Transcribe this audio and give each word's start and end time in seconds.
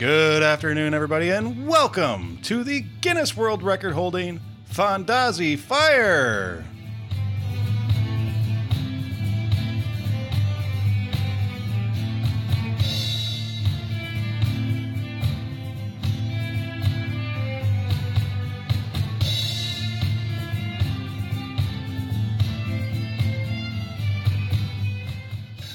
Good 0.00 0.42
afternoon, 0.42 0.94
everybody, 0.94 1.28
and 1.28 1.68
welcome 1.68 2.38
to 2.44 2.64
the 2.64 2.80
Guinness 3.02 3.36
World 3.36 3.62
Record 3.62 3.92
holding 3.92 4.40
Fondazi 4.72 5.58
Fire. 5.58 6.64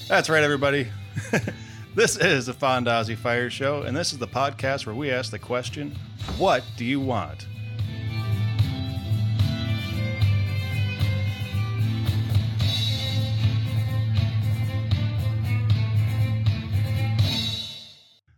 That's 0.08 0.32
right, 0.32 0.42
everybody. 0.42 0.88
this 1.96 2.18
is 2.18 2.46
the 2.46 2.54
Fondazi 2.54 3.16
Fire 3.16 3.50
Show, 3.50 3.84
and 3.84 3.96
this 3.96 4.12
is 4.12 4.20
the 4.20 4.28
podcast 4.28 4.86
where 4.86 4.94
we 4.94 5.10
ask 5.10 5.32
the 5.32 5.40
question 5.40 5.96
What 6.38 6.62
do 6.76 6.84
you 6.84 7.00
want? 7.00 7.48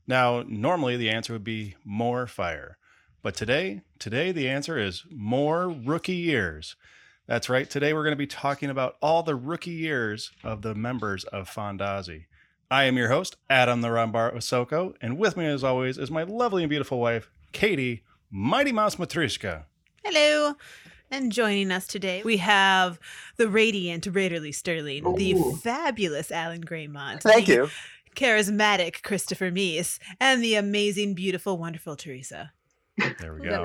Now, 0.06 0.44
normally 0.48 0.96
the 0.96 1.10
answer 1.10 1.34
would 1.34 1.44
be 1.44 1.76
more 1.84 2.28
fire. 2.28 2.78
But 3.24 3.34
today, 3.34 3.82
today 3.98 4.32
the 4.32 4.48
answer 4.48 4.78
is 4.78 5.04
more 5.10 5.68
rookie 5.68 6.14
years. 6.14 6.76
That's 7.26 7.50
right. 7.50 7.68
Today 7.68 7.92
we're 7.92 8.04
going 8.04 8.14
to 8.14 8.16
be 8.16 8.28
talking 8.28 8.70
about 8.70 8.98
all 9.02 9.24
the 9.24 9.36
rookie 9.36 9.72
years 9.72 10.32
of 10.44 10.62
the 10.62 10.76
members 10.76 11.24
of 11.26 11.50
Fondazi. 11.50 12.26
I 12.70 12.84
am 12.84 12.98
your 12.98 13.08
host, 13.08 13.38
Adam 13.50 13.82
the 13.82 13.88
Rambar 13.90 14.36
Osoko, 14.36 14.94
and 15.02 15.18
with 15.18 15.38
me 15.38 15.46
as 15.46 15.64
always 15.64 15.98
is 15.98 16.12
my 16.12 16.24
lovely 16.24 16.64
and 16.64 16.70
beautiful 16.70 17.00
wife, 17.00 17.30
Katie 17.54 18.04
Mighty 18.30 18.74
Mouse 18.74 18.98
Matrishka. 18.98 19.64
Hello. 20.04 20.56
And 21.10 21.32
joining 21.32 21.72
us 21.72 21.88
today, 21.88 22.22
we 22.26 22.36
have 22.38 23.00
the 23.38 23.48
radiant 23.48 24.04
Raiderly 24.12 24.54
Sterling, 24.54 25.16
the 25.16 25.36
fabulous 25.64 26.30
Alan 26.30 26.66
Graymont. 26.66 27.22
Thank 27.22 27.46
the 27.46 27.54
you. 27.54 27.70
charismatic 28.18 29.02
Christopher 29.04 29.50
Meese, 29.50 30.00
and 30.20 30.44
the 30.44 30.56
amazing, 30.56 31.14
beautiful, 31.14 31.58
wonderful 31.58 31.96
Teresa. 31.96 32.52
There 33.20 33.34
we 33.36 33.42
go. 33.48 33.64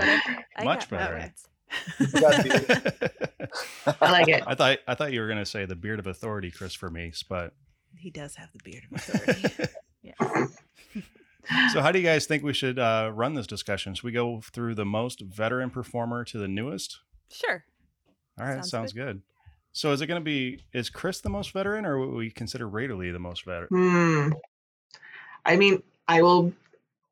Much 0.63 0.89
got- 0.89 0.91
better. 0.91 1.15
alright. 1.15 1.33
I 4.01 4.13
like 4.13 4.29
it. 4.29 4.45
I 4.47 4.55
thought 4.55 4.79
I 4.87 4.95
thought 4.95 5.11
you 5.13 5.21
were 5.23 5.27
going 5.27 5.39
to 5.39 5.47
say 5.47 5.65
the 5.65 5.75
beard 5.75 5.99
of 5.99 6.07
authority, 6.07 6.51
Christopher 6.51 6.91
Meese, 6.91 7.25
but 7.27 7.55
He 7.99 8.11
does 8.11 8.35
have 8.37 8.51
the 8.53 8.59
beard 8.65 8.85
of 8.91 8.99
authority. 8.99 9.71
yes. 10.03 10.59
so 11.73 11.81
how 11.81 11.93
do 11.93 11.99
you 11.99 12.05
guys 12.05 12.27
think 12.27 12.43
we 12.43 12.53
should 12.53 12.79
uh, 12.79 13.11
run 13.15 13.35
this 13.35 13.47
discussion? 13.47 13.95
Should 13.95 14.05
we 14.05 14.13
go 14.13 14.41
through 14.41 14.75
the 14.75 14.85
most 14.85 15.21
veteran 15.21 15.71
performer 15.71 16.25
to 16.25 16.39
the 16.39 16.49
newest? 16.49 17.01
Sure. 17.31 17.65
All 18.39 18.47
right, 18.47 18.55
Sounds 18.57 18.71
sounds, 18.71 18.93
good. 18.93 19.23
So 19.73 19.93
is 19.93 20.01
it 20.01 20.07
going 20.07 20.21
to 20.21 20.25
be 20.25 20.65
is 20.73 20.91
Chris 20.91 21.21
the 21.21 21.31
most 21.31 21.53
veteran, 21.53 21.87
or 21.87 21.99
would 21.99 22.15
we 22.15 22.31
consider 22.31 22.69
Raiderly 22.69 23.13
the 23.13 23.19
most 23.19 23.45
veteran? 23.45 23.69
Hmm. 23.71 24.33
I 25.45 25.57
mean, 25.57 25.83
I 26.09 26.23
will. 26.23 26.53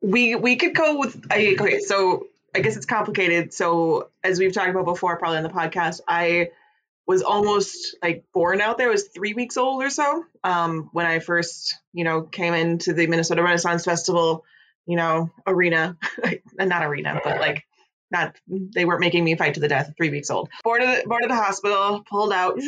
We 0.00 0.34
we 0.34 0.56
could 0.56 0.74
go 0.74 0.98
with. 0.98 1.26
I, 1.30 1.56
okay, 1.58 1.80
so 1.80 2.26
I 2.54 2.60
guess 2.60 2.76
it's 2.76 2.86
complicated. 2.86 3.52
So 3.52 4.10
as 4.24 4.38
we've 4.38 4.52
talked 4.52 4.70
about 4.70 4.84
before, 4.84 5.16
probably 5.18 5.38
on 5.38 5.42
the 5.42 5.50
podcast, 5.50 6.00
I 6.08 6.50
was 7.06 7.22
almost 7.22 7.96
like 8.02 8.24
born 8.32 8.60
out 8.60 8.78
there. 8.78 8.88
I 8.88 8.92
was 8.92 9.08
three 9.08 9.34
weeks 9.34 9.56
old 9.56 9.82
or 9.82 9.90
so 9.90 10.24
um, 10.44 10.90
when 10.92 11.06
I 11.06 11.18
first, 11.18 11.76
you 11.92 12.04
know, 12.04 12.22
came 12.22 12.54
into 12.54 12.92
the 12.92 13.06
Minnesota 13.06 13.42
Renaissance 13.42 13.84
Festival, 13.84 14.44
you 14.86 14.96
know, 14.96 15.30
arena, 15.46 15.96
not 16.58 16.84
arena, 16.84 17.20
but 17.22 17.40
like 17.40 17.64
not 18.10 18.36
they 18.48 18.84
weren't 18.84 19.00
making 19.00 19.24
me 19.24 19.36
fight 19.36 19.54
to 19.54 19.60
the 19.60 19.68
death 19.68 19.92
three 19.96 20.10
weeks 20.10 20.30
old. 20.30 20.48
Born 20.64 20.82
at 20.82 21.02
the, 21.02 21.08
born 21.08 21.22
at 21.22 21.28
the 21.28 21.36
hospital, 21.36 22.04
pulled 22.08 22.32
out, 22.32 22.58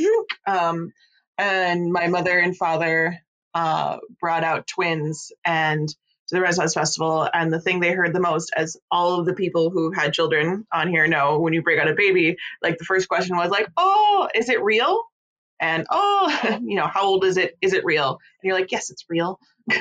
um, 0.46 0.92
and 1.38 1.92
my 1.92 2.08
mother 2.08 2.38
and 2.38 2.56
father 2.56 3.18
uh, 3.54 3.98
brought 4.20 4.44
out 4.44 4.66
twins 4.66 5.32
and 5.44 5.94
to 6.32 6.36
the 6.36 6.42
Renaissance 6.42 6.74
Festival. 6.74 7.28
And 7.32 7.52
the 7.52 7.60
thing 7.60 7.80
they 7.80 7.92
heard 7.92 8.14
the 8.14 8.20
most, 8.20 8.52
as 8.56 8.76
all 8.90 9.20
of 9.20 9.26
the 9.26 9.34
people 9.34 9.70
who 9.70 9.92
had 9.92 10.14
children 10.14 10.66
on 10.72 10.88
here 10.88 11.06
know, 11.06 11.38
when 11.38 11.52
you 11.52 11.62
bring 11.62 11.78
out 11.78 11.88
a 11.88 11.94
baby, 11.94 12.36
like 12.62 12.78
the 12.78 12.84
first 12.84 13.08
question 13.08 13.36
was 13.36 13.50
like, 13.50 13.68
"Oh, 13.76 14.28
is 14.34 14.48
it 14.48 14.62
real?" 14.62 15.02
And 15.60 15.86
oh, 15.90 16.58
you 16.62 16.76
know, 16.76 16.86
how 16.86 17.04
old 17.04 17.24
is 17.24 17.36
it? 17.36 17.56
Is 17.60 17.74
it 17.74 17.84
real? 17.84 18.10
And 18.10 18.48
you're 18.48 18.58
like, 18.58 18.72
"Yes, 18.72 18.90
it's 18.90 19.04
real." 19.08 19.38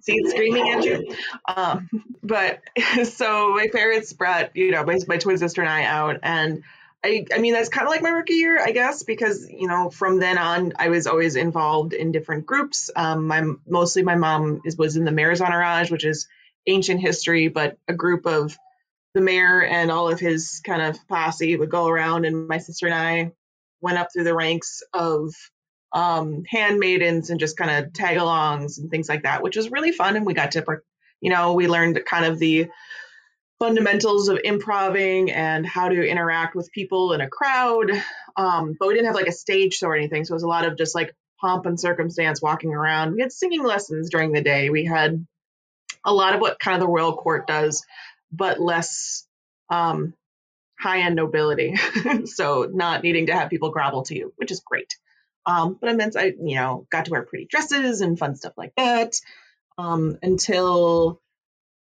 See 0.00 0.14
it's 0.14 0.30
screaming 0.30 0.70
at 0.70 0.84
you. 0.84 1.14
Um, 1.54 1.90
but 2.22 2.60
so 3.04 3.52
my 3.54 3.68
parents 3.70 4.14
brought, 4.14 4.56
you 4.56 4.70
know, 4.70 4.84
my, 4.84 4.98
my 5.06 5.18
twin 5.18 5.36
sister 5.36 5.60
and 5.60 5.70
I 5.70 5.84
out, 5.84 6.18
and 6.22 6.62
I, 7.04 7.26
I 7.34 7.38
mean, 7.38 7.52
that's 7.52 7.68
kind 7.68 7.86
of 7.86 7.90
like 7.90 8.02
my 8.02 8.10
rookie 8.10 8.34
year, 8.34 8.62
I 8.62 8.70
guess, 8.70 9.02
because 9.02 9.48
you 9.50 9.66
know, 9.66 9.90
from 9.90 10.20
then 10.20 10.38
on, 10.38 10.72
I 10.78 10.88
was 10.88 11.06
always 11.06 11.34
involved 11.34 11.94
in 11.94 12.12
different 12.12 12.46
groups. 12.46 12.90
Um, 12.94 13.26
my 13.26 13.42
mostly 13.66 14.02
my 14.02 14.14
mom 14.14 14.60
is 14.64 14.76
was 14.76 14.96
in 14.96 15.04
the 15.04 15.10
mayor's 15.10 15.40
entourage, 15.40 15.90
which 15.90 16.04
is 16.04 16.28
ancient 16.66 17.00
history, 17.00 17.48
but 17.48 17.76
a 17.88 17.92
group 17.92 18.26
of 18.26 18.56
the 19.14 19.20
mayor 19.20 19.62
and 19.62 19.90
all 19.90 20.08
of 20.08 20.20
his 20.20 20.60
kind 20.64 20.80
of 20.80 20.96
posse 21.08 21.56
would 21.56 21.70
go 21.70 21.88
around, 21.88 22.24
and 22.24 22.46
my 22.46 22.58
sister 22.58 22.86
and 22.86 22.94
I 22.94 23.32
went 23.80 23.98
up 23.98 24.08
through 24.12 24.24
the 24.24 24.34
ranks 24.34 24.82
of 24.94 25.34
um, 25.92 26.44
handmaidens 26.48 27.30
and 27.30 27.40
just 27.40 27.56
kind 27.56 27.84
of 27.84 27.92
tag-alongs 27.92 28.78
and 28.78 28.90
things 28.90 29.08
like 29.08 29.24
that, 29.24 29.42
which 29.42 29.56
was 29.56 29.70
really 29.70 29.92
fun, 29.92 30.16
and 30.16 30.24
we 30.24 30.34
got 30.34 30.52
to, 30.52 30.64
you 31.20 31.30
know, 31.30 31.52
we 31.54 31.66
learned 31.66 32.00
kind 32.06 32.24
of 32.24 32.38
the 32.38 32.68
fundamentals 33.62 34.28
of 34.28 34.40
improving 34.42 35.30
and 35.30 35.64
how 35.64 35.88
to 35.88 36.04
interact 36.04 36.56
with 36.56 36.72
people 36.72 37.12
in 37.12 37.20
a 37.20 37.28
crowd. 37.28 37.92
Um, 38.36 38.76
but 38.76 38.88
we 38.88 38.94
didn't 38.94 39.06
have 39.06 39.14
like 39.14 39.28
a 39.28 39.32
stage 39.32 39.74
show 39.74 39.86
or 39.86 39.94
anything. 39.94 40.24
So 40.24 40.32
it 40.32 40.34
was 40.34 40.42
a 40.42 40.48
lot 40.48 40.64
of 40.64 40.76
just 40.76 40.96
like 40.96 41.14
pomp 41.40 41.66
and 41.66 41.78
circumstance 41.78 42.42
walking 42.42 42.74
around. 42.74 43.14
We 43.14 43.20
had 43.20 43.30
singing 43.30 43.62
lessons 43.62 44.10
during 44.10 44.32
the 44.32 44.42
day. 44.42 44.68
We 44.68 44.84
had 44.84 45.24
a 46.04 46.12
lot 46.12 46.34
of 46.34 46.40
what 46.40 46.58
kind 46.58 46.74
of 46.74 46.80
the 46.80 46.92
royal 46.92 47.14
court 47.14 47.46
does, 47.46 47.86
but 48.32 48.60
less 48.60 49.28
um, 49.70 50.12
high 50.76 51.02
end 51.02 51.14
nobility. 51.14 51.76
so 52.24 52.68
not 52.68 53.04
needing 53.04 53.26
to 53.26 53.32
have 53.32 53.48
people 53.48 53.70
grovel 53.70 54.02
to 54.04 54.16
you, 54.16 54.32
which 54.38 54.50
is 54.50 54.58
great. 54.58 54.96
Um, 55.46 55.78
but 55.80 55.88
I 55.88 55.92
meant 55.92 56.16
I, 56.16 56.32
you 56.42 56.56
know, 56.56 56.88
got 56.90 57.04
to 57.04 57.12
wear 57.12 57.22
pretty 57.22 57.44
dresses 57.44 58.00
and 58.00 58.18
fun 58.18 58.34
stuff 58.34 58.54
like 58.56 58.72
that 58.76 59.20
um, 59.78 60.18
until 60.20 61.20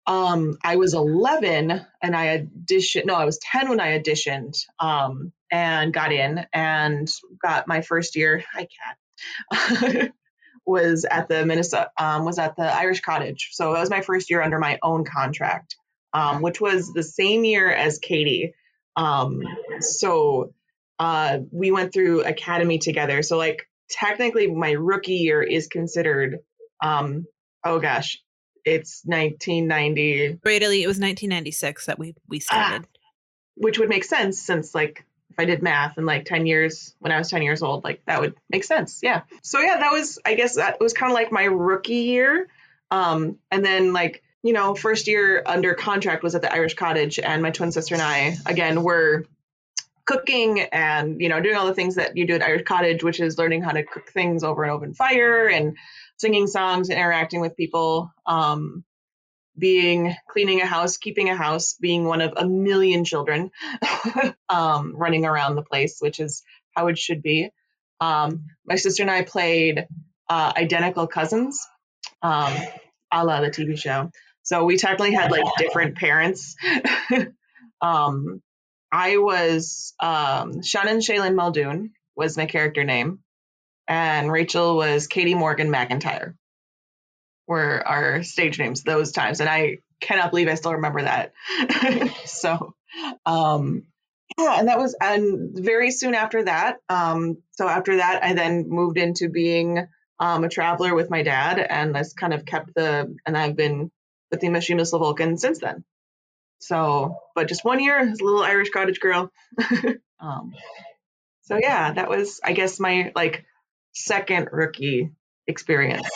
um 0.08 0.58
i 0.64 0.76
was 0.76 0.94
11 0.94 1.86
and 2.02 2.16
i 2.16 2.38
auditioned 2.40 3.06
no 3.06 3.16
i 3.16 3.26
was 3.26 3.40
10 3.40 3.70
when 3.70 3.80
i 3.80 3.98
auditioned 4.00 4.56
um 4.80 5.32
and 5.52 5.94
got 5.94 6.12
in 6.12 6.46
and 6.54 7.10
got 7.42 7.68
my 7.68 7.82
first 7.82 8.16
year 8.16 8.44
hi 8.54 8.68
cat 8.68 10.12
was 10.66 11.06
at 11.06 11.28
the 11.28 11.46
minnesota 11.46 11.90
um 12.00 12.26
was 12.26 12.40
at 12.40 12.56
the 12.56 12.64
irish 12.64 13.02
cottage. 13.02 13.50
So 13.52 13.74
that 13.74 13.80
was 13.80 13.90
my 13.90 14.02
first 14.02 14.30
year 14.30 14.42
under 14.42 14.60
my 14.60 14.80
own 14.82 15.06
contract 15.06 15.76
um 16.14 16.42
which 16.42 16.60
was 16.60 16.92
the 16.94 17.04
same 17.04 17.44
year 17.46 17.72
as 17.72 18.00
katie. 18.00 18.54
Um 18.96 19.42
so 19.80 20.54
uh 21.00 21.40
we 21.52 21.72
went 21.72 21.94
through 21.94 22.24
academy 22.24 22.80
together. 22.80 23.22
So 23.22 23.38
like 23.38 23.68
technically 23.90 24.48
my 24.48 24.72
rookie 24.72 25.16
year 25.16 25.44
is 25.44 25.68
considered 25.68 26.40
um 26.84 27.26
oh 27.64 27.80
gosh 27.80 28.18
it's 28.66 29.02
1990 29.06 30.40
Raiderly, 30.46 30.82
it 30.82 30.88
was 30.88 31.00
1996 31.00 31.86
that 31.86 32.00
we, 32.00 32.16
we 32.28 32.40
started. 32.40 32.88
which 33.56 33.80
would 33.80 33.90
make 33.90 34.04
sense 34.04 34.40
since 34.42 34.74
like 34.76 35.06
if 35.30 35.40
i 35.40 35.46
did 35.46 35.62
math 35.62 35.98
in 35.98 36.06
like 36.06 36.26
10 36.26 36.46
years 36.46 36.96
when 37.00 37.12
i 37.12 37.18
was 37.18 37.30
10 37.30 37.42
years 37.44 37.62
old 37.62 37.84
like 37.84 38.02
that 38.06 38.22
would 38.22 38.36
make 38.50 38.64
sense 38.64 39.00
yeah 39.04 39.22
so 39.42 39.60
yeah 39.60 39.78
that 39.78 39.92
was 39.92 40.20
i 40.26 40.34
guess 40.34 40.56
that 40.56 40.80
was 40.80 40.94
kind 40.94 41.12
of 41.12 41.14
like 41.16 41.32
my 41.32 41.44
rookie 41.46 41.94
year 41.94 42.48
um 42.92 43.38
and 43.52 43.64
then 43.64 43.94
like 43.94 44.24
you 44.44 44.54
know 44.54 44.76
first 44.76 45.08
year 45.08 45.42
under 45.46 45.74
contract 45.74 46.24
was 46.24 46.36
at 46.36 46.42
the 46.42 46.52
irish 46.54 46.76
cottage 46.76 47.20
and 47.20 47.42
my 47.42 47.52
twin 47.52 47.72
sister 47.72 47.96
and 47.96 48.02
i 48.02 48.36
again 48.46 48.84
were 48.84 49.26
cooking 50.06 50.60
and 50.62 51.20
you 51.20 51.30
know 51.30 51.42
doing 51.42 51.56
all 51.56 51.66
the 51.66 51.74
things 51.74 51.96
that 51.96 52.16
you 52.16 52.28
do 52.28 52.36
at 52.36 52.44
irish 52.44 52.64
cottage 52.64 53.04
which 53.04 53.20
is 53.20 53.38
learning 53.38 53.64
how 53.64 53.72
to 53.72 53.84
cook 53.84 54.08
things 54.10 54.44
over 54.44 54.64
an 54.64 54.70
open 54.70 54.94
fire 54.94 55.48
and 55.48 55.76
singing 56.18 56.48
songs 56.48 56.90
and 56.90 56.98
interacting 56.98 57.42
with 57.42 57.58
people 57.58 58.12
um 58.26 58.84
being 59.58 60.16
cleaning 60.30 60.62
a 60.62 60.66
house, 60.66 60.98
keeping 60.98 61.30
a 61.30 61.36
house, 61.36 61.76
being 61.80 62.06
one 62.06 62.22
of 62.22 62.34
a 62.36 62.48
million 62.48 63.06
children 63.06 63.52
um, 64.50 64.94
running 64.96 65.26
around 65.26 65.56
the 65.56 65.62
place, 65.62 65.98
which 66.00 66.20
is 66.20 66.44
how 66.76 66.88
it 66.88 66.98
should 66.98 67.22
be. 67.22 67.50
Um, 68.02 68.48
my 68.66 68.76
sister 68.76 69.04
and 69.04 69.12
I 69.12 69.24
played 69.24 69.88
uh, 70.30 70.54
identical 70.56 71.08
cousins, 71.08 71.66
um, 72.22 72.54
a 73.12 73.24
la 73.24 73.42
the 73.42 73.50
TV 73.50 73.78
show. 73.78 74.12
So 74.44 74.66
we 74.66 74.78
technically 74.78 75.14
had 75.14 75.32
like 75.32 75.46
different 75.58 75.96
parents. 75.96 76.56
um, 77.82 78.42
I 78.92 79.18
was 79.18 79.94
um, 80.02 80.62
Shannon 80.62 81.00
Shaylin 81.00 81.36
Muldoon 81.36 81.94
was 82.16 82.38
my 82.38 82.46
character 82.46 82.84
name, 82.84 83.20
and 83.88 84.32
Rachel 84.32 84.76
was 84.76 85.08
Katie 85.08 85.36
Morgan 85.36 85.70
McIntyre 85.70 86.36
were 87.48 87.88
our 87.88 88.24
stage 88.24 88.58
names 88.60 88.84
those 88.84 89.12
times. 89.12 89.40
And 89.40 89.50
I 89.50 89.78
cannot 90.00 90.32
believe 90.32 90.48
I 90.48 90.56
still 90.56 90.74
remember 90.74 91.04
that. 91.04 91.34
so, 92.26 92.76
um, 93.26 93.84
yeah, 94.38 94.60
and 94.60 94.68
that 94.68 94.80
was, 94.80 94.96
and 95.00 95.52
very 95.54 95.92
soon 95.92 96.16
after 96.16 96.44
that, 96.44 96.78
um, 96.90 97.38
so 97.52 97.68
after 97.68 97.98
that, 97.98 98.24
I 98.24 98.34
then 98.34 98.68
moved 98.68 98.98
into 98.98 99.30
being 99.30 99.88
um, 100.20 100.44
a 100.44 100.50
traveler 100.50 100.96
with 100.96 101.10
my 101.10 101.24
dad, 101.24 101.60
and 101.60 101.94
that's 101.94 102.14
kind 102.14 102.34
of 102.34 102.46
kept 102.46 102.74
the, 102.74 103.16
and 103.26 103.38
I've 103.38 103.56
been 103.56 103.92
with 104.32 104.40
the 104.40 104.50
Michigan 104.50 104.78
Missile 104.78 105.00
Vulcan 105.00 105.38
since 105.38 105.60
then. 105.60 105.84
So, 106.60 107.18
but 107.36 107.48
just 107.48 107.64
one 107.64 107.80
year 107.80 107.98
as 107.98 108.20
a 108.20 108.24
little 108.24 108.42
Irish 108.42 108.72
cottage 108.72 109.00
girl. 109.00 109.32
um, 110.20 110.54
so 111.44 111.58
yeah, 111.62 111.94
that 111.94 112.10
was, 112.10 112.40
I 112.44 112.54
guess, 112.54 112.80
my 112.80 113.12
like 113.16 113.46
second 113.96 114.50
rookie 114.52 115.10
experience. 115.48 116.08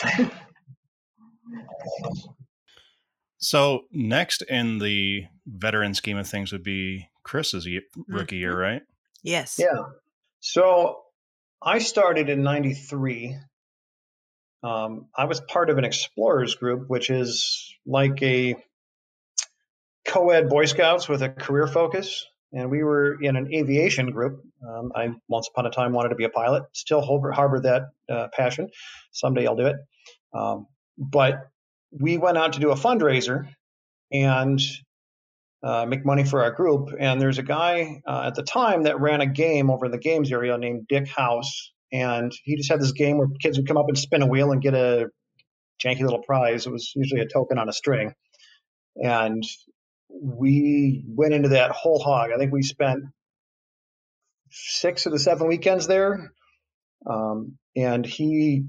so 3.38 3.82
next 3.90 4.42
in 4.42 4.78
the 4.78 5.24
veteran 5.46 5.94
scheme 5.94 6.16
of 6.18 6.28
things 6.28 6.52
would 6.52 6.62
be 6.62 7.08
Chris's 7.22 7.66
rookie 8.08 8.36
year, 8.36 8.52
Mm-hmm. 8.52 8.60
right? 8.60 8.82
Yes. 9.22 9.56
Yeah. 9.58 9.84
So 10.40 11.00
I 11.60 11.78
started 11.78 12.28
in 12.30 12.42
93. 12.42 13.36
Um, 14.62 15.06
I 15.16 15.24
was 15.26 15.40
part 15.40 15.68
of 15.70 15.78
an 15.78 15.84
explorers 15.84 16.54
group, 16.54 16.88
which 16.88 17.10
is 17.10 17.74
like 17.86 18.22
a 18.22 18.56
co 20.06 20.30
ed 20.30 20.48
Boy 20.48 20.64
Scouts 20.66 21.08
with 21.08 21.22
a 21.22 21.28
career 21.28 21.66
focus. 21.66 22.26
And 22.52 22.70
we 22.70 22.82
were 22.82 23.20
in 23.22 23.36
an 23.36 23.52
aviation 23.54 24.10
group. 24.10 24.42
Um, 24.66 24.92
I 24.94 25.10
once 25.28 25.48
upon 25.52 25.66
a 25.66 25.70
time 25.70 25.92
wanted 25.92 26.10
to 26.10 26.16
be 26.16 26.24
a 26.24 26.30
pilot, 26.30 26.64
still 26.72 27.00
harbor, 27.00 27.30
harbor 27.30 27.60
that 27.60 27.82
uh, 28.12 28.28
passion. 28.32 28.68
Someday 29.12 29.46
I'll 29.46 29.56
do 29.56 29.66
it. 29.66 29.76
Um, 30.32 30.66
but 30.98 31.48
we 31.92 32.18
went 32.18 32.38
out 32.38 32.54
to 32.54 32.60
do 32.60 32.70
a 32.70 32.76
fundraiser 32.76 33.48
and 34.12 34.60
uh, 35.62 35.86
make 35.86 36.04
money 36.04 36.24
for 36.24 36.42
our 36.42 36.50
group. 36.50 36.90
And 36.98 37.20
there's 37.20 37.38
a 37.38 37.42
guy 37.42 38.00
uh, 38.06 38.24
at 38.26 38.34
the 38.34 38.42
time 38.42 38.84
that 38.84 39.00
ran 39.00 39.20
a 39.20 39.26
game 39.26 39.70
over 39.70 39.86
in 39.86 39.92
the 39.92 39.98
games 39.98 40.32
area 40.32 40.56
named 40.58 40.86
Dick 40.88 41.08
House. 41.08 41.72
And 41.92 42.32
he 42.44 42.56
just 42.56 42.70
had 42.70 42.80
this 42.80 42.92
game 42.92 43.18
where 43.18 43.28
kids 43.40 43.58
would 43.58 43.66
come 43.66 43.76
up 43.76 43.86
and 43.88 43.98
spin 43.98 44.22
a 44.22 44.26
wheel 44.26 44.52
and 44.52 44.62
get 44.62 44.74
a 44.74 45.08
janky 45.82 46.02
little 46.02 46.22
prize. 46.22 46.66
It 46.66 46.72
was 46.72 46.92
usually 46.94 47.20
a 47.20 47.28
token 47.28 47.58
on 47.58 47.68
a 47.68 47.72
string. 47.72 48.12
And 48.96 49.42
we 50.12 51.04
went 51.06 51.34
into 51.34 51.50
that 51.50 51.70
whole 51.70 51.98
hog. 51.98 52.30
I 52.34 52.38
think 52.38 52.52
we 52.52 52.62
spent 52.62 53.04
six 54.50 55.06
of 55.06 55.12
the 55.12 55.18
seven 55.18 55.46
weekends 55.48 55.86
there. 55.86 56.32
Um, 57.06 57.56
and 57.76 58.04
he, 58.04 58.64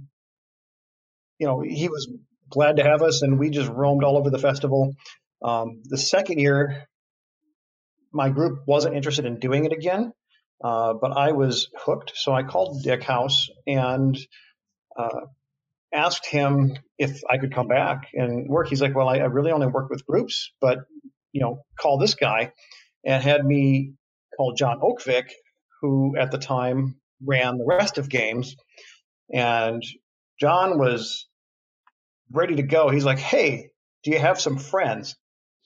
you 1.40 1.48
know, 1.48 1.62
he 1.62 1.90
was 1.90 2.12
glad 2.50 2.78
to 2.78 2.84
have 2.84 3.02
us, 3.02 3.22
and 3.22 3.40
we 3.40 3.50
just 3.50 3.70
roamed 3.70 4.04
all 4.04 4.18
over 4.18 4.30
the 4.30 4.40
festival. 4.40 4.96
Um, 5.44 5.82
the 5.86 5.98
second 5.98 6.40
year, 6.40 6.88
my 8.14 8.30
group 8.30 8.60
wasn't 8.68 8.96
interested 8.96 9.26
in 9.26 9.40
doing 9.40 9.66
it 9.66 9.74
again, 9.74 10.14
uh, 10.64 10.94
but 10.94 11.12
I 11.12 11.32
was 11.32 11.70
hooked. 11.76 12.14
So 12.16 12.32
I 12.32 12.44
called 12.44 12.84
Dick 12.84 13.04
House 13.04 13.48
and 13.66 14.18
uh, 14.98 15.22
asked 15.94 16.26
him 16.26 16.74
if 16.98 17.22
I 17.30 17.38
could 17.38 17.54
come 17.54 17.68
back 17.68 18.10
and 18.14 18.48
work. 18.50 18.68
He's 18.68 18.82
like, 18.82 18.96
"Well, 18.96 19.10
I, 19.10 19.18
I 19.18 19.26
really 19.26 19.52
only 19.52 19.68
work 19.68 19.90
with 19.90 20.06
groups, 20.06 20.52
but 20.62 20.80
you 21.32 21.42
know, 21.42 21.64
call 21.80 21.98
this 21.98 22.16
guy," 22.16 22.52
and 23.06 23.24
had 23.24 23.46
me 23.46 23.94
call 24.36 24.54
John 24.54 24.80
Oakvik, 24.80 25.30
who 25.82 26.16
at 26.18 26.32
the 26.32 26.38
time 26.38 27.00
ran 27.26 27.58
the 27.58 27.66
rest 27.66 27.98
of 27.98 28.10
games, 28.10 28.56
and 29.34 29.84
John 30.40 30.80
was 30.80 31.28
ready 32.32 32.56
to 32.56 32.64
go. 32.64 32.90
He's 32.90 33.06
like, 33.06 33.20
"Hey, 33.20 33.70
do 34.04 34.12
you 34.12 34.20
have 34.20 34.40
some 34.40 34.58
friends?" 34.58 35.16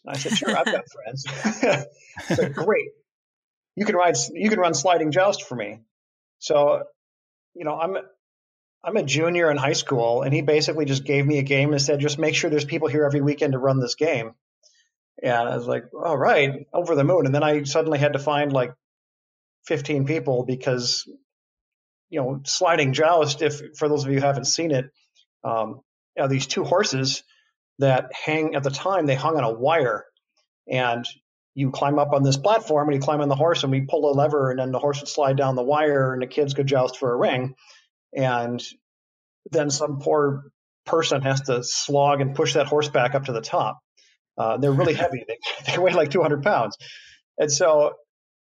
I 0.07 0.17
said, 0.17 0.37
"Sure, 0.37 0.55
I've 0.55 0.65
got 0.65 0.85
friends." 0.91 1.25
said, 2.27 2.53
"Great, 2.53 2.89
you 3.75 3.85
can 3.85 3.95
ride, 3.95 4.15
you 4.33 4.49
can 4.49 4.59
run 4.59 4.73
sliding 4.73 5.11
joust 5.11 5.43
for 5.43 5.55
me." 5.55 5.79
So, 6.39 6.83
you 7.53 7.65
know, 7.65 7.79
I'm 7.79 7.97
I'm 8.83 8.97
a 8.97 9.03
junior 9.03 9.49
in 9.49 9.57
high 9.57 9.73
school, 9.73 10.21
and 10.21 10.33
he 10.33 10.41
basically 10.41 10.85
just 10.85 11.05
gave 11.05 11.25
me 11.25 11.39
a 11.39 11.43
game 11.43 11.71
and 11.71 11.81
said, 11.81 11.99
"Just 11.99 12.19
make 12.19 12.35
sure 12.35 12.49
there's 12.49 12.65
people 12.65 12.87
here 12.87 13.03
every 13.05 13.21
weekend 13.21 13.53
to 13.53 13.59
run 13.59 13.79
this 13.79 13.95
game." 13.95 14.35
And 15.21 15.49
I 15.49 15.55
was 15.55 15.67
like, 15.67 15.85
"All 15.93 16.17
right, 16.17 16.67
over 16.73 16.95
the 16.95 17.03
moon." 17.03 17.25
And 17.25 17.33
then 17.33 17.43
I 17.43 17.63
suddenly 17.63 17.99
had 17.99 18.13
to 18.13 18.19
find 18.19 18.51
like 18.51 18.73
15 19.67 20.05
people 20.05 20.45
because, 20.45 21.07
you 22.09 22.21
know, 22.21 22.41
sliding 22.45 22.93
joust. 22.93 23.41
If 23.41 23.61
for 23.77 23.87
those 23.89 24.05
of 24.05 24.11
you 24.11 24.19
who 24.19 24.25
haven't 24.25 24.45
seen 24.45 24.71
it, 24.71 24.85
um, 25.43 25.81
these 26.29 26.47
two 26.47 26.63
horses 26.63 27.23
that 27.79 28.11
hang 28.13 28.55
at 28.55 28.63
the 28.63 28.69
time 28.71 29.05
they 29.05 29.15
hung 29.15 29.37
on 29.37 29.43
a 29.43 29.51
wire 29.51 30.05
and 30.71 31.05
you 31.53 31.71
climb 31.71 31.99
up 31.99 32.13
on 32.13 32.23
this 32.23 32.37
platform 32.37 32.87
and 32.87 32.95
you 32.95 33.01
climb 33.01 33.21
on 33.21 33.29
the 33.29 33.35
horse 33.35 33.63
and 33.63 33.71
we 33.71 33.81
pull 33.81 34.09
a 34.09 34.13
lever 34.13 34.49
and 34.49 34.59
then 34.59 34.71
the 34.71 34.79
horse 34.79 34.99
would 35.01 35.09
slide 35.09 35.37
down 35.37 35.55
the 35.55 35.63
wire 35.63 36.13
and 36.13 36.21
the 36.21 36.27
kids 36.27 36.53
could 36.53 36.67
joust 36.67 36.97
for 36.97 37.13
a 37.13 37.17
ring 37.17 37.53
and 38.13 38.63
then 39.51 39.69
some 39.69 39.99
poor 39.99 40.45
person 40.85 41.21
has 41.21 41.41
to 41.41 41.63
slog 41.63 42.21
and 42.21 42.35
push 42.35 42.53
that 42.53 42.67
horse 42.67 42.89
back 42.89 43.15
up 43.15 43.25
to 43.25 43.33
the 43.33 43.41
top 43.41 43.79
uh, 44.37 44.57
they're 44.57 44.73
really 44.73 44.95
heavy. 44.95 45.25
They, 45.27 45.37
they 45.73 45.77
weigh 45.79 45.93
like 45.93 46.11
200 46.11 46.43
pounds. 46.43 46.77
And 47.37 47.51
so 47.51 47.93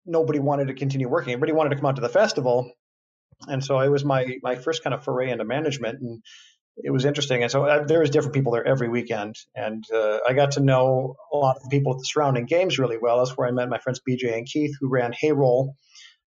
nobody 0.05 0.39
wanted 0.39 0.69
to 0.69 0.75
continue 0.75 1.09
working. 1.09 1.33
Everybody 1.33 1.53
wanted 1.53 1.71
to 1.71 1.75
come 1.77 1.87
out 1.87 1.97
to 1.97 2.01
the 2.03 2.09
festival. 2.09 2.71
And 3.47 3.63
so 3.63 3.79
it 3.79 3.89
was 3.89 4.05
my 4.05 4.37
my 4.43 4.55
first 4.55 4.83
kind 4.83 4.93
of 4.93 5.03
foray 5.03 5.31
into 5.31 5.45
management 5.45 5.99
and 6.01 6.21
it 6.77 6.91
was 6.91 7.05
interesting. 7.05 7.43
And 7.43 7.51
so 7.51 7.65
uh, 7.65 7.85
there 7.85 7.99
was 8.01 8.09
different 8.09 8.35
people 8.35 8.53
there 8.53 8.67
every 8.67 8.89
weekend, 8.89 9.35
and 9.55 9.83
uh, 9.93 10.19
I 10.27 10.33
got 10.33 10.51
to 10.53 10.61
know 10.61 11.15
a 11.33 11.37
lot 11.37 11.57
of 11.57 11.63
the 11.63 11.69
people 11.69 11.93
at 11.93 11.99
the 11.99 12.05
surrounding 12.05 12.45
games 12.45 12.79
really 12.79 12.97
well. 13.01 13.19
That's 13.19 13.37
where 13.37 13.47
I 13.47 13.51
met 13.51 13.69
my 13.69 13.79
friends 13.79 14.01
BJ 14.07 14.37
and 14.37 14.47
Keith, 14.47 14.75
who 14.79 14.89
ran 14.89 15.13
Hayroll, 15.13 15.73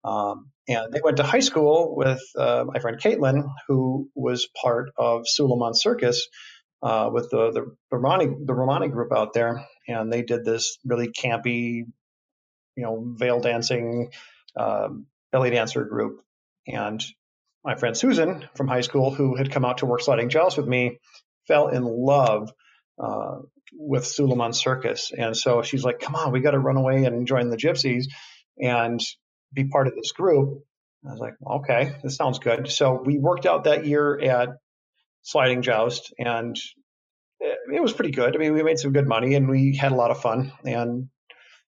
um, 0.04 0.52
and 0.68 0.94
they 0.94 1.02
went 1.04 1.18
to 1.18 1.24
high 1.24 1.42
school 1.42 1.96
with 1.96 2.22
uh, 2.38 2.66
my 2.68 2.80
friend 2.80 3.00
Caitlin, 3.00 3.48
who 3.68 4.10
was 4.16 4.48
part 4.62 4.92
of 4.98 5.24
Suleiman 5.28 5.74
Circus 5.76 6.28
uh, 6.84 7.10
with 7.12 7.30
the 7.30 7.52
the 7.52 7.76
Romani 7.90 8.28
the 8.46 8.54
Romani 8.54 8.90
group 8.90 9.12
out 9.12 9.34
there, 9.34 9.66
and 9.88 10.12
they 10.12 10.22
did 10.22 10.44
this 10.44 10.78
really 10.86 11.08
campy, 11.08 11.86
you 12.76 12.84
know, 12.84 13.14
veil 13.18 13.40
dancing, 13.40 14.12
um, 14.58 15.08
belly 15.32 15.50
dancer 15.50 15.86
group, 15.86 16.22
and 16.68 17.04
my 17.64 17.76
friend 17.76 17.96
Susan 17.96 18.48
from 18.56 18.68
high 18.68 18.82
school, 18.82 19.12
who 19.12 19.36
had 19.36 19.50
come 19.50 19.64
out 19.64 19.78
to 19.78 19.86
work 19.86 20.02
sliding 20.02 20.30
joust 20.30 20.58
with 20.58 20.68
me, 20.68 21.00
fell 21.48 21.70
in 21.70 21.84
love 21.84 22.52
uh, 23.02 23.38
with 23.74 24.06
Suleiman 24.06 24.52
Circus. 24.52 25.12
And 25.18 25.36
so 25.36 25.62
she's 25.62 25.84
like, 25.84 26.00
come 26.00 26.16
on, 26.16 26.34
we 26.34 26.42
got 26.42 26.52
to 26.52 26.60
run 26.60 26.76
away 26.76 27.06
and 27.06 27.26
join 27.26 27.50
the 27.50 27.58
Gypsies 27.58 28.06
and 28.62 29.00
be 29.54 29.64
part 29.66 29.88
of 29.88 29.96
this 29.96 30.12
group. 30.12 30.64
I 31.08 31.12
was 31.12 31.20
like, 31.20 31.36
okay, 31.46 31.96
this 32.04 32.16
sounds 32.16 32.40
good. 32.40 32.70
So 32.70 33.02
we 33.04 33.18
worked 33.18 33.46
out 33.46 33.66
that 33.66 33.86
year 33.86 34.20
at 34.20 34.50
Sliding 35.24 35.62
Joust, 35.62 36.14
and 36.20 36.58
it 37.40 37.82
was 37.82 37.94
pretty 37.94 38.12
good. 38.12 38.36
I 38.36 38.40
mean, 38.40 38.54
we 38.54 38.64
made 38.64 38.80
some 38.80 38.94
good 38.94 39.08
money 39.08 39.36
and 39.36 39.50
we 39.50 39.76
had 39.76 39.92
a 39.92 39.96
lot 39.96 40.12
of 40.12 40.22
fun, 40.22 40.52
and 40.64 41.10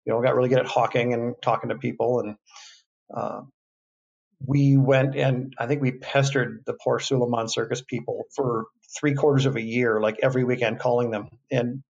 you 0.05 0.13
know, 0.13 0.21
got 0.21 0.35
really 0.35 0.49
good 0.49 0.59
at 0.59 0.67
hawking 0.67 1.13
and 1.13 1.35
talking 1.41 1.69
to 1.69 1.77
people, 1.77 2.19
and 2.19 2.35
uh, 3.15 3.41
we 4.45 4.77
went 4.77 5.15
and 5.15 5.53
I 5.57 5.67
think 5.67 5.81
we 5.81 5.91
pestered 5.91 6.63
the 6.65 6.75
poor 6.81 6.99
Suleiman 6.99 7.47
Circus 7.47 7.81
people 7.81 8.23
for 8.35 8.65
three 8.99 9.13
quarters 9.13 9.45
of 9.45 9.55
a 9.55 9.61
year, 9.61 9.99
like 9.99 10.17
every 10.23 10.43
weekend, 10.43 10.79
calling 10.79 11.11
them. 11.11 11.27
And 11.51 11.83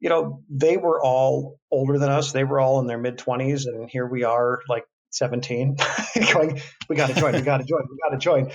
you 0.00 0.08
know, 0.08 0.42
they 0.48 0.76
were 0.76 1.02
all 1.02 1.58
older 1.70 1.98
than 1.98 2.08
us. 2.08 2.32
They 2.32 2.44
were 2.44 2.60
all 2.60 2.80
in 2.80 2.86
their 2.86 2.98
mid 2.98 3.18
twenties, 3.18 3.66
and 3.66 3.90
here 3.90 4.06
we 4.06 4.24
are, 4.24 4.60
like 4.68 4.84
seventeen, 5.10 5.76
going, 6.32 6.60
"We 6.88 6.96
got 6.96 7.08
to 7.08 7.14
join. 7.14 7.34
We 7.34 7.42
got 7.42 7.58
to 7.58 7.64
join. 7.64 7.82
We 7.90 7.98
got 8.02 8.10
to 8.10 8.18
join." 8.18 8.50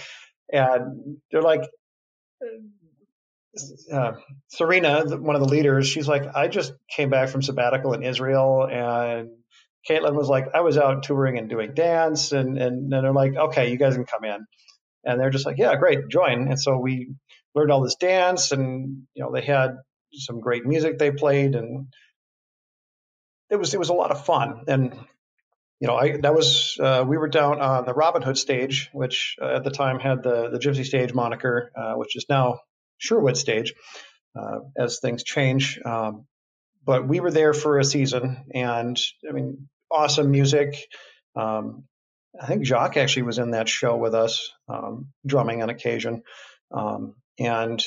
And 0.52 1.18
they're 1.32 1.42
like, 1.42 1.64
uh, 3.92 4.14
Serena, 4.48 5.04
one 5.18 5.36
of 5.36 5.42
the 5.42 5.48
leaders, 5.48 5.88
she's 5.88 6.08
like, 6.08 6.24
"I 6.36 6.48
just 6.48 6.74
came 6.90 7.10
back 7.10 7.30
from 7.30 7.42
sabbatical 7.42 7.94
in 7.94 8.04
Israel, 8.04 8.68
and 8.70 9.30
Caitlin 9.90 10.16
was 10.16 10.30
like, 10.30 10.48
I 10.54 10.62
was 10.62 10.78
out 10.78 11.04
touring 11.04 11.38
and 11.38 11.50
doing 11.50 11.74
dance, 11.74 12.32
and 12.32 12.58
and, 12.58 12.94
and 12.94 13.04
they're 13.04 13.14
like, 13.14 13.36
okay, 13.36 13.72
you 13.72 13.78
guys 13.78 13.96
can 13.96 14.06
come 14.06 14.24
in, 14.24 14.46
and 15.04 15.20
they're 15.20 15.30
just 15.30 15.46
like, 15.46 15.58
yeah, 15.58 15.76
great, 15.76 16.08
join. 16.10 16.48
And 16.48 16.60
so 16.60 16.78
we 16.78 17.10
learned 17.54 17.72
all 17.72 17.82
this 17.84 17.96
dance, 17.96 18.52
and 18.52 19.04
you 19.14 19.24
know 19.24 19.32
they 19.32 19.42
had 19.42 19.78
some 20.14 20.40
great 20.40 20.66
music 20.66 20.98
they 20.98 21.12
played, 21.12 21.56
and 21.56 21.88
it 23.50 23.58
was 23.58 23.74
it 23.74 23.80
was 23.80 23.90
a 23.90 23.94
lot 23.94 24.12
of 24.12 24.26
fun. 24.26 24.64
And 24.68 24.98
you 25.84 25.88
know, 25.88 25.98
I 25.98 26.16
that 26.22 26.34
was 26.34 26.78
uh, 26.80 27.04
we 27.06 27.18
were 27.18 27.28
down 27.28 27.60
on 27.60 27.84
the 27.84 27.94
Robin 27.94 28.22
Hood 28.22 28.38
stage, 28.38 28.90
which 28.94 29.36
uh, 29.42 29.56
at 29.58 29.66
the 29.66 29.70
time 29.70 30.00
had 30.00 30.24
the 30.24 30.48
the 30.50 30.58
Gypsy 30.58 30.86
stage 30.86 31.14
moniker, 31.14 31.74
uh, 31.76 31.96
which 31.96 32.16
is 32.16 32.26
now 32.30 32.62
Sherwood 33.00 33.36
stage, 33.36 33.74
uh, 34.34 34.60
as 34.78 35.00
things 35.02 35.26
change. 35.26 35.82
Um, 35.84 36.26
but 36.86 37.06
we 37.06 37.20
were 37.20 37.32
there 37.32 37.54
for 37.54 37.80
a 37.80 37.84
season, 37.84 38.46
and 38.56 38.98
I 39.28 39.34
mean, 39.34 39.68
awesome 39.92 40.32
music. 40.32 40.88
Um, 41.36 41.84
I 42.42 42.46
think 42.46 42.64
Jacques 42.64 42.96
actually 42.96 43.24
was 43.24 43.38
in 43.38 43.52
that 43.52 43.68
show 43.68 43.98
with 43.98 44.16
us, 44.16 44.54
um, 44.70 45.10
drumming 45.26 45.64
on 45.64 45.70
occasion. 45.70 46.24
Um, 46.72 47.16
and 47.38 47.84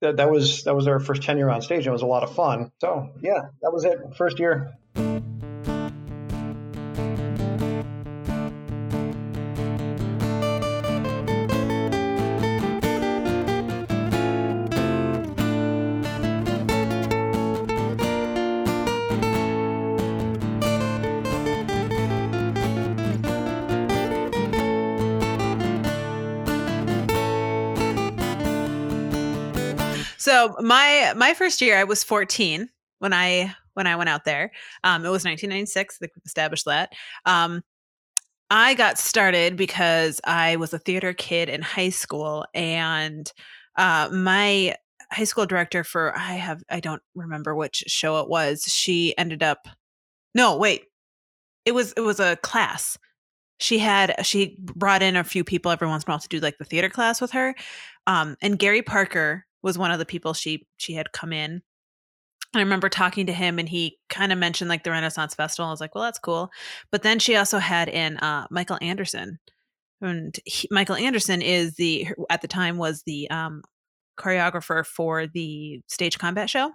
that, 0.00 0.16
that 0.16 0.30
was 0.30 0.64
that 0.64 0.74
was 0.74 0.86
our 0.86 1.00
first 1.00 1.22
tenure 1.22 1.50
on 1.50 1.60
stage. 1.60 1.86
It 1.86 1.90
was 1.90 2.00
a 2.00 2.06
lot 2.06 2.22
of 2.22 2.34
fun. 2.34 2.72
So 2.80 3.10
yeah, 3.20 3.42
that 3.60 3.72
was 3.74 3.84
it. 3.84 3.98
First 4.16 4.38
year. 4.38 4.72
So 30.38 30.54
my 30.60 31.14
my 31.16 31.34
first 31.34 31.60
year, 31.60 31.76
I 31.76 31.82
was 31.82 32.04
14 32.04 32.68
when 33.00 33.12
I 33.12 33.56
when 33.74 33.88
I 33.88 33.96
went 33.96 34.08
out 34.08 34.24
there. 34.24 34.52
Um, 34.84 35.04
it 35.04 35.08
was 35.08 35.24
1996. 35.24 35.96
I 35.96 35.98
think 35.98 36.12
we've 36.14 36.22
established 36.24 36.64
that. 36.66 36.92
Um, 37.26 37.64
I 38.48 38.74
got 38.74 38.98
started 38.98 39.56
because 39.56 40.20
I 40.22 40.54
was 40.54 40.72
a 40.72 40.78
theater 40.78 41.12
kid 41.12 41.48
in 41.48 41.60
high 41.60 41.88
school, 41.88 42.46
and 42.54 43.30
uh, 43.76 44.10
my 44.12 44.76
high 45.10 45.24
school 45.24 45.44
director 45.44 45.82
for 45.82 46.16
I 46.16 46.34
have 46.34 46.62
I 46.70 46.78
don't 46.78 47.02
remember 47.16 47.56
which 47.56 47.82
show 47.88 48.20
it 48.20 48.28
was. 48.28 48.62
She 48.62 49.18
ended 49.18 49.42
up 49.42 49.66
no 50.36 50.56
wait, 50.56 50.84
it 51.64 51.72
was 51.72 51.92
it 51.96 52.02
was 52.02 52.20
a 52.20 52.36
class. 52.36 52.96
She 53.58 53.80
had 53.80 54.24
she 54.24 54.56
brought 54.60 55.02
in 55.02 55.16
a 55.16 55.24
few 55.24 55.42
people 55.42 55.72
every 55.72 55.88
once 55.88 56.04
in 56.04 56.10
a 56.10 56.12
while 56.12 56.20
to 56.20 56.28
do 56.28 56.38
like 56.38 56.58
the 56.58 56.64
theater 56.64 56.90
class 56.90 57.20
with 57.20 57.32
her, 57.32 57.56
um, 58.06 58.36
and 58.40 58.56
Gary 58.56 58.82
Parker 58.82 59.44
was 59.62 59.78
one 59.78 59.90
of 59.90 59.98
the 59.98 60.06
people 60.06 60.34
she 60.34 60.66
she 60.76 60.94
had 60.94 61.12
come 61.12 61.32
in. 61.32 61.62
I 62.54 62.60
remember 62.60 62.88
talking 62.88 63.26
to 63.26 63.32
him 63.32 63.58
and 63.58 63.68
he 63.68 63.98
kind 64.08 64.32
of 64.32 64.38
mentioned 64.38 64.70
like 64.70 64.82
the 64.82 64.90
Renaissance 64.90 65.34
Festival. 65.34 65.68
I 65.68 65.70
was 65.70 65.80
like, 65.80 65.94
well, 65.94 66.04
that's 66.04 66.18
cool. 66.18 66.50
But 66.90 67.02
then 67.02 67.18
she 67.18 67.36
also 67.36 67.58
had 67.58 67.88
in 67.88 68.16
uh, 68.18 68.46
Michael 68.50 68.78
Anderson. 68.80 69.38
And 70.00 70.38
he, 70.46 70.66
Michael 70.70 70.94
Anderson 70.94 71.42
is 71.42 71.74
the, 71.74 72.08
at 72.30 72.40
the 72.40 72.48
time, 72.48 72.78
was 72.78 73.02
the 73.02 73.28
um, 73.30 73.62
choreographer 74.18 74.86
for 74.86 75.26
the 75.26 75.82
stage 75.88 76.18
combat 76.18 76.48
show. 76.48 76.72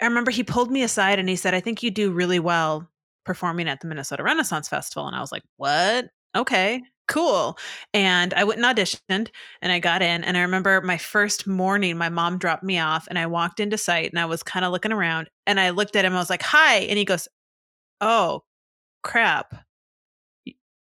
I 0.00 0.04
remember 0.06 0.30
he 0.30 0.44
pulled 0.44 0.70
me 0.70 0.82
aside 0.82 1.18
and 1.18 1.28
he 1.28 1.36
said, 1.36 1.54
I 1.54 1.60
think 1.60 1.82
you 1.82 1.90
do 1.90 2.12
really 2.12 2.38
well 2.38 2.88
performing 3.24 3.68
at 3.68 3.80
the 3.80 3.88
Minnesota 3.88 4.22
Renaissance 4.22 4.68
Festival. 4.68 5.08
And 5.08 5.16
I 5.16 5.20
was 5.20 5.32
like, 5.32 5.44
what? 5.56 6.10
Okay 6.36 6.82
cool. 7.08 7.58
And 7.92 8.32
I 8.34 8.44
went 8.44 8.62
and 8.62 8.76
auditioned 8.76 9.28
and 9.60 9.72
I 9.72 9.78
got 9.78 10.02
in. 10.02 10.24
And 10.24 10.36
I 10.36 10.42
remember 10.42 10.80
my 10.80 10.98
first 10.98 11.46
morning, 11.46 11.96
my 11.96 12.08
mom 12.08 12.38
dropped 12.38 12.62
me 12.62 12.78
off 12.78 13.06
and 13.08 13.18
I 13.18 13.26
walked 13.26 13.60
into 13.60 13.78
site 13.78 14.10
and 14.10 14.18
I 14.18 14.26
was 14.26 14.42
kind 14.42 14.64
of 14.64 14.72
looking 14.72 14.92
around 14.92 15.28
and 15.46 15.60
I 15.60 15.70
looked 15.70 15.96
at 15.96 16.04
him. 16.04 16.14
I 16.14 16.18
was 16.18 16.30
like, 16.30 16.42
hi. 16.42 16.76
And 16.76 16.98
he 16.98 17.04
goes, 17.04 17.28
oh, 18.00 18.44
crap. 19.02 19.54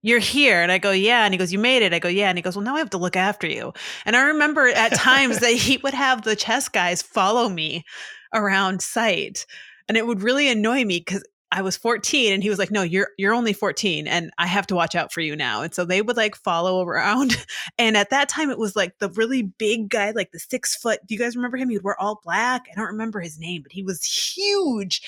You're 0.01 0.19
here. 0.19 0.61
And 0.61 0.71
I 0.71 0.77
go, 0.77 0.91
yeah. 0.91 1.25
And 1.25 1.33
he 1.33 1.37
goes, 1.39 1.51
You 1.51 1.57
made 1.57 1.81
it. 1.81 1.91
I 1.91 1.97
go, 1.97 2.07
yeah. 2.07 2.29
And 2.29 2.37
he 2.37 2.43
goes, 2.43 2.55
Well, 2.55 2.63
now 2.63 2.75
I 2.75 2.79
have 2.79 2.91
to 2.91 2.99
look 2.99 3.15
after 3.15 3.47
you. 3.47 3.73
And 4.05 4.15
I 4.15 4.27
remember 4.27 4.67
at 4.67 4.93
times 4.93 5.39
that 5.39 5.53
he 5.53 5.77
would 5.77 5.95
have 5.95 6.21
the 6.21 6.35
chess 6.35 6.69
guys 6.69 7.01
follow 7.01 7.49
me 7.49 7.83
around 8.31 8.83
site. 8.83 9.47
And 9.87 9.97
it 9.97 10.05
would 10.05 10.21
really 10.21 10.47
annoy 10.47 10.85
me 10.85 10.99
because 10.99 11.23
I 11.51 11.61
was 11.61 11.77
14 11.77 12.33
and 12.33 12.43
he 12.43 12.49
was 12.49 12.59
like, 12.59 12.71
"No, 12.71 12.81
you're 12.81 13.09
you're 13.17 13.33
only 13.33 13.53
14 13.53 14.07
and 14.07 14.31
I 14.37 14.47
have 14.47 14.67
to 14.67 14.75
watch 14.75 14.95
out 14.95 15.13
for 15.13 15.21
you 15.21 15.35
now." 15.35 15.61
And 15.61 15.73
so 15.73 15.85
they 15.85 16.01
would 16.01 16.17
like 16.17 16.35
follow 16.35 16.81
around. 16.81 17.35
And 17.77 17.97
at 17.97 18.09
that 18.09 18.29
time 18.29 18.49
it 18.49 18.57
was 18.57 18.75
like 18.75 18.99
the 18.99 19.09
really 19.09 19.41
big 19.43 19.89
guy, 19.89 20.11
like 20.11 20.31
the 20.31 20.39
6 20.39 20.75
foot. 20.77 20.99
Do 21.05 21.13
you 21.13 21.19
guys 21.19 21.35
remember 21.35 21.57
him? 21.57 21.69
He 21.69 21.77
would 21.77 21.83
wear 21.83 21.99
all 21.99 22.21
black. 22.23 22.65
I 22.71 22.75
don't 22.75 22.87
remember 22.87 23.19
his 23.19 23.37
name, 23.39 23.63
but 23.63 23.71
he 23.71 23.83
was 23.83 24.03
huge. 24.03 25.01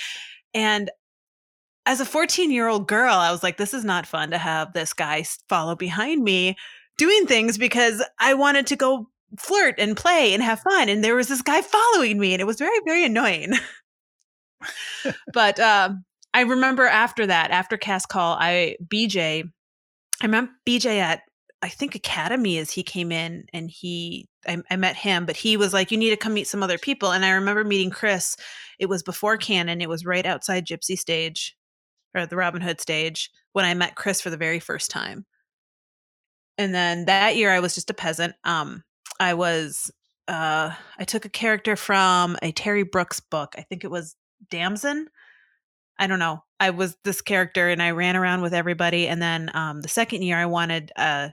And 0.53 0.91
as 1.86 2.01
a 2.01 2.06
14-year-old 2.06 2.88
girl, 2.88 3.15
I 3.15 3.32
was 3.32 3.44
like, 3.44 3.58
"This 3.58 3.74
is 3.74 3.86
not 3.86 4.06
fun 4.08 4.32
to 4.32 4.38
have 4.38 4.74
this 4.74 4.94
guy 4.94 5.24
follow 5.50 5.75
behind 5.75 6.24
me 6.24 6.58
doing 6.98 7.25
things 7.27 7.58
because 7.58 8.03
I 8.20 8.34
wanted 8.34 8.67
to 8.67 8.75
go 8.75 9.10
flirt 9.38 9.75
and 9.79 9.96
play 9.98 10.34
and 10.34 10.41
have 10.44 10.62
fun 10.62 10.89
and 10.89 11.03
there 11.03 11.15
was 11.15 11.27
this 11.27 11.41
guy 11.41 11.62
following 11.62 12.17
me 12.20 12.34
and 12.34 12.41
it 12.41 12.48
was 12.48 12.58
very 12.60 12.79
very 12.86 13.06
annoying." 13.06 13.53
but 15.34 15.60
um 15.60 16.03
I 16.38 16.41
remember 16.41 16.86
after 16.86 17.25
that, 17.25 17.50
after 17.50 17.77
cast 17.77 18.10
call, 18.10 18.38
I 18.39 18.77
BJ, 18.86 19.51
I 20.22 20.27
met 20.27 20.50
BJ 20.67 21.00
at 21.00 21.22
I 21.63 21.70
think 21.70 21.96
Academy 21.96 22.60
as 22.60 22.70
he 22.70 22.84
came 22.84 23.12
in 23.12 23.46
and 23.53 23.72
he 23.72 24.29
I, 24.48 24.60
I, 24.70 24.75
met 24.75 24.96
him, 24.96 25.25
but 25.25 25.36
he 25.36 25.58
was 25.58 25.74
like, 25.74 25.89
"You 25.89 25.98
need 25.98 26.12
to 26.12 26.15
come 26.15 26.36
meet 26.36 26.46
some 26.46 26.62
other 26.62 26.77
people." 26.77 27.12
And 27.12 27.25
I 27.25 27.32
remember 27.32 27.63
meeting 27.63 27.89
Chris. 27.89 28.36
It 28.77 28.86
was 28.86 29.01
before 29.01 29.38
Canon. 29.38 29.82
It 29.82 29.89
was 29.89 30.06
right 30.06 30.27
outside 30.27 30.67
Gypsy 30.67 30.96
stage 30.96 31.58
or 32.13 32.27
the 32.27 32.36
Robin 32.36 32.62
Hood 32.62 32.79
stage 32.79 33.32
when 33.53 33.65
I 33.65 33.74
met 33.74 33.96
Chris 33.96 34.22
for 34.22 34.29
the 34.29 34.38
very 34.38 34.60
first 34.60 34.91
time. 34.91 35.25
And 36.60 36.72
then 36.72 37.06
that 37.06 37.36
year, 37.36 37.50
I 37.50 37.62
was 37.62 37.74
just 37.74 37.89
a 37.89 37.96
peasant. 37.96 38.36
Um, 38.44 38.84
I 39.20 39.34
was 39.34 39.89
uh, 40.27 40.70
I 41.00 41.03
took 41.03 41.25
a 41.25 41.29
character 41.29 41.75
from 41.75 42.38
a 42.44 42.51
Terry 42.51 42.84
Brooks 42.84 43.22
book. 43.22 43.56
I 43.58 43.63
think 43.63 43.84
it 43.84 43.89
was 43.89 44.15
Damson 44.51 45.08
I 45.99 46.07
don't 46.07 46.19
know. 46.19 46.43
I 46.59 46.71
was 46.71 46.95
this 47.03 47.21
character 47.21 47.69
and 47.69 47.81
I 47.81 47.91
ran 47.91 48.15
around 48.15 48.41
with 48.41 48.53
everybody. 48.53 49.07
And 49.07 49.21
then 49.21 49.51
um, 49.53 49.81
the 49.81 49.87
second 49.87 50.23
year, 50.23 50.37
I 50.37 50.45
wanted 50.45 50.91
uh, 50.95 51.29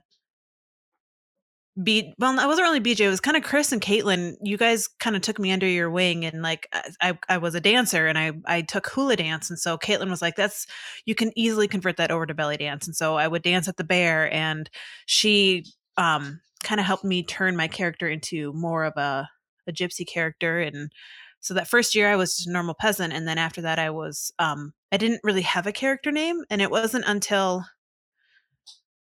be 1.82 2.14
well. 2.18 2.38
I 2.38 2.46
wasn't 2.46 2.66
really 2.66 2.80
BJ. 2.80 3.00
It 3.00 3.08
was 3.08 3.20
kind 3.20 3.36
of 3.36 3.42
Chris 3.42 3.72
and 3.72 3.80
Caitlin. 3.82 4.34
You 4.42 4.56
guys 4.56 4.88
kind 5.00 5.16
of 5.16 5.22
took 5.22 5.38
me 5.38 5.50
under 5.50 5.66
your 5.66 5.90
wing, 5.90 6.24
and 6.24 6.40
like 6.40 6.68
I, 7.00 7.18
I 7.28 7.38
was 7.38 7.54
a 7.56 7.60
dancer, 7.60 8.06
and 8.06 8.16
I 8.16 8.32
I 8.46 8.62
took 8.62 8.86
hula 8.86 9.16
dance, 9.16 9.50
and 9.50 9.58
so 9.58 9.76
Caitlin 9.76 10.08
was 10.08 10.22
like, 10.22 10.36
"That's 10.36 10.66
you 11.04 11.16
can 11.16 11.32
easily 11.36 11.66
convert 11.66 11.96
that 11.96 12.12
over 12.12 12.26
to 12.26 12.34
belly 12.34 12.56
dance." 12.58 12.86
And 12.86 12.94
so 12.94 13.16
I 13.16 13.26
would 13.26 13.42
dance 13.42 13.66
at 13.66 13.76
the 13.76 13.84
bear, 13.84 14.32
and 14.32 14.70
she 15.06 15.64
um 15.96 16.40
kind 16.62 16.80
of 16.80 16.86
helped 16.86 17.04
me 17.04 17.24
turn 17.24 17.56
my 17.56 17.66
character 17.66 18.08
into 18.08 18.52
more 18.52 18.84
of 18.84 18.96
a 18.96 19.28
a 19.66 19.72
gypsy 19.72 20.06
character 20.06 20.60
and 20.60 20.92
so 21.44 21.52
that 21.54 21.68
first 21.68 21.94
year 21.94 22.10
I 22.10 22.16
was 22.16 22.36
just 22.36 22.48
a 22.48 22.52
normal 22.52 22.74
peasant, 22.74 23.12
and 23.12 23.28
then 23.28 23.36
after 23.36 23.60
that 23.62 23.78
I 23.78 23.90
was 23.90 24.32
um 24.38 24.72
I 24.90 24.96
didn't 24.96 25.20
really 25.22 25.42
have 25.42 25.66
a 25.66 25.72
character 25.72 26.10
name, 26.10 26.42
and 26.48 26.62
it 26.62 26.70
wasn't 26.70 27.04
until 27.06 27.66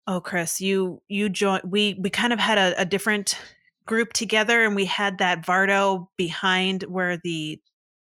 oh 0.07 0.23
Chris, 0.23 0.61
you 0.61 1.03
you 1.07 1.29
joined 1.29 1.63
we 1.65 1.99
we 2.01 2.09
kind 2.09 2.33
of 2.33 2.39
had 2.39 2.57
a, 2.57 2.81
a 2.81 2.85
different 2.87 3.39
group 3.85 4.15
together, 4.15 4.65
and 4.65 4.75
we 4.75 4.87
had 4.87 5.19
that 5.19 5.45
Vardo 5.45 6.07
behind 6.17 6.85
where 6.85 7.19
the 7.23 7.61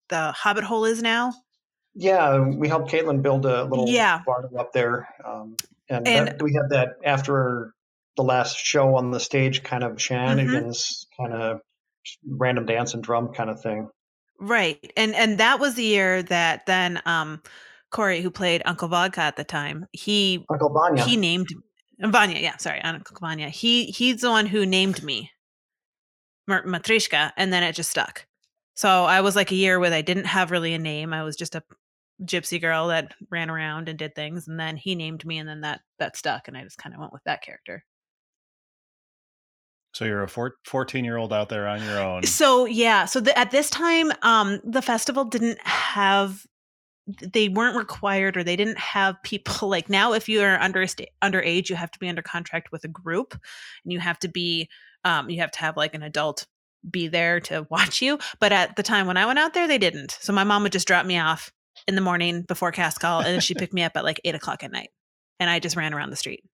the 0.08 0.32
Hobbit 0.32 0.64
hole 0.64 0.86
is 0.86 1.02
now. 1.02 1.34
Yeah, 1.94 2.40
we 2.40 2.68
helped 2.68 2.90
Caitlin 2.90 3.20
build 3.20 3.44
a 3.44 3.64
little 3.64 3.86
yeah. 3.86 4.22
Vardo 4.26 4.58
up 4.58 4.72
there, 4.72 5.08
um, 5.22 5.56
and, 5.90 6.08
and 6.08 6.28
that, 6.28 6.42
we 6.42 6.54
had 6.54 6.70
that 6.70 6.94
after 7.04 7.74
the 8.16 8.24
last 8.24 8.56
show 8.56 8.96
on 8.96 9.10
the 9.10 9.20
stage, 9.20 9.62
kind 9.62 9.84
of 9.84 9.90
mm-hmm. 9.90 9.98
shenanigans, 9.98 11.06
mm-hmm. 11.20 11.32
kind 11.32 11.42
of 11.42 11.60
random 12.26 12.64
dance 12.64 12.94
and 12.94 13.02
drum 13.02 13.34
kind 13.34 13.50
of 13.50 13.60
thing. 13.60 13.90
Right. 14.42 14.92
And 14.96 15.14
and 15.14 15.38
that 15.38 15.60
was 15.60 15.76
the 15.76 15.84
year 15.84 16.22
that 16.24 16.66
then 16.66 17.00
um 17.06 17.40
Corey, 17.90 18.22
who 18.22 18.30
played 18.30 18.62
Uncle 18.64 18.88
Vodka 18.88 19.20
at 19.20 19.36
the 19.36 19.44
time, 19.44 19.86
he 19.92 20.44
Uncle 20.50 20.70
Vanya. 20.70 21.04
He 21.04 21.16
named 21.16 21.48
Vanya, 22.00 22.40
yeah, 22.40 22.56
sorry, 22.56 22.80
Uncle 22.82 23.16
Vanya. 23.20 23.48
He 23.48 23.86
he's 23.86 24.22
the 24.22 24.30
one 24.30 24.46
who 24.46 24.66
named 24.66 25.04
me 25.04 25.30
Matrishka, 26.50 27.30
and 27.36 27.52
then 27.52 27.62
it 27.62 27.74
just 27.76 27.90
stuck. 27.90 28.26
So 28.74 29.04
I 29.04 29.20
was 29.20 29.36
like 29.36 29.52
a 29.52 29.56
year 29.56 29.78
where 29.78 29.92
I 29.92 30.02
didn't 30.02 30.24
have 30.24 30.50
really 30.50 30.74
a 30.74 30.78
name. 30.78 31.12
I 31.12 31.22
was 31.22 31.36
just 31.36 31.54
a 31.54 31.62
gypsy 32.24 32.60
girl 32.60 32.88
that 32.88 33.14
ran 33.30 33.48
around 33.48 33.88
and 33.88 33.98
did 33.98 34.16
things, 34.16 34.48
and 34.48 34.58
then 34.58 34.76
he 34.76 34.96
named 34.96 35.24
me, 35.24 35.38
and 35.38 35.48
then 35.48 35.60
that 35.60 35.82
that 36.00 36.16
stuck, 36.16 36.48
and 36.48 36.56
I 36.56 36.64
just 36.64 36.78
kind 36.78 36.94
of 36.96 37.00
went 37.00 37.12
with 37.12 37.22
that 37.26 37.42
character. 37.42 37.84
So 39.92 40.06
you're 40.06 40.22
a 40.22 40.28
14 40.28 41.04
year 41.04 41.16
old 41.18 41.32
out 41.32 41.48
there 41.48 41.68
on 41.68 41.82
your 41.82 42.00
own. 42.00 42.24
So 42.24 42.64
yeah, 42.64 43.04
so 43.04 43.20
the, 43.20 43.38
at 43.38 43.50
this 43.50 43.68
time, 43.68 44.10
um, 44.22 44.60
the 44.64 44.82
festival 44.82 45.24
didn't 45.24 45.60
have, 45.66 46.46
they 47.06 47.48
weren't 47.48 47.76
required, 47.76 48.36
or 48.36 48.44
they 48.44 48.56
didn't 48.56 48.78
have 48.78 49.22
people 49.22 49.68
like 49.68 49.90
now. 49.90 50.14
If 50.14 50.28
you 50.28 50.40
are 50.42 50.58
under 50.58 50.84
underage, 50.84 51.68
you 51.68 51.76
have 51.76 51.90
to 51.90 51.98
be 51.98 52.08
under 52.08 52.22
contract 52.22 52.72
with 52.72 52.84
a 52.84 52.88
group, 52.88 53.34
and 53.84 53.92
you 53.92 54.00
have 54.00 54.18
to 54.20 54.28
be, 54.28 54.68
um, 55.04 55.28
you 55.28 55.40
have 55.40 55.50
to 55.52 55.60
have 55.60 55.76
like 55.76 55.94
an 55.94 56.02
adult 56.02 56.46
be 56.90 57.08
there 57.08 57.40
to 57.40 57.66
watch 57.70 58.00
you. 58.00 58.18
But 58.40 58.52
at 58.52 58.76
the 58.76 58.82
time 58.82 59.06
when 59.06 59.18
I 59.18 59.26
went 59.26 59.38
out 59.38 59.52
there, 59.52 59.68
they 59.68 59.78
didn't. 59.78 60.16
So 60.20 60.32
my 60.32 60.44
mom 60.44 60.62
would 60.62 60.72
just 60.72 60.88
drop 60.88 61.04
me 61.04 61.18
off 61.18 61.52
in 61.86 61.96
the 61.96 62.00
morning 62.00 62.42
before 62.42 62.72
cast 62.72 62.98
call, 62.98 63.18
and 63.18 63.28
then 63.28 63.40
she 63.40 63.54
picked 63.58 63.74
me 63.74 63.82
up 63.82 63.92
at 63.96 64.04
like 64.04 64.20
eight 64.24 64.34
o'clock 64.34 64.64
at 64.64 64.72
night, 64.72 64.88
and 65.38 65.50
I 65.50 65.58
just 65.58 65.76
ran 65.76 65.92
around 65.92 66.10
the 66.10 66.16
street 66.16 66.44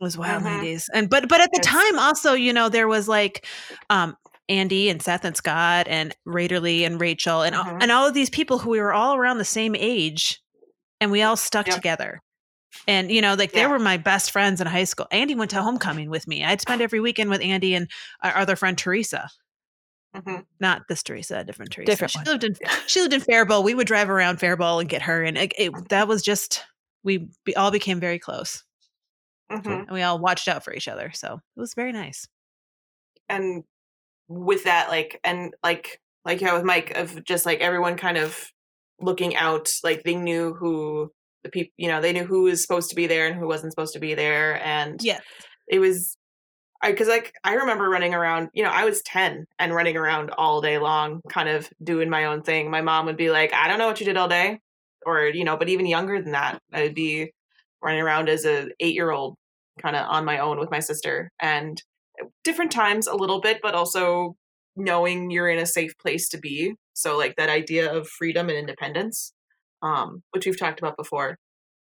was 0.00 0.16
wild 0.16 0.42
uh-huh. 0.42 0.60
90s 0.60 0.84
and 0.92 1.08
but 1.08 1.28
but 1.28 1.40
at 1.40 1.50
the 1.52 1.60
yes. 1.62 1.66
time 1.66 1.98
also 1.98 2.32
you 2.32 2.52
know 2.52 2.68
there 2.68 2.88
was 2.88 3.08
like 3.08 3.46
um 3.90 4.16
andy 4.48 4.88
and 4.88 5.02
seth 5.02 5.24
and 5.24 5.36
scott 5.36 5.86
and 5.88 6.14
raiderly 6.26 6.84
and 6.84 7.00
rachel 7.00 7.42
and, 7.42 7.54
uh-huh. 7.54 7.78
and 7.80 7.90
all 7.90 8.06
of 8.06 8.14
these 8.14 8.30
people 8.30 8.58
who 8.58 8.70
we 8.70 8.80
were 8.80 8.92
all 8.92 9.16
around 9.16 9.38
the 9.38 9.44
same 9.44 9.74
age 9.74 10.40
and 11.00 11.10
we 11.10 11.22
all 11.22 11.36
stuck 11.36 11.66
yep. 11.66 11.76
together 11.76 12.20
And 12.86 13.10
you 13.10 13.22
know, 13.22 13.34
like 13.34 13.52
they 13.52 13.66
were 13.66 13.78
my 13.78 13.96
best 13.96 14.30
friends 14.30 14.60
in 14.60 14.66
high 14.66 14.84
school. 14.84 15.06
Andy 15.10 15.34
went 15.34 15.50
to 15.52 15.62
homecoming 15.62 16.10
with 16.10 16.26
me. 16.26 16.44
I'd 16.44 16.60
spend 16.60 16.82
every 16.82 17.00
weekend 17.00 17.30
with 17.30 17.40
Andy 17.40 17.74
and 17.74 17.90
our 18.22 18.36
other 18.36 18.56
friend 18.56 18.76
Teresa. 18.76 19.30
Mhm. 20.14 20.44
Not 20.60 20.82
this 20.88 21.02
Teresa, 21.02 21.38
a 21.38 21.44
different 21.44 21.72
Teresa. 21.72 21.90
Different 21.90 22.10
she 22.10 22.18
one. 22.18 22.26
lived 22.26 22.44
in 22.44 22.56
she 22.86 23.00
lived 23.00 23.12
in 23.12 23.20
Faribault. 23.20 23.64
We 23.64 23.74
would 23.74 23.86
drive 23.86 24.08
around 24.08 24.38
Faribault 24.38 24.80
and 24.80 24.88
get 24.88 25.02
her, 25.02 25.22
and 25.22 25.36
it, 25.36 25.52
it, 25.58 25.88
that 25.90 26.08
was 26.08 26.22
just 26.22 26.64
we 27.02 27.28
be, 27.44 27.54
all 27.56 27.70
became 27.70 28.00
very 28.00 28.18
close, 28.18 28.64
Mhm. 29.50 29.66
and 29.86 29.90
we 29.90 30.02
all 30.02 30.18
watched 30.18 30.48
out 30.48 30.64
for 30.64 30.72
each 30.74 30.88
other. 30.88 31.10
So 31.12 31.34
it 31.56 31.60
was 31.60 31.74
very 31.74 31.92
nice. 31.92 32.26
and 33.28 33.64
with 34.28 34.64
that 34.64 34.88
like 34.88 35.20
and 35.24 35.54
like 35.62 36.00
like 36.24 36.40
yeah 36.40 36.54
with 36.54 36.64
mike 36.64 36.92
of 36.96 37.24
just 37.24 37.46
like 37.46 37.60
everyone 37.60 37.96
kind 37.96 38.16
of 38.18 38.50
looking 39.00 39.36
out 39.36 39.70
like 39.84 40.02
they 40.02 40.14
knew 40.16 40.54
who 40.54 41.10
the 41.44 41.50
people 41.50 41.72
you 41.76 41.88
know 41.88 42.00
they 42.00 42.12
knew 42.12 42.24
who 42.24 42.42
was 42.44 42.62
supposed 42.62 42.90
to 42.90 42.96
be 42.96 43.06
there 43.06 43.26
and 43.26 43.36
who 43.38 43.46
wasn't 43.46 43.72
supposed 43.72 43.92
to 43.94 44.00
be 44.00 44.14
there 44.14 44.60
and 44.64 45.00
Yeah, 45.02 45.20
it 45.68 45.78
was 45.78 46.16
i 46.82 46.90
because 46.90 47.08
like 47.08 47.32
i 47.44 47.54
remember 47.54 47.88
running 47.88 48.14
around 48.14 48.50
you 48.54 48.62
know 48.64 48.70
i 48.70 48.84
was 48.84 49.02
10 49.02 49.46
and 49.58 49.74
running 49.74 49.96
around 49.96 50.30
all 50.38 50.60
day 50.60 50.78
long 50.78 51.20
kind 51.30 51.48
of 51.48 51.70
doing 51.82 52.10
my 52.10 52.24
own 52.26 52.42
thing 52.42 52.70
my 52.70 52.82
mom 52.82 53.06
would 53.06 53.16
be 53.16 53.30
like 53.30 53.52
i 53.54 53.68
don't 53.68 53.78
know 53.78 53.86
what 53.86 54.00
you 54.00 54.06
did 54.06 54.16
all 54.16 54.28
day 54.28 54.60
or 55.06 55.24
you 55.26 55.44
know 55.44 55.56
but 55.56 55.68
even 55.68 55.86
younger 55.86 56.20
than 56.22 56.32
that 56.32 56.60
i 56.72 56.82
would 56.82 56.94
be 56.94 57.32
running 57.82 58.00
around 58.00 58.28
as 58.28 58.44
a 58.44 58.68
eight 58.80 58.94
year 58.94 59.10
old 59.10 59.36
kind 59.80 59.96
of 59.96 60.06
on 60.08 60.24
my 60.24 60.38
own 60.38 60.58
with 60.58 60.70
my 60.70 60.80
sister 60.80 61.30
and 61.40 61.82
different 62.44 62.70
times 62.70 63.06
a 63.06 63.14
little 63.14 63.40
bit 63.40 63.58
but 63.62 63.74
also 63.74 64.34
knowing 64.74 65.30
you're 65.30 65.48
in 65.48 65.58
a 65.58 65.66
safe 65.66 65.92
place 65.98 66.28
to 66.28 66.38
be 66.38 66.74
so 66.94 67.16
like 67.16 67.34
that 67.36 67.48
idea 67.48 67.92
of 67.92 68.08
freedom 68.08 68.48
and 68.48 68.58
independence 68.58 69.32
um 69.82 70.22
which 70.30 70.46
we've 70.46 70.58
talked 70.58 70.78
about 70.78 70.96
before 70.96 71.36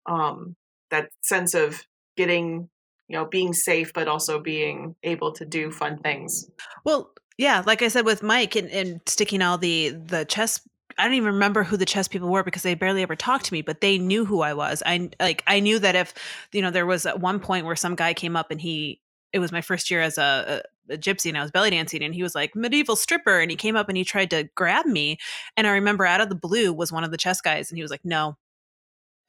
um 0.10 0.56
that 0.90 1.10
sense 1.22 1.54
of 1.54 1.84
getting 2.16 2.70
you 3.08 3.18
know 3.18 3.26
being 3.26 3.54
safe 3.54 3.92
but 3.94 4.08
also 4.08 4.40
being 4.40 4.96
able 5.04 5.32
to 5.32 5.46
do 5.46 5.72
fun 5.72 5.98
things 6.00 6.50
Well, 6.84 7.12
yeah, 7.38 7.62
like 7.66 7.82
I 7.84 7.88
said 7.88 8.06
with 8.06 8.24
Mike 8.24 8.56
and, 8.56 8.70
and 8.72 9.02
sticking 9.06 9.42
all 9.42 9.58
the 9.58 9.90
the 9.90 10.26
chess. 10.26 10.62
I 10.98 11.04
don't 11.04 11.13
even 11.13 11.34
remember 11.34 11.63
who 11.63 11.77
the 11.77 11.86
chess 11.86 12.08
people 12.08 12.30
were 12.30 12.44
because 12.44 12.63
they 12.63 12.74
barely 12.74 13.04
ever 13.04 13.16
talked 13.16 13.46
to 13.46 13.54
me, 13.54 13.62
but 13.62 13.82
they 13.82 13.98
knew 13.98 14.25
who 14.25 14.42
I 14.42 14.54
was. 14.54 14.82
I 14.86 15.10
like 15.20 15.44
I 15.48 15.60
knew 15.60 15.80
that 15.80 15.96
if 15.96 16.13
you 16.51 16.62
know 16.62 16.72
there 16.72 16.86
was 16.86 17.06
at 17.06 17.20
one 17.20 17.39
point 17.39 17.66
where 17.66 17.75
some 17.75 17.96
guy 17.96 18.13
came 18.13 18.36
up 18.36 18.51
and 18.51 18.60
he 18.60 19.01
it 19.34 19.39
was 19.39 19.51
my 19.51 19.62
first 19.62 19.92
year 19.92 20.01
as 20.01 20.18
a, 20.18 20.63
a, 20.89 20.94
a 20.94 20.98
gypsy 20.98 21.27
and 21.30 21.38
I 21.38 21.42
was 21.42 21.51
belly 21.51 21.70
dancing 21.70 22.01
and 22.04 22.16
he 22.16 22.24
was 22.24 22.34
like 22.34 22.56
medieval 22.56 22.96
stripper 22.96 23.39
and 23.39 23.51
he 23.51 23.58
came 23.58 23.75
up 23.75 23.89
and 23.89 23.98
he 23.98 24.04
tried 24.04 24.30
to 24.32 24.50
grab 24.56 24.86
me 24.86 25.18
and 25.56 25.68
I 25.68 25.72
remember 25.72 26.06
out 26.06 26.22
of 26.22 26.30
the 26.30 26.36
blue 26.36 26.74
was 26.74 26.92
one 26.92 27.04
of 27.04 27.12
the 27.12 27.18
chess 27.18 27.42
guys 27.42 27.70
and 27.70 27.77
he 27.77 27.82
was 27.82 27.92
like 27.92 28.06
no 28.06 28.38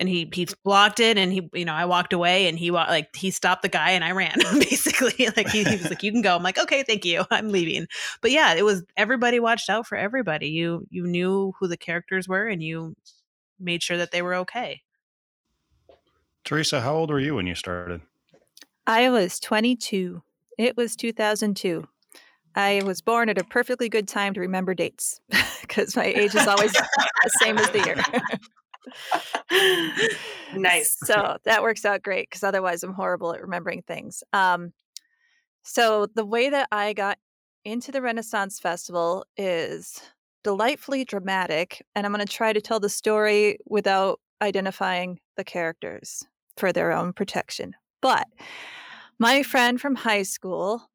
and 0.00 0.08
he 0.08 0.28
he 0.32 0.46
blocked 0.64 1.00
it 1.00 1.18
and 1.18 1.32
he 1.32 1.48
you 1.52 1.64
know 1.64 1.74
i 1.74 1.84
walked 1.84 2.12
away 2.12 2.46
and 2.48 2.58
he 2.58 2.70
wa- 2.70 2.86
like 2.88 3.14
he 3.16 3.30
stopped 3.30 3.62
the 3.62 3.68
guy 3.68 3.90
and 3.90 4.04
i 4.04 4.12
ran 4.12 4.36
basically 4.58 5.28
like 5.36 5.48
he, 5.48 5.64
he 5.64 5.76
was 5.76 5.88
like 5.88 6.02
you 6.02 6.12
can 6.12 6.22
go 6.22 6.36
i'm 6.36 6.42
like 6.42 6.58
okay 6.58 6.82
thank 6.82 7.04
you 7.04 7.24
i'm 7.30 7.50
leaving 7.50 7.86
but 8.22 8.30
yeah 8.30 8.54
it 8.54 8.64
was 8.64 8.84
everybody 8.96 9.40
watched 9.40 9.68
out 9.68 9.86
for 9.86 9.96
everybody 9.96 10.48
you 10.48 10.86
you 10.90 11.06
knew 11.06 11.52
who 11.58 11.68
the 11.68 11.76
characters 11.76 12.28
were 12.28 12.46
and 12.46 12.62
you 12.62 12.94
made 13.60 13.82
sure 13.82 13.96
that 13.96 14.10
they 14.12 14.22
were 14.22 14.34
okay 14.34 14.82
Teresa, 16.44 16.80
how 16.80 16.94
old 16.94 17.10
were 17.10 17.20
you 17.20 17.34
when 17.34 17.46
you 17.46 17.54
started? 17.54 18.00
I 18.86 19.10
was 19.10 19.38
22. 19.38 20.22
It 20.56 20.78
was 20.78 20.96
2002. 20.96 21.86
I 22.54 22.80
was 22.86 23.02
born 23.02 23.28
at 23.28 23.36
a 23.36 23.44
perfectly 23.44 23.90
good 23.90 24.08
time 24.08 24.32
to 24.32 24.40
remember 24.40 24.72
dates 24.72 25.20
because 25.60 25.94
my 25.94 26.06
age 26.06 26.34
is 26.34 26.46
always 26.46 26.72
the 26.72 27.30
same 27.42 27.58
as 27.58 27.68
the 27.68 27.84
year. 27.84 28.02
nice 30.54 30.96
So 31.04 31.36
that 31.44 31.62
works 31.62 31.84
out 31.84 32.02
great 32.02 32.28
because 32.28 32.44
otherwise 32.44 32.82
I'm 32.82 32.92
horrible 32.92 33.34
at 33.34 33.42
remembering 33.42 33.82
things. 33.82 34.22
Um, 34.32 34.72
so 35.62 36.06
the 36.14 36.24
way 36.24 36.50
that 36.50 36.68
I 36.72 36.92
got 36.92 37.18
into 37.64 37.92
the 37.92 38.02
Renaissance 38.02 38.58
Festival 38.58 39.24
is 39.36 40.00
delightfully 40.42 41.04
dramatic, 41.04 41.84
and 41.94 42.06
I'm 42.06 42.12
going 42.12 42.24
to 42.24 42.32
try 42.32 42.52
to 42.52 42.60
tell 42.60 42.80
the 42.80 42.88
story 42.88 43.58
without 43.66 44.20
identifying 44.40 45.20
the 45.36 45.44
characters 45.44 46.24
for 46.56 46.72
their 46.72 46.92
own 46.92 47.12
protection. 47.12 47.74
But 48.00 48.26
my 49.18 49.42
friend 49.42 49.80
from 49.80 49.96
high 49.96 50.22
school 50.22 50.88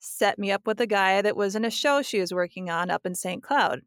set 0.00 0.38
me 0.38 0.50
up 0.50 0.66
with 0.66 0.80
a 0.80 0.86
guy 0.86 1.22
that 1.22 1.36
was 1.36 1.54
in 1.54 1.64
a 1.64 1.70
show 1.70 2.02
she 2.02 2.20
was 2.20 2.32
working 2.32 2.70
on 2.70 2.90
up 2.90 3.04
in 3.04 3.14
St. 3.14 3.42
Cloud. 3.42 3.80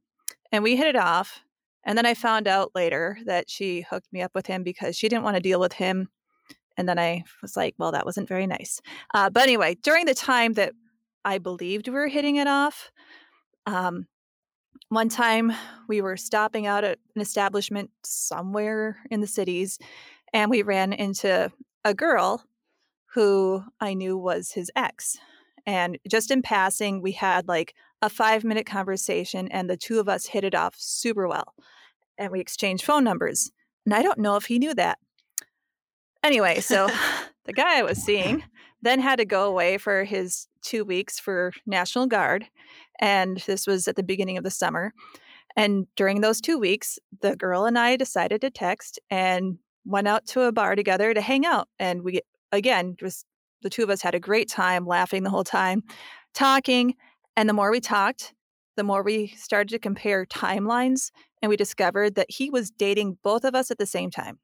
And 0.51 0.63
we 0.63 0.75
hit 0.75 0.87
it 0.87 0.95
off. 0.95 1.41
And 1.85 1.97
then 1.97 2.05
I 2.05 2.13
found 2.13 2.47
out 2.47 2.71
later 2.75 3.17
that 3.25 3.49
she 3.49 3.85
hooked 3.89 4.11
me 4.11 4.21
up 4.21 4.31
with 4.35 4.47
him 4.47 4.63
because 4.63 4.95
she 4.97 5.09
didn't 5.09 5.23
want 5.23 5.35
to 5.35 5.41
deal 5.41 5.59
with 5.59 5.73
him. 5.73 6.09
And 6.77 6.87
then 6.87 6.99
I 6.99 7.23
was 7.41 7.57
like, 7.57 7.75
well, 7.77 7.91
that 7.91 8.05
wasn't 8.05 8.27
very 8.27 8.47
nice. 8.47 8.79
Uh, 9.13 9.29
but 9.29 9.43
anyway, 9.43 9.75
during 9.81 10.05
the 10.05 10.13
time 10.13 10.53
that 10.53 10.73
I 11.25 11.37
believed 11.37 11.87
we 11.87 11.93
were 11.93 12.07
hitting 12.07 12.37
it 12.37 12.47
off, 12.47 12.91
um, 13.65 14.07
one 14.89 15.09
time 15.09 15.51
we 15.87 16.01
were 16.01 16.17
stopping 16.17 16.65
out 16.65 16.83
at 16.83 16.99
an 17.15 17.21
establishment 17.21 17.91
somewhere 18.03 18.97
in 19.11 19.21
the 19.21 19.27
cities 19.27 19.77
and 20.33 20.49
we 20.49 20.61
ran 20.61 20.93
into 20.93 21.51
a 21.83 21.93
girl 21.93 22.43
who 23.13 23.63
I 23.79 23.93
knew 23.93 24.17
was 24.17 24.51
his 24.51 24.71
ex. 24.75 25.17
And 25.65 25.97
just 26.09 26.31
in 26.31 26.41
passing, 26.41 27.01
we 27.01 27.11
had 27.11 27.47
like 27.47 27.75
a 28.01 28.09
five 28.09 28.43
minute 28.43 28.65
conversation, 28.65 29.47
and 29.49 29.69
the 29.69 29.77
two 29.77 29.99
of 29.99 30.09
us 30.09 30.25
hit 30.25 30.43
it 30.43 30.55
off 30.55 30.75
super 30.77 31.27
well. 31.27 31.53
And 32.17 32.31
we 32.31 32.39
exchanged 32.39 32.85
phone 32.85 33.03
numbers. 33.03 33.51
And 33.85 33.93
I 33.93 34.01
don't 34.01 34.19
know 34.19 34.35
if 34.35 34.45
he 34.45 34.59
knew 34.59 34.73
that. 34.75 34.99
Anyway, 36.23 36.59
so 36.59 36.89
the 37.45 37.53
guy 37.53 37.79
I 37.79 37.83
was 37.83 37.97
seeing 37.97 38.43
then 38.81 38.99
had 38.99 39.17
to 39.17 39.25
go 39.25 39.45
away 39.45 39.77
for 39.77 40.03
his 40.03 40.47
two 40.61 40.85
weeks 40.85 41.19
for 41.19 41.51
National 41.65 42.07
Guard. 42.07 42.47
And 42.99 43.37
this 43.45 43.67
was 43.67 43.87
at 43.87 43.95
the 43.95 44.03
beginning 44.03 44.37
of 44.37 44.43
the 44.43 44.51
summer. 44.51 44.93
And 45.55 45.87
during 45.95 46.21
those 46.21 46.39
two 46.39 46.57
weeks, 46.57 46.99
the 47.21 47.35
girl 47.35 47.65
and 47.65 47.77
I 47.77 47.95
decided 47.95 48.41
to 48.41 48.49
text 48.49 48.99
and 49.09 49.57
went 49.85 50.07
out 50.07 50.25
to 50.27 50.43
a 50.43 50.51
bar 50.51 50.75
together 50.75 51.13
to 51.13 51.21
hang 51.21 51.45
out. 51.45 51.67
And 51.79 52.03
we, 52.03 52.21
again, 52.51 52.95
just 52.99 53.25
the 53.61 53.69
two 53.69 53.83
of 53.83 53.89
us 53.89 54.01
had 54.01 54.15
a 54.15 54.19
great 54.19 54.49
time 54.49 54.85
laughing 54.85 55.23
the 55.23 55.29
whole 55.29 55.43
time, 55.43 55.83
talking. 56.33 56.95
And 57.39 57.47
the 57.47 57.53
more 57.53 57.71
we 57.71 57.79
talked, 57.79 58.33
the 58.75 58.83
more 58.83 59.01
we 59.01 59.27
started 59.27 59.69
to 59.69 59.79
compare 59.79 60.25
timelines. 60.25 61.09
And 61.41 61.49
we 61.49 61.55
discovered 61.55 62.15
that 62.15 62.29
he 62.29 62.49
was 62.49 62.69
dating 62.69 63.17
both 63.23 63.45
of 63.45 63.55
us 63.55 63.71
at 63.71 63.77
the 63.77 63.85
same 63.85 64.11
time. 64.11 64.39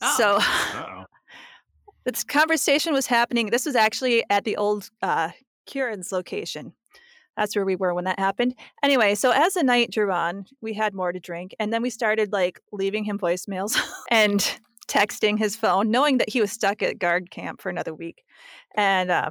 Oh. 0.00 0.14
So 0.16 0.36
Uh-oh. 0.40 1.04
this 2.04 2.22
conversation 2.22 2.92
was 2.92 3.08
happening. 3.08 3.50
This 3.50 3.66
was 3.66 3.74
actually 3.74 4.22
at 4.30 4.44
the 4.44 4.56
old 4.56 4.88
uh, 5.02 5.30
Kieran's 5.66 6.12
location. 6.12 6.74
That's 7.36 7.56
where 7.56 7.64
we 7.64 7.74
were 7.74 7.92
when 7.92 8.04
that 8.04 8.20
happened. 8.20 8.54
Anyway, 8.84 9.16
so 9.16 9.32
as 9.32 9.54
the 9.54 9.64
night 9.64 9.90
drew 9.90 10.12
on, 10.12 10.44
we 10.60 10.74
had 10.74 10.94
more 10.94 11.10
to 11.10 11.18
drink, 11.18 11.56
and 11.58 11.72
then 11.72 11.82
we 11.82 11.90
started 11.90 12.32
like 12.32 12.60
leaving 12.70 13.02
him 13.02 13.18
voicemails 13.18 13.76
and 14.12 14.60
texting 14.86 15.38
his 15.40 15.56
phone, 15.56 15.90
knowing 15.90 16.18
that 16.18 16.28
he 16.28 16.40
was 16.40 16.52
stuck 16.52 16.84
at 16.84 17.00
guard 17.00 17.32
camp 17.32 17.60
for 17.60 17.68
another 17.68 17.94
week. 17.94 18.22
And 18.76 19.10
uh, 19.10 19.30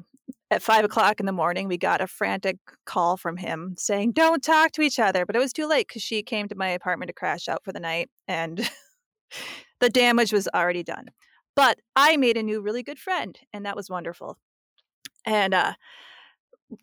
at 0.51 0.63
five 0.63 0.83
o'clock 0.83 1.19
in 1.19 1.25
the 1.25 1.31
morning, 1.31 1.67
we 1.67 1.77
got 1.77 2.01
a 2.01 2.07
frantic 2.07 2.57
call 2.85 3.17
from 3.17 3.37
him 3.37 3.75
saying, 3.77 4.13
"Don't 4.13 4.43
talk 4.43 4.71
to 4.73 4.81
each 4.81 4.99
other." 4.99 5.25
But 5.25 5.35
it 5.35 5.39
was 5.39 5.53
too 5.53 5.67
late 5.67 5.87
because 5.87 6.01
she 6.01 6.23
came 6.23 6.47
to 6.47 6.55
my 6.55 6.69
apartment 6.69 7.09
to 7.09 7.13
crash 7.13 7.47
out 7.47 7.63
for 7.63 7.71
the 7.71 7.79
night, 7.79 8.09
and 8.27 8.69
the 9.79 9.89
damage 9.89 10.33
was 10.33 10.47
already 10.53 10.83
done. 10.83 11.09
But 11.55 11.79
I 11.95 12.17
made 12.17 12.37
a 12.37 12.43
new 12.43 12.61
really 12.61 12.83
good 12.83 12.99
friend, 12.99 13.37
and 13.53 13.65
that 13.65 13.75
was 13.75 13.89
wonderful. 13.89 14.37
And 15.25 15.53
uh, 15.53 15.73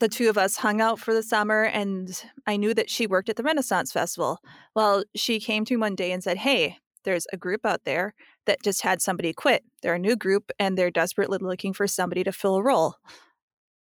the 0.01 0.09
two 0.09 0.29
of 0.29 0.37
us 0.37 0.57
hung 0.57 0.81
out 0.81 0.99
for 0.99 1.15
the 1.15 1.23
summer, 1.23 1.65
and 1.65 2.23
I 2.47 2.57
knew 2.57 2.75
that 2.75 2.91
she 2.91 3.07
worked 3.07 3.29
at 3.29 3.37
the 3.37 3.43
Renaissance 3.43 3.93
Festival. 3.93 4.39
Well, 4.75 5.05
she 5.15 5.41
came 5.41 5.65
to 5.65 5.75
me 5.75 5.81
one 5.81 5.95
day 5.95 6.13
and 6.13 6.23
said, 6.23 6.39
Hey, 6.39 6.77
there's 7.05 7.27
a 7.33 7.37
group 7.37 7.65
out 7.65 7.85
there 7.85 8.15
that 8.47 8.63
just 8.63 8.83
had 8.83 9.01
somebody 9.01 9.33
quit. 9.33 9.65
They're 9.83 9.95
a 9.95 9.99
new 9.99 10.17
group, 10.17 10.51
and 10.59 10.77
they're 10.77 10.91
desperately 10.91 11.39
looking 11.41 11.73
for 11.73 11.87
somebody 11.87 12.25
to 12.25 12.33
fill 12.33 12.57
a 12.57 12.63
role. 12.63 12.97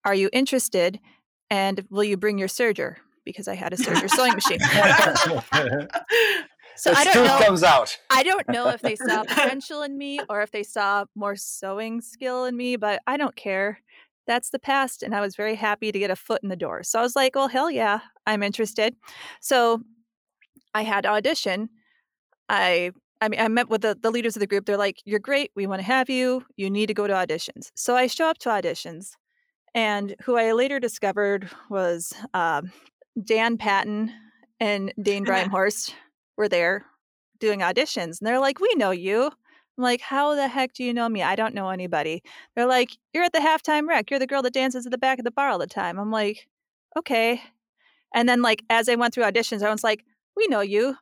Are 0.06 0.16
you 0.16 0.30
interested? 0.34 1.00
And 1.50 1.86
will 1.90 2.04
you 2.04 2.18
bring 2.18 2.38
your 2.38 2.48
serger? 2.48 2.96
Because 3.26 3.48
I 3.48 3.56
had 3.56 3.74
a 3.74 3.78
serger 3.78 4.10
sewing 4.10 4.34
machine. 4.34 4.60
So 6.82 6.90
the 6.90 6.98
I 6.98 7.04
don't 7.04 7.28
know. 7.28 7.40
comes 7.46 7.62
out. 7.62 7.96
I 8.10 8.24
don't 8.24 8.48
know 8.50 8.70
if 8.70 8.82
they 8.82 8.96
saw 8.96 9.24
potential 9.28 9.84
in 9.84 10.00
me 10.00 10.20
or 10.30 10.42
if 10.42 10.50
they 10.50 10.64
saw 10.64 11.06
more 11.14 11.36
sewing 11.36 12.02
skill 12.02 12.46
in 12.46 12.58
me, 12.58 12.76
but 12.76 13.04
I 13.06 13.18
don't 13.18 13.36
care. 13.36 13.80
That's 14.26 14.50
the 14.50 14.58
past. 14.58 15.04
And 15.04 15.14
I 15.14 15.22
was 15.22 15.36
very 15.36 15.54
happy 15.54 15.92
to 15.92 16.00
get 16.00 16.10
a 16.10 16.16
foot 16.16 16.42
in 16.42 16.50
the 16.50 16.56
door. 16.56 16.82
So 16.82 16.98
I 16.98 17.04
was 17.04 17.16
like, 17.16 17.36
well, 17.36 17.50
hell 17.50 17.70
yeah, 17.70 18.00
I'm 18.26 18.42
interested. 18.42 18.96
So 19.42 19.82
I 20.74 20.82
had 20.82 21.06
audition. 21.06 21.70
I 22.50 22.94
I 23.24 23.30
mean, 23.30 23.40
I 23.40 23.48
met 23.48 23.70
with 23.70 23.82
the, 23.82 23.96
the 24.02 24.10
leaders 24.10 24.36
of 24.36 24.40
the 24.40 24.48
group. 24.48 24.66
They're 24.66 24.76
like, 24.76 25.04
you're 25.06 25.20
great. 25.20 25.52
We 25.56 25.68
want 25.68 25.82
to 25.82 25.86
have 25.86 26.10
you. 26.10 26.44
You 26.56 26.72
need 26.72 26.88
to 26.88 26.96
go 26.96 27.06
to 27.06 27.14
auditions. 27.14 27.70
So 27.76 27.96
I 27.96 28.08
show 28.08 28.26
up 28.26 28.40
to 28.40 28.50
auditions. 28.50 29.12
And 29.74 30.16
who 30.24 30.38
I 30.38 30.52
later 30.52 30.80
discovered 30.80 31.50
was 31.70 32.14
um, 32.34 32.72
Dan 33.24 33.58
Patton 33.58 34.12
and 34.60 34.94
Dane 35.02 35.26
Brimehorst 35.28 35.94
were 36.38 36.50
there 36.50 36.86
doing 37.40 37.62
auditions 37.62 38.20
and 38.20 38.28
they're 38.28 38.40
like 38.40 38.60
we 38.60 38.72
know 38.76 38.92
you 38.92 39.32
I'm 39.78 39.84
like, 39.84 40.02
how 40.02 40.36
the 40.36 40.48
heck 40.48 40.74
do 40.74 40.84
you 40.84 40.94
know 40.94 41.08
me? 41.08 41.24
I 41.24 41.36
don't 41.36 41.56
know 41.56 41.70
anybody. 41.70 42.22
They're 42.56 42.68
like, 42.68 42.92
you're 43.14 43.24
at 43.24 43.34
the 43.34 43.40
halftime 43.40 43.88
rec. 43.88 44.12
You're 44.12 44.20
the 44.20 44.28
girl 44.28 44.42
that 44.42 44.54
dances 44.54 44.86
at 44.86 44.92
the 44.92 44.98
back 44.98 45.18
of 45.18 45.26
the 45.26 45.32
bar 45.32 45.50
all 45.50 45.58
the 45.58 45.68
time. 45.68 45.98
I'm 45.98 46.12
like, 46.12 46.48
okay. 46.98 47.42
And 48.14 48.28
then 48.28 48.42
like 48.42 48.64
as 48.70 48.90
I 48.90 48.96
went 48.96 49.14
through 49.14 49.24
auditions, 49.24 49.56
everyone's 49.56 49.84
like, 49.84 50.04
we 50.36 50.48
know 50.48 50.62
you. 50.62 50.96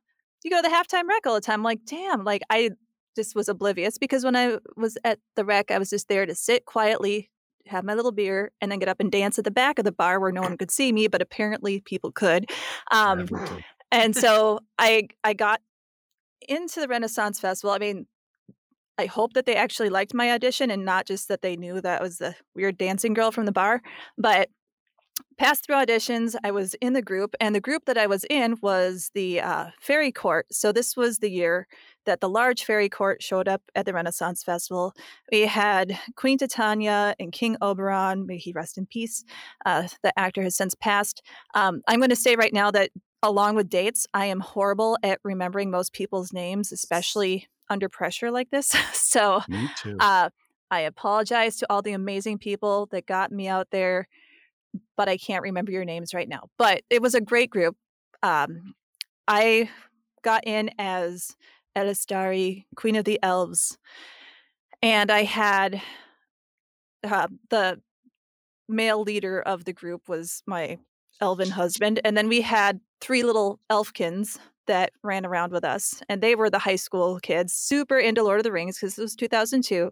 You 0.43 0.51
go 0.51 0.61
to 0.61 0.69
the 0.69 0.73
halftime 0.73 1.07
rec 1.07 1.25
all 1.25 1.33
the 1.33 1.41
time. 1.41 1.59
I'm 1.59 1.63
like, 1.63 1.83
damn, 1.85 2.23
like 2.23 2.41
I 2.49 2.71
just 3.15 3.35
was 3.35 3.49
oblivious 3.49 3.97
because 3.97 4.23
when 4.23 4.35
I 4.35 4.59
was 4.77 4.97
at 5.03 5.19
the 5.35 5.43
rec, 5.43 5.71
I 5.71 5.79
was 5.79 5.89
just 5.89 6.07
there 6.07 6.25
to 6.25 6.35
sit 6.35 6.65
quietly, 6.65 7.29
have 7.69 7.85
my 7.85 7.93
little 7.93 8.11
beer, 8.11 8.51
and 8.61 8.71
then 8.71 8.79
get 8.79 8.89
up 8.89 8.99
and 8.99 9.11
dance 9.11 9.37
at 9.37 9.45
the 9.45 9.51
back 9.51 9.79
of 9.79 9.85
the 9.85 9.91
bar 9.91 10.19
where 10.19 10.31
no 10.31 10.41
one 10.41 10.57
could 10.57 10.71
see 10.71 10.91
me, 10.91 11.07
but 11.07 11.21
apparently 11.21 11.81
people 11.81 12.11
could. 12.11 12.49
Um, 12.91 13.27
and 13.91 14.15
so 14.15 14.59
I 14.77 15.07
I 15.23 15.33
got 15.33 15.61
into 16.47 16.79
the 16.79 16.87
Renaissance 16.87 17.39
Festival. 17.39 17.71
I 17.71 17.79
mean, 17.79 18.07
I 18.97 19.05
hope 19.05 19.33
that 19.33 19.45
they 19.45 19.55
actually 19.55 19.89
liked 19.89 20.13
my 20.13 20.31
audition 20.31 20.69
and 20.71 20.83
not 20.83 21.07
just 21.07 21.29
that 21.29 21.41
they 21.41 21.55
knew 21.55 21.79
that 21.81 22.01
I 22.01 22.03
was 22.03 22.17
the 22.17 22.35
weird 22.55 22.77
dancing 22.77 23.13
girl 23.13 23.31
from 23.31 23.45
the 23.45 23.51
bar. 23.51 23.81
But 24.17 24.49
passed 25.37 25.65
through 25.65 25.75
auditions. 25.75 26.35
I 26.43 26.51
was 26.51 26.73
in 26.75 26.93
the 26.93 27.01
group, 27.01 27.35
and 27.39 27.55
the 27.55 27.61
group 27.61 27.85
that 27.85 27.97
I 27.97 28.07
was 28.07 28.25
in 28.29 28.57
was 28.61 29.11
the 29.13 29.41
uh, 29.41 29.67
Fairy 29.79 30.11
Court. 30.11 30.47
So 30.51 30.71
this 30.71 30.95
was 30.97 31.19
the 31.19 31.31
year 31.31 31.67
that 32.05 32.21
the 32.21 32.29
large 32.29 32.63
Fairy 32.63 32.89
Court 32.89 33.21
showed 33.21 33.47
up 33.47 33.61
at 33.75 33.85
the 33.85 33.93
Renaissance 33.93 34.43
Festival. 34.43 34.93
We 35.31 35.41
had 35.41 35.97
Queen 36.15 36.37
Titania 36.37 37.15
and 37.19 37.31
King 37.31 37.57
Oberon. 37.61 38.25
May 38.25 38.37
he 38.37 38.51
rest 38.51 38.77
in 38.77 38.85
peace. 38.85 39.23
Uh, 39.65 39.87
the 40.03 40.17
actor 40.17 40.41
has 40.43 40.55
since 40.55 40.75
passed. 40.75 41.21
Um, 41.53 41.81
I'm 41.87 41.99
going 41.99 42.09
to 42.09 42.15
say 42.15 42.35
right 42.35 42.53
now 42.53 42.71
that 42.71 42.91
along 43.23 43.55
with 43.55 43.69
dates, 43.69 44.07
I 44.13 44.25
am 44.25 44.39
horrible 44.39 44.97
at 45.03 45.19
remembering 45.23 45.71
most 45.71 45.93
people's 45.93 46.33
names, 46.33 46.71
especially 46.71 47.47
under 47.69 47.89
pressure 47.89 48.31
like 48.31 48.49
this. 48.49 48.67
so, 48.93 49.41
Me 49.47 49.69
too. 49.77 49.97
uh, 49.99 50.29
I 50.71 50.81
apologize 50.81 51.57
to 51.57 51.67
all 51.69 51.81
the 51.81 51.93
amazing 51.93 52.37
people 52.37 52.87
that 52.91 53.05
got 53.05 53.31
me 53.31 53.47
out 53.47 53.67
there 53.71 54.07
but 54.97 55.09
I 55.09 55.17
can't 55.17 55.43
remember 55.43 55.71
your 55.71 55.85
names 55.85 56.13
right 56.13 56.29
now. 56.29 56.47
But 56.57 56.81
it 56.89 57.01
was 57.01 57.15
a 57.15 57.21
great 57.21 57.49
group. 57.49 57.75
Um, 58.23 58.73
I 59.27 59.69
got 60.23 60.45
in 60.45 60.71
as 60.77 61.35
Elistari, 61.75 62.65
Queen 62.75 62.95
of 62.95 63.05
the 63.05 63.19
Elves, 63.23 63.77
and 64.81 65.11
I 65.11 65.23
had 65.23 65.81
uh, 67.03 67.27
the 67.49 67.79
male 68.67 69.01
leader 69.01 69.41
of 69.41 69.65
the 69.65 69.73
group 69.73 70.07
was 70.07 70.43
my 70.45 70.77
elven 71.21 71.49
husband, 71.49 71.99
and 72.03 72.17
then 72.17 72.27
we 72.27 72.41
had 72.41 72.79
three 73.01 73.23
little 73.23 73.59
elfkins 73.69 74.37
that 74.67 74.91
ran 75.03 75.25
around 75.25 75.51
with 75.51 75.63
us, 75.63 76.01
and 76.09 76.21
they 76.21 76.35
were 76.35 76.49
the 76.49 76.59
high 76.59 76.75
school 76.75 77.19
kids, 77.19 77.53
super 77.53 77.97
into 77.97 78.23
Lord 78.23 78.39
of 78.39 78.43
the 78.43 78.51
Rings 78.51 78.77
because 78.77 78.95
this 78.95 79.01
was 79.01 79.15
2002. 79.15 79.91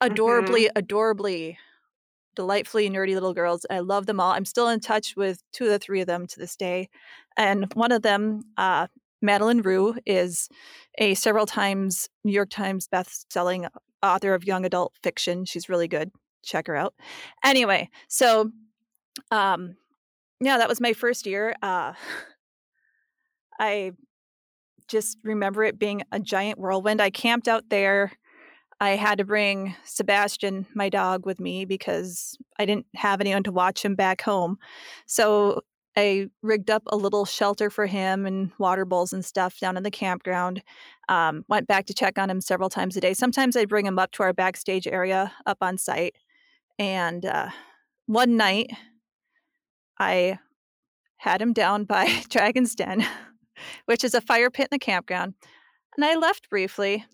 Adorably, 0.00 0.64
mm-hmm. 0.64 0.78
adorably 0.78 1.58
delightfully 2.38 2.88
nerdy 2.88 3.14
little 3.14 3.34
girls. 3.34 3.66
I 3.68 3.80
love 3.80 4.06
them 4.06 4.20
all. 4.20 4.30
I'm 4.30 4.44
still 4.44 4.68
in 4.68 4.78
touch 4.78 5.16
with 5.16 5.42
two 5.52 5.64
of 5.64 5.70
the 5.70 5.78
three 5.80 6.00
of 6.00 6.06
them 6.06 6.24
to 6.28 6.38
this 6.38 6.54
day. 6.54 6.88
And 7.36 7.66
one 7.74 7.90
of 7.90 8.02
them, 8.02 8.42
uh, 8.56 8.86
Madeleine 9.20 9.60
Roux, 9.60 9.96
is 10.06 10.48
a 10.98 11.14
several 11.14 11.46
times 11.46 12.08
New 12.22 12.30
York 12.30 12.48
Times 12.48 12.86
best-selling 12.86 13.66
author 14.04 14.34
of 14.34 14.44
young 14.44 14.64
adult 14.64 14.92
fiction. 15.02 15.46
She's 15.46 15.68
really 15.68 15.88
good. 15.88 16.12
Check 16.44 16.68
her 16.68 16.76
out. 16.76 16.94
Anyway, 17.42 17.90
so 18.06 18.52
um, 19.32 19.74
yeah, 20.40 20.58
that 20.58 20.68
was 20.68 20.80
my 20.80 20.92
first 20.92 21.26
year. 21.26 21.56
Uh, 21.60 21.94
I 23.58 23.90
just 24.86 25.18
remember 25.24 25.64
it 25.64 25.76
being 25.76 26.04
a 26.12 26.20
giant 26.20 26.60
whirlwind. 26.60 27.02
I 27.02 27.10
camped 27.10 27.48
out 27.48 27.64
there 27.68 28.12
I 28.80 28.90
had 28.90 29.18
to 29.18 29.24
bring 29.24 29.74
Sebastian, 29.84 30.66
my 30.74 30.88
dog, 30.88 31.26
with 31.26 31.40
me 31.40 31.64
because 31.64 32.38
I 32.58 32.64
didn't 32.64 32.86
have 32.94 33.20
anyone 33.20 33.42
to 33.44 33.52
watch 33.52 33.84
him 33.84 33.96
back 33.96 34.22
home. 34.22 34.58
So 35.06 35.62
I 35.96 36.28
rigged 36.42 36.70
up 36.70 36.84
a 36.86 36.96
little 36.96 37.24
shelter 37.24 37.70
for 37.70 37.86
him 37.86 38.24
and 38.24 38.52
water 38.58 38.84
bowls 38.84 39.12
and 39.12 39.24
stuff 39.24 39.58
down 39.58 39.76
in 39.76 39.82
the 39.82 39.90
campground. 39.90 40.62
Um, 41.08 41.44
went 41.48 41.66
back 41.66 41.86
to 41.86 41.94
check 41.94 42.18
on 42.18 42.30
him 42.30 42.40
several 42.40 42.68
times 42.68 42.96
a 42.96 43.00
day. 43.00 43.14
Sometimes 43.14 43.56
I'd 43.56 43.68
bring 43.68 43.84
him 43.84 43.98
up 43.98 44.12
to 44.12 44.22
our 44.22 44.32
backstage 44.32 44.86
area 44.86 45.32
up 45.44 45.58
on 45.60 45.76
site. 45.76 46.14
And 46.78 47.26
uh, 47.26 47.50
one 48.06 48.36
night, 48.36 48.70
I 49.98 50.38
had 51.16 51.42
him 51.42 51.52
down 51.52 51.82
by 51.84 52.22
Dragon's 52.28 52.76
Den, 52.76 53.04
which 53.86 54.04
is 54.04 54.14
a 54.14 54.20
fire 54.20 54.50
pit 54.50 54.68
in 54.70 54.76
the 54.76 54.78
campground. 54.78 55.34
And 55.96 56.04
I 56.04 56.14
left 56.14 56.48
briefly 56.48 57.04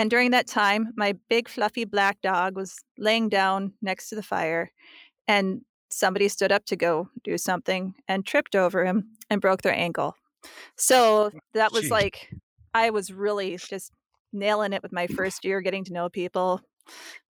and 0.00 0.10
during 0.10 0.30
that 0.30 0.46
time, 0.46 0.94
my 0.96 1.14
big 1.28 1.46
fluffy 1.46 1.84
black 1.84 2.22
dog 2.22 2.56
was 2.56 2.74
laying 2.96 3.28
down 3.28 3.74
next 3.82 4.08
to 4.08 4.14
the 4.14 4.22
fire, 4.22 4.72
and 5.28 5.60
somebody 5.90 6.26
stood 6.28 6.50
up 6.50 6.64
to 6.64 6.74
go 6.74 7.10
do 7.22 7.36
something 7.36 7.94
and 8.08 8.24
tripped 8.24 8.56
over 8.56 8.86
him 8.86 9.10
and 9.28 9.42
broke 9.42 9.60
their 9.60 9.74
ankle. 9.74 10.16
So 10.78 11.30
that 11.52 11.72
was 11.72 11.90
like, 11.90 12.32
I 12.72 12.88
was 12.88 13.12
really 13.12 13.58
just 13.58 13.92
nailing 14.32 14.72
it 14.72 14.82
with 14.82 14.90
my 14.90 15.06
first 15.18 15.44
year 15.44 15.60
getting 15.60 15.84
to 15.84 15.92
know 15.92 16.08
people. 16.08 16.62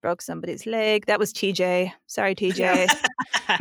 Broke 0.01 0.21
somebody's 0.21 0.65
leg. 0.65 1.07
That 1.07 1.19
was 1.19 1.33
TJ. 1.33 1.91
Sorry, 2.07 2.35
TJ. 2.35 2.87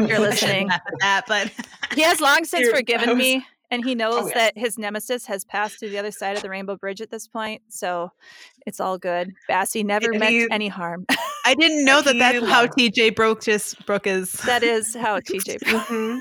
You're 0.07 0.20
listening. 0.20 0.68
that, 1.01 1.25
but 1.27 1.51
he 1.96 2.03
has 2.03 2.20
long 2.20 2.44
since 2.44 2.68
forgiven 2.68 3.18
me 3.18 3.44
and 3.71 3.85
he 3.85 3.93
oh, 3.93 3.95
knows 3.95 4.25
oh, 4.25 4.29
yeah. 4.29 4.35
that 4.35 4.59
his 4.59 4.79
nemesis 4.79 5.27
has 5.27 5.45
passed 5.45 5.79
to 5.81 5.89
the 5.89 5.99
other 5.99 6.11
side 6.11 6.37
of 6.37 6.43
the 6.43 6.51
rainbow 6.51 6.77
bridge 6.77 7.01
at 7.01 7.11
this 7.11 7.27
point 7.27 7.63
so 7.69 8.11
it's 8.67 8.81
all 8.81 8.99
good 8.99 9.33
Bassie 9.49 9.85
never 9.85 10.13
meant 10.13 10.31
he, 10.31 10.49
any 10.51 10.69
harm 10.69 11.07
i 11.45 11.55
didn't 11.55 11.85
know 11.85 12.03
that 12.03 12.19
that's 12.19 12.47
how 12.47 12.67
tj 12.67 13.15
broke 13.15 13.43
just 13.43 13.85
broke 13.87 14.05
his 14.05 14.33
that 14.33 14.63
is 14.63 14.95
how 14.95 15.19
tj 15.21 15.59
broke 15.61 15.83
mm-hmm. 15.83 16.19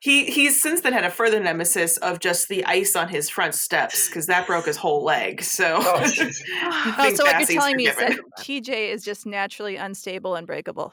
he 0.00 0.26
he's 0.26 0.60
since 0.60 0.80
then 0.80 0.92
had 0.92 1.04
a 1.04 1.10
further 1.10 1.40
nemesis 1.40 1.96
of 1.98 2.18
just 2.18 2.48
the 2.48 2.64
ice 2.64 2.96
on 2.96 3.08
his 3.08 3.30
front 3.30 3.54
steps 3.54 4.08
because 4.08 4.26
that 4.26 4.46
broke 4.46 4.66
his 4.66 4.76
whole 4.76 5.04
leg 5.04 5.42
so 5.42 5.78
oh, 5.80 6.00
oh 6.98 7.14
so 7.14 7.24
what 7.24 7.38
you're 7.38 7.58
telling 7.58 7.74
forgiven. 7.74 7.76
me 7.76 7.86
is 7.86 7.96
that 7.96 8.18
tj 8.40 8.92
is 8.92 9.04
just 9.04 9.26
naturally 9.26 9.76
unstable 9.76 10.34
and 10.34 10.46
breakable 10.46 10.92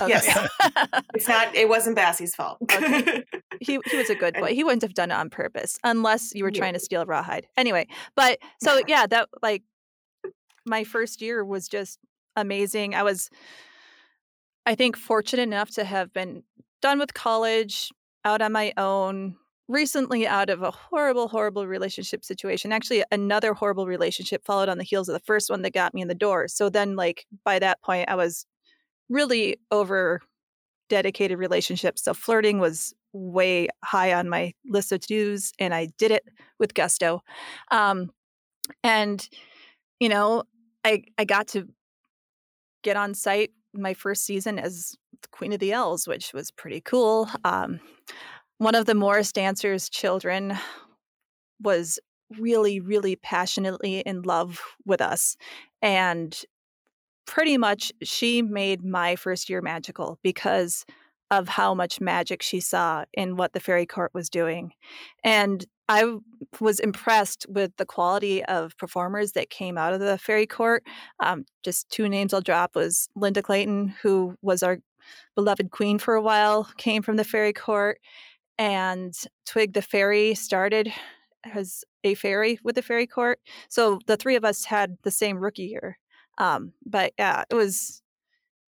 Okay. 0.00 0.08
Yes. 0.08 0.48
it's 1.14 1.28
not 1.28 1.54
it 1.54 1.68
wasn't 1.68 1.96
Bassie's 1.96 2.34
fault. 2.34 2.58
Okay. 2.62 3.24
He 3.60 3.78
he 3.86 3.96
was 3.96 4.10
a 4.10 4.16
good 4.16 4.34
boy. 4.34 4.54
He 4.54 4.64
wouldn't 4.64 4.82
have 4.82 4.94
done 4.94 5.12
it 5.12 5.14
on 5.14 5.30
purpose 5.30 5.78
unless 5.84 6.34
you 6.34 6.42
were 6.42 6.50
trying 6.50 6.72
to 6.72 6.80
steal 6.80 7.06
rawhide. 7.06 7.46
Anyway, 7.56 7.86
but 8.16 8.40
so 8.60 8.80
yeah, 8.88 9.06
that 9.06 9.28
like 9.40 9.62
my 10.66 10.82
first 10.82 11.22
year 11.22 11.44
was 11.44 11.68
just 11.68 12.00
amazing. 12.34 12.96
I 12.96 13.04
was 13.04 13.30
I 14.66 14.74
think 14.74 14.96
fortunate 14.96 15.42
enough 15.42 15.70
to 15.72 15.84
have 15.84 16.12
been 16.12 16.42
done 16.80 16.98
with 16.98 17.14
college, 17.14 17.90
out 18.24 18.42
on 18.42 18.52
my 18.52 18.72
own, 18.76 19.36
recently 19.68 20.26
out 20.26 20.50
of 20.50 20.62
a 20.62 20.70
horrible, 20.70 21.28
horrible 21.28 21.66
relationship 21.66 22.24
situation. 22.24 22.72
Actually, 22.72 23.04
another 23.10 23.54
horrible 23.54 23.86
relationship 23.86 24.44
followed 24.44 24.68
on 24.68 24.78
the 24.78 24.84
heels 24.84 25.08
of 25.08 25.12
the 25.14 25.20
first 25.20 25.50
one 25.50 25.62
that 25.62 25.72
got 25.72 25.94
me 25.94 26.02
in 26.02 26.08
the 26.08 26.14
door. 26.14 26.48
So 26.48 26.68
then, 26.68 26.96
like, 26.96 27.26
by 27.44 27.58
that 27.58 27.80
point, 27.82 28.08
I 28.08 28.14
was 28.14 28.46
really 29.12 29.58
over 29.70 30.20
dedicated 30.88 31.38
relationships. 31.38 32.02
So 32.02 32.14
flirting 32.14 32.58
was 32.58 32.94
way 33.12 33.68
high 33.84 34.12
on 34.12 34.28
my 34.28 34.52
list 34.66 34.92
of 34.92 35.00
to 35.00 35.32
dos, 35.32 35.52
and 35.58 35.74
I 35.74 35.88
did 35.98 36.10
it 36.10 36.24
with 36.58 36.74
gusto. 36.74 37.20
Um, 37.70 38.10
and 38.82 39.26
you 40.00 40.08
know, 40.08 40.44
I 40.84 41.04
I 41.18 41.24
got 41.24 41.48
to 41.48 41.68
get 42.82 42.96
on 42.96 43.14
site 43.14 43.50
my 43.74 43.94
first 43.94 44.24
season 44.24 44.58
as 44.58 44.94
Queen 45.30 45.52
of 45.52 45.60
the 45.60 45.72
Elves, 45.72 46.08
which 46.08 46.32
was 46.32 46.50
pretty 46.50 46.80
cool. 46.80 47.28
Um, 47.44 47.80
one 48.58 48.74
of 48.74 48.86
the 48.86 48.94
Morris 48.94 49.32
dancers' 49.32 49.88
children 49.88 50.56
was 51.60 51.98
really, 52.38 52.80
really 52.80 53.16
passionately 53.16 54.00
in 54.00 54.22
love 54.22 54.60
with 54.84 55.00
us, 55.00 55.36
and 55.80 56.44
pretty 57.26 57.56
much 57.56 57.92
she 58.02 58.42
made 58.42 58.84
my 58.84 59.16
first 59.16 59.48
year 59.48 59.60
magical 59.60 60.18
because 60.22 60.84
of 61.30 61.48
how 61.48 61.74
much 61.74 62.00
magic 62.00 62.42
she 62.42 62.60
saw 62.60 63.04
in 63.14 63.36
what 63.36 63.54
the 63.54 63.60
fairy 63.60 63.86
court 63.86 64.12
was 64.12 64.28
doing. 64.28 64.72
And 65.24 65.64
I 65.88 66.16
was 66.60 66.78
impressed 66.78 67.46
with 67.48 67.74
the 67.78 67.86
quality 67.86 68.44
of 68.44 68.76
performers 68.76 69.32
that 69.32 69.50
came 69.50 69.78
out 69.78 69.94
of 69.94 70.00
the 70.00 70.18
fairy 70.18 70.46
court. 70.46 70.84
Um, 71.20 71.46
just 71.62 71.88
two 71.88 72.08
names 72.08 72.34
I'll 72.34 72.42
drop 72.42 72.74
was 72.74 73.08
Linda 73.16 73.42
Clayton, 73.42 73.94
who 74.02 74.36
was 74.42 74.62
our 74.62 74.78
beloved 75.34 75.70
queen 75.70 75.98
for 75.98 76.14
a 76.14 76.22
while, 76.22 76.68
came 76.76 77.02
from 77.02 77.16
the 77.16 77.24
fairy 77.24 77.52
court, 77.52 77.98
and 78.58 79.14
Twig 79.46 79.72
the 79.72 79.82
fairy 79.82 80.34
started 80.34 80.92
as 81.44 81.82
a 82.04 82.14
fairy 82.14 82.58
with 82.62 82.74
the 82.74 82.82
fairy 82.82 83.06
court. 83.06 83.40
So 83.68 83.98
the 84.06 84.16
three 84.16 84.36
of 84.36 84.44
us 84.44 84.64
had 84.66 84.98
the 85.02 85.10
same 85.10 85.38
rookie 85.38 85.64
year. 85.64 85.98
Um, 86.38 86.72
but 86.84 87.12
yeah, 87.18 87.44
it 87.50 87.54
was 87.54 88.02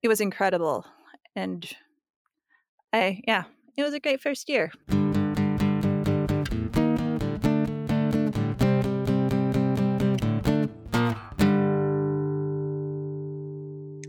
it 0.02 0.08
was 0.08 0.21
incredible, 0.21 0.86
and 1.36 1.67
I 2.91 3.21
yeah, 3.28 3.43
it 3.78 3.84
was 3.84 3.93
a 3.93 3.99
great 3.99 4.21
first 4.21 4.49
year. 4.49 4.71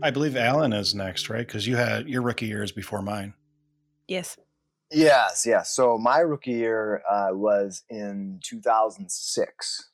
I 0.05 0.11
believe 0.11 0.37
Alan 0.37 0.71
is 0.71 0.93
next, 0.93 1.31
right? 1.31 1.47
Because 1.47 1.65
you 1.65 1.77
had 1.77 2.07
your 2.07 2.21
rookie 2.21 2.45
years 2.45 2.71
before 2.71 3.01
mine. 3.01 3.33
Yes. 4.07 4.37
Yes, 4.91 5.47
yes. 5.47 5.71
So 5.71 5.97
my 5.97 6.19
rookie 6.19 6.51
year 6.51 7.01
uh, 7.09 7.29
was 7.31 7.81
in 7.89 8.39
2006. 8.43 9.89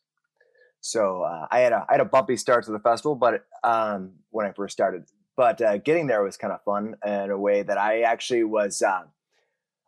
So 0.82 1.22
uh, 1.22 1.48
I 1.52 1.60
had 1.60 1.74
a 1.74 1.86
I 1.88 1.94
had 1.94 2.02
a 2.02 2.06
bumpy 2.06 2.36
start 2.36 2.66
to 2.66 2.72
the 2.72 2.80
festival, 2.80 3.16
but 3.16 3.46
um, 3.64 4.14
when 4.32 4.46
I 4.46 4.52
first 4.52 4.74
started, 4.74 5.06
but 5.38 5.62
uh, 5.62 5.78
getting 5.78 6.08
there 6.08 6.24
was 6.24 6.38
kind 6.38 6.54
of 6.54 6.64
fun 6.64 6.96
in 7.06 7.32
a 7.32 7.38
way 7.38 7.64
that 7.64 7.78
I 7.78 8.02
actually 8.02 8.44
was. 8.44 8.82
Uh, 8.82 9.04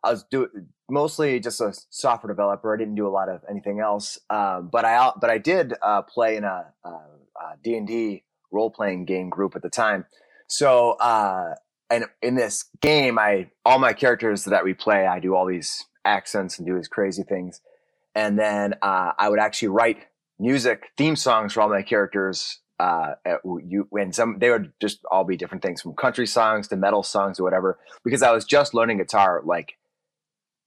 I 0.02 0.10
was 0.10 0.24
do 0.24 0.48
mostly 0.90 1.40
just 1.40 1.60
a 1.60 1.72
software 1.90 2.32
developer. 2.32 2.74
I 2.74 2.76
didn't 2.76 2.94
do 2.94 3.06
a 3.06 3.10
lot 3.10 3.28
of 3.28 3.42
anything 3.48 3.80
else, 3.80 4.18
um, 4.30 4.68
but 4.70 4.84
I 4.84 5.12
but 5.20 5.30
I 5.30 5.38
did 5.38 5.74
uh, 5.82 6.02
play 6.02 6.36
in 6.36 6.44
a 6.44 6.66
D 7.62 7.76
and 7.76 7.86
D 7.86 8.24
role 8.52 8.70
playing 8.70 9.04
game 9.04 9.30
group 9.30 9.56
at 9.56 9.62
the 9.62 9.70
time. 9.70 10.06
So 10.46 10.92
uh, 10.92 11.54
and 11.90 12.04
in 12.22 12.34
this 12.34 12.66
game, 12.80 13.18
I 13.18 13.50
all 13.64 13.78
my 13.78 13.92
characters 13.92 14.44
that 14.44 14.64
we 14.64 14.74
play, 14.74 15.06
I 15.06 15.20
do 15.20 15.34
all 15.34 15.46
these 15.46 15.84
accents 16.04 16.58
and 16.58 16.66
do 16.66 16.76
these 16.76 16.88
crazy 16.88 17.22
things, 17.22 17.60
and 18.14 18.38
then 18.38 18.74
uh, 18.82 19.12
I 19.18 19.28
would 19.28 19.40
actually 19.40 19.68
write 19.68 19.98
music 20.38 20.90
theme 20.96 21.16
songs 21.16 21.52
for 21.52 21.60
all 21.60 21.68
my 21.68 21.82
characters. 21.82 22.60
Uh, 22.80 23.14
you 23.64 23.86
when 23.90 24.12
some 24.12 24.38
they 24.40 24.50
would 24.50 24.72
just 24.80 25.04
all 25.08 25.22
be 25.22 25.36
different 25.36 25.62
things 25.62 25.80
from 25.80 25.94
country 25.94 26.26
songs 26.26 26.66
to 26.66 26.76
metal 26.76 27.04
songs 27.04 27.38
or 27.38 27.44
whatever 27.44 27.78
because 28.02 28.20
I 28.20 28.32
was 28.32 28.44
just 28.44 28.74
learning 28.74 28.98
guitar 28.98 29.42
like 29.44 29.76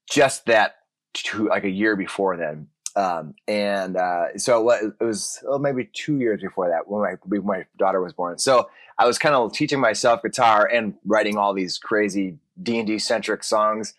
just 0.09 0.45
that 0.45 0.77
two, 1.13 1.49
like 1.49 1.63
a 1.63 1.69
year 1.69 1.95
before 1.95 2.37
then. 2.37 2.67
Um, 2.95 3.35
and 3.47 3.95
uh, 3.95 4.37
so 4.37 4.69
it 4.71 4.93
was 4.99 5.39
well, 5.43 5.59
maybe 5.59 5.89
two 5.93 6.17
years 6.17 6.41
before 6.41 6.69
that 6.69 6.87
when 6.87 7.01
my 7.01 7.15
when 7.25 7.45
my 7.45 7.65
daughter 7.77 8.01
was 8.01 8.13
born. 8.13 8.39
So 8.39 8.69
I 8.97 9.05
was 9.05 9.19
kind 9.19 9.35
of 9.35 9.53
teaching 9.53 9.79
myself 9.79 10.23
guitar 10.23 10.65
and 10.65 10.95
writing 11.05 11.37
all 11.37 11.53
these 11.53 11.77
crazy 11.77 12.37
D 12.61 12.79
and 12.79 12.87
D 12.87 12.97
centric 12.97 13.43
songs 13.43 13.93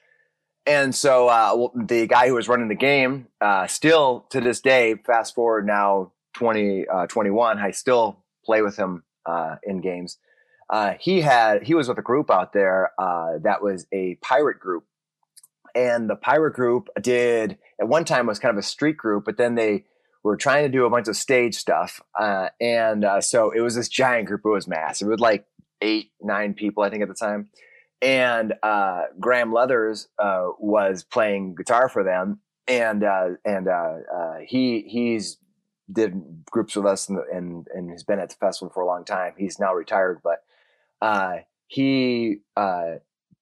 and 0.68 0.94
so 0.94 1.28
uh, 1.28 1.68
the 1.74 2.06
guy 2.06 2.28
who 2.28 2.34
was 2.34 2.46
running 2.46 2.68
the 2.68 2.74
game, 2.74 3.28
uh, 3.40 3.66
still 3.66 4.26
to 4.30 4.40
this 4.40 4.60
day, 4.60 4.96
fast 5.06 5.34
forward 5.34 5.66
now 5.66 6.12
20, 6.34 6.86
uh, 6.86 7.06
21, 7.06 7.58
I 7.58 7.70
still 7.70 8.22
play 8.44 8.60
with 8.60 8.76
him 8.76 9.02
uh, 9.24 9.56
in 9.62 9.80
games. 9.80 10.18
Uh, 10.70 10.92
he 11.00 11.22
had 11.22 11.62
he 11.62 11.74
was 11.74 11.88
with 11.88 11.96
a 11.96 12.02
group 12.02 12.30
out 12.30 12.52
there 12.52 12.92
uh, 12.98 13.38
that 13.42 13.62
was 13.62 13.86
a 13.92 14.16
pirate 14.16 14.60
group, 14.60 14.84
and 15.74 16.10
the 16.10 16.16
pirate 16.16 16.52
group 16.52 16.88
did 17.00 17.56
at 17.80 17.88
one 17.88 18.04
time 18.04 18.26
was 18.26 18.38
kind 18.38 18.52
of 18.52 18.58
a 18.58 18.66
street 18.66 18.98
group, 18.98 19.24
but 19.24 19.38
then 19.38 19.54
they 19.54 19.86
were 20.22 20.36
trying 20.36 20.64
to 20.64 20.68
do 20.68 20.84
a 20.84 20.90
bunch 20.90 21.08
of 21.08 21.16
stage 21.16 21.54
stuff, 21.54 22.02
and 22.60 23.06
so 23.20 23.50
it 23.50 23.60
was 23.60 23.74
this 23.74 23.88
giant 23.88 24.26
group. 24.26 24.42
It 24.44 24.50
was 24.50 24.68
massive. 24.68 25.08
It 25.08 25.12
was 25.12 25.20
like 25.20 25.46
eight, 25.80 26.10
nine 26.20 26.52
people, 26.52 26.82
I 26.82 26.90
think, 26.90 27.02
at 27.02 27.08
the 27.08 27.14
time 27.14 27.48
and 28.00 28.54
uh, 28.62 29.04
Graham 29.18 29.52
Leathers 29.52 30.08
uh, 30.18 30.48
was 30.58 31.02
playing 31.04 31.54
guitar 31.54 31.88
for 31.88 32.04
them, 32.04 32.40
and 32.66 33.02
uh, 33.02 33.30
and 33.44 33.68
uh, 33.68 33.94
uh, 34.14 34.36
he 34.46 34.84
he's 34.86 35.38
did 35.90 36.44
groups 36.50 36.76
with 36.76 36.84
us 36.84 37.08
and, 37.08 37.18
and, 37.32 37.66
and 37.74 37.90
has 37.90 38.04
been 38.04 38.18
at 38.18 38.28
the 38.28 38.36
festival 38.36 38.70
for 38.72 38.82
a 38.82 38.86
long 38.86 39.06
time. 39.06 39.32
He's 39.38 39.58
now 39.58 39.72
retired, 39.72 40.20
but 40.22 40.44
uh, 41.00 41.38
he 41.66 42.40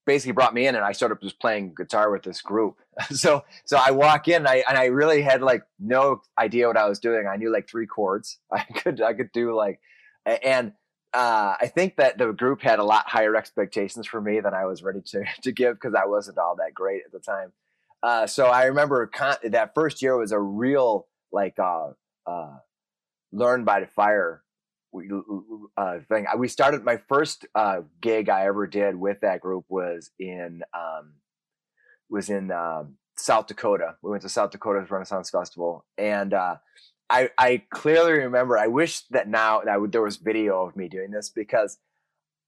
basically 0.05 0.33
brought 0.33 0.55
me 0.55 0.69
in, 0.69 0.77
and 0.77 0.85
I 0.85 0.92
started 0.92 1.19
just 1.21 1.40
playing 1.40 1.75
guitar 1.77 2.12
with 2.12 2.23
this 2.23 2.40
group. 2.40 2.77
so 3.11 3.45
so 3.64 3.79
I 3.85 3.90
walk 3.90 4.29
in, 4.29 4.37
and 4.37 4.49
I 4.49 4.64
and 4.69 4.79
I 4.79 4.87
really 4.87 5.23
had 5.23 5.42
like 5.42 5.62
no 5.79 6.23
idea 6.38 6.69
what 6.69 6.77
I 6.77 6.88
was 6.88 6.99
doing. 6.99 7.27
I 7.27 7.37
knew 7.37 7.53
like 7.53 7.69
three 7.69 7.87
chords. 7.87 8.38
I 8.53 8.62
could 8.62 9.03
I 9.03 9.12
could 9.12 9.33
do 9.33 9.55
like 9.55 9.81
and 10.27 10.73
uh, 11.16 11.57
I 11.59 11.66
think 11.68 11.96
that 11.96 12.18
the 12.18 12.31
group 12.33 12.61
had 12.61 12.79
a 12.79 12.85
lot 12.85 13.09
higher 13.09 13.35
expectations 13.35 14.07
for 14.07 14.20
me 14.20 14.40
than 14.40 14.52
I 14.52 14.66
was 14.66 14.83
ready 14.83 15.00
to 15.07 15.24
to 15.42 15.52
give 15.52 15.76
because 15.76 15.94
I 15.94 16.05
wasn't 16.05 16.38
all 16.38 16.57
that 16.57 16.74
great 16.74 17.02
at 17.07 17.12
the 17.12 17.20
time. 17.20 17.52
Uh, 18.02 18.26
so 18.26 18.46
I 18.46 18.66
remember 18.66 19.07
con- 19.07 19.38
that 19.44 19.72
first 19.74 20.02
year 20.02 20.16
was 20.16 20.31
a 20.31 20.38
real 20.38 21.07
like 21.33 21.59
uh, 21.59 21.92
uh, 22.26 22.59
learn 23.33 23.64
by 23.64 23.81
the 23.81 23.87
fire 23.87 24.42
uh, 25.76 25.98
thing. 26.09 26.26
We 26.37 26.48
started 26.48 26.85
my 26.85 26.98
first 27.09 27.46
uh, 27.55 27.81
gig 28.02 28.29
I 28.29 28.44
ever 28.44 28.66
did 28.66 28.94
with 28.94 29.20
that 29.22 29.40
group 29.40 29.64
was 29.70 30.11
in 30.18 30.62
um, 30.74 31.14
was 32.11 32.29
in 32.29 32.50
um, 32.50 32.96
South 33.16 33.46
Dakota. 33.46 33.96
We 34.02 34.11
went 34.11 34.22
to 34.22 34.29
South 34.29 34.50
Dakota's 34.50 34.90
Renaissance 34.90 35.31
Festival, 35.31 35.87
and 35.96 36.35
uh, 36.35 36.57
I, 37.09 37.31
I 37.38 37.62
clearly 37.71 38.12
remember. 38.12 38.59
I 38.59 38.66
wish 38.66 39.03
that 39.11 39.29
now 39.29 39.61
that 39.64 39.92
there 39.92 40.03
was 40.03 40.16
video 40.16 40.66
of 40.66 40.77
me 40.77 40.88
doing 40.88 41.11
this 41.11 41.31
because 41.31 41.79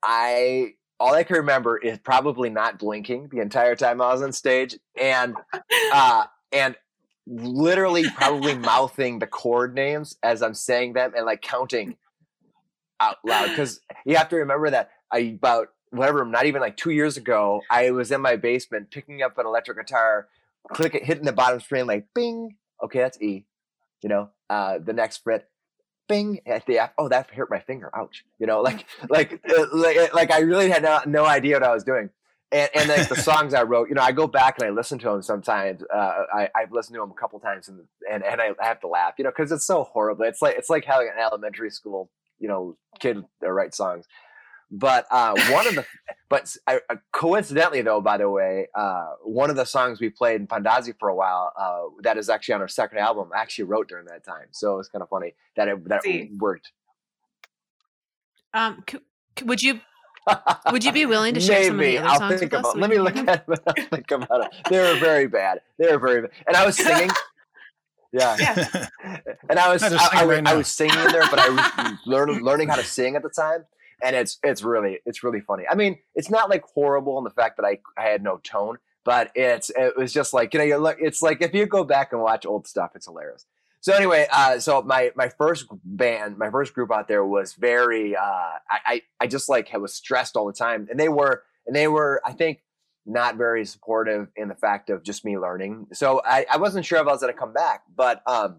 I 0.02 0.74
all 1.00 1.14
I 1.14 1.22
can 1.22 1.36
remember 1.36 1.78
is 1.78 1.98
probably 1.98 2.50
not 2.50 2.78
blinking 2.78 3.28
the 3.30 3.40
entire 3.40 3.76
time 3.76 4.00
I 4.00 4.12
was 4.12 4.22
on 4.22 4.32
stage, 4.32 4.76
and 5.00 5.36
uh, 5.92 6.24
and 6.52 6.74
literally 7.26 8.08
probably 8.10 8.54
mouthing 8.58 9.18
the 9.18 9.26
chord 9.26 9.74
names 9.74 10.16
as 10.22 10.42
I'm 10.42 10.54
saying 10.54 10.94
them 10.94 11.12
and 11.14 11.26
like 11.26 11.42
counting 11.42 11.96
out 13.00 13.16
loud 13.24 13.50
because 13.50 13.80
you 14.04 14.16
have 14.16 14.30
to 14.30 14.36
remember 14.36 14.70
that 14.70 14.90
I 15.12 15.18
about 15.18 15.68
whatever 15.90 16.24
not 16.24 16.46
even 16.46 16.60
like 16.60 16.76
two 16.76 16.90
years 16.90 17.16
ago 17.16 17.60
I 17.70 17.90
was 17.90 18.10
in 18.10 18.20
my 18.20 18.36
basement 18.36 18.90
picking 18.90 19.22
up 19.22 19.38
an 19.38 19.46
electric 19.46 19.78
guitar, 19.78 20.26
clicking 20.72 21.04
hitting 21.04 21.24
the 21.24 21.32
bottom 21.32 21.60
string 21.60 21.86
like 21.86 22.06
bing. 22.12 22.56
Okay, 22.82 23.00
that's 23.00 23.20
E 23.20 23.44
you 24.02 24.08
know, 24.08 24.30
uh, 24.50 24.78
the 24.78 24.92
next 24.92 25.18
fret, 25.18 25.48
bing 26.08 26.40
at 26.46 26.66
the 26.66 26.78
app. 26.78 26.94
Oh, 26.98 27.08
that 27.08 27.30
hurt 27.30 27.50
my 27.50 27.60
finger. 27.60 27.90
Ouch. 27.94 28.24
You 28.38 28.46
know, 28.46 28.60
like, 28.60 28.86
like, 29.08 29.40
uh, 29.48 29.66
like, 29.72 29.96
uh, 29.96 30.08
like 30.14 30.32
I 30.32 30.40
really 30.40 30.70
had 30.70 30.82
no, 30.82 31.00
no 31.06 31.24
idea 31.24 31.56
what 31.56 31.62
I 31.62 31.74
was 31.74 31.84
doing. 31.84 32.10
And, 32.50 32.70
and 32.74 32.88
like 32.88 33.08
the 33.08 33.16
songs 33.16 33.52
I 33.52 33.62
wrote, 33.62 33.90
you 33.90 33.94
know, 33.94 34.00
I 34.00 34.12
go 34.12 34.26
back 34.26 34.56
and 34.58 34.66
I 34.66 34.70
listen 34.70 34.98
to 35.00 35.10
them 35.10 35.20
sometimes. 35.20 35.82
Uh, 35.94 36.24
I, 36.34 36.48
I've 36.56 36.72
listened 36.72 36.94
to 36.94 37.00
them 37.00 37.10
a 37.10 37.20
couple 37.20 37.38
times 37.40 37.68
and, 37.68 37.80
and, 38.10 38.24
and 38.24 38.40
I 38.40 38.54
have 38.60 38.80
to 38.80 38.88
laugh, 38.88 39.14
you 39.18 39.24
know, 39.24 39.30
cause 39.30 39.52
it's 39.52 39.66
so 39.66 39.84
horrible. 39.84 40.24
It's 40.24 40.40
like, 40.40 40.56
it's 40.56 40.70
like 40.70 40.86
having 40.86 41.08
an 41.08 41.22
elementary 41.22 41.70
school, 41.70 42.10
you 42.38 42.48
know, 42.48 42.78
kid 43.00 43.22
write 43.42 43.74
songs. 43.74 44.06
But 44.70 45.06
uh, 45.10 45.34
one 45.50 45.66
of 45.66 45.74
the, 45.76 45.86
but 46.28 46.54
uh, 46.66 46.78
coincidentally 47.12 47.80
though, 47.82 48.00
by 48.02 48.18
the 48.18 48.28
way, 48.28 48.68
uh, 48.74 49.12
one 49.24 49.48
of 49.50 49.56
the 49.56 49.64
songs 49.64 49.98
we 50.00 50.10
played 50.10 50.40
in 50.40 50.46
Pandazi 50.46 50.94
for 50.98 51.08
a 51.08 51.14
while, 51.14 51.52
uh, 51.58 52.02
that 52.02 52.18
is 52.18 52.28
actually 52.28 52.54
on 52.56 52.60
our 52.60 52.68
second 52.68 52.98
album, 52.98 53.30
I 53.34 53.40
actually 53.40 53.64
wrote 53.64 53.88
during 53.88 54.06
that 54.06 54.24
time. 54.24 54.46
So 54.50 54.74
it 54.74 54.76
was 54.76 54.88
kind 54.88 55.02
of 55.02 55.08
funny 55.08 55.34
that 55.56 55.68
it 55.68 55.88
that 55.88 56.02
it 56.04 56.30
worked. 56.38 56.70
Um, 58.54 58.84
c- 58.88 58.98
would 59.44 59.62
you 59.62 59.80
would 60.70 60.84
you 60.84 60.92
be 60.92 61.06
willing 61.06 61.34
to 61.34 61.40
share 61.40 61.60
Maybe. 61.60 61.66
some 61.68 61.74
of 61.78 61.80
the 61.86 61.98
other 61.98 62.08
I'll 62.08 62.18
songs 62.18 62.40
think 62.40 62.52
with 62.52 62.60
about. 62.60 62.74
us? 62.74 62.76
Let 62.76 62.90
me 62.90 62.98
look 62.98 63.16
at 63.16 63.28
it. 63.48 63.58
I'll 63.66 63.84
think 63.86 64.10
about 64.10 64.44
it. 64.44 64.54
They 64.68 64.78
were 64.78 64.98
very 64.98 65.26
bad. 65.28 65.60
They 65.78 65.90
were 65.90 65.98
very 65.98 66.22
bad. 66.22 66.30
And 66.46 66.56
I 66.56 66.66
was 66.66 66.76
singing. 66.76 67.10
Yeah. 68.10 68.36
Yeah. 68.40 68.86
And 69.50 69.58
I 69.58 69.70
was 69.70 69.82
I 69.82 69.88
I, 69.88 70.08
I, 70.22 70.24
was- 70.24 70.28
right 70.30 70.38
I 70.38 70.52
now. 70.52 70.56
was 70.56 70.68
singing 70.68 70.98
in 70.98 71.12
there, 71.12 71.28
but 71.30 71.38
I 71.38 71.48
was 71.50 71.98
learning 72.06 72.40
learning 72.42 72.68
how 72.68 72.76
to 72.76 72.82
sing 72.82 73.16
at 73.16 73.22
the 73.22 73.28
time. 73.28 73.66
And 74.02 74.14
it's 74.14 74.38
it's 74.42 74.62
really 74.62 75.00
it's 75.04 75.22
really 75.22 75.40
funny. 75.40 75.64
I 75.68 75.74
mean, 75.74 75.98
it's 76.14 76.30
not 76.30 76.50
like 76.50 76.62
horrible 76.62 77.18
in 77.18 77.24
the 77.24 77.30
fact 77.30 77.56
that 77.56 77.64
I 77.64 77.80
I 77.96 78.08
had 78.08 78.22
no 78.22 78.38
tone, 78.38 78.78
but 79.04 79.30
it's 79.34 79.70
it 79.70 79.96
was 79.96 80.12
just 80.12 80.32
like 80.32 80.54
you 80.54 80.58
know 80.58 80.64
you 80.64 80.76
look. 80.76 80.98
It's 81.00 81.22
like 81.22 81.42
if 81.42 81.54
you 81.54 81.66
go 81.66 81.84
back 81.84 82.12
and 82.12 82.22
watch 82.22 82.46
old 82.46 82.66
stuff, 82.66 82.92
it's 82.94 83.06
hilarious. 83.06 83.44
So 83.80 83.92
anyway, 83.94 84.26
uh, 84.32 84.58
so 84.58 84.82
my 84.82 85.12
my 85.16 85.28
first 85.28 85.66
band, 85.84 86.38
my 86.38 86.50
first 86.50 86.74
group 86.74 86.92
out 86.92 87.08
there 87.08 87.24
was 87.24 87.54
very. 87.54 88.16
Uh, 88.16 88.52
I, 88.70 89.02
I 89.20 89.26
just 89.26 89.48
like 89.48 89.72
was 89.74 89.94
stressed 89.94 90.36
all 90.36 90.46
the 90.46 90.52
time, 90.52 90.88
and 90.90 90.98
they 90.98 91.08
were 91.08 91.44
and 91.66 91.74
they 91.74 91.88
were 91.88 92.20
I 92.24 92.32
think 92.32 92.60
not 93.06 93.36
very 93.36 93.64
supportive 93.64 94.28
in 94.36 94.48
the 94.48 94.54
fact 94.54 94.90
of 94.90 95.02
just 95.02 95.24
me 95.24 95.38
learning. 95.38 95.86
So 95.92 96.20
I, 96.24 96.44
I 96.50 96.58
wasn't 96.58 96.84
sure 96.84 97.00
if 97.00 97.06
I 97.06 97.10
was 97.12 97.20
going 97.20 97.32
to 97.32 97.38
come 97.38 97.52
back, 97.52 97.82
but 97.94 98.22
um, 98.26 98.58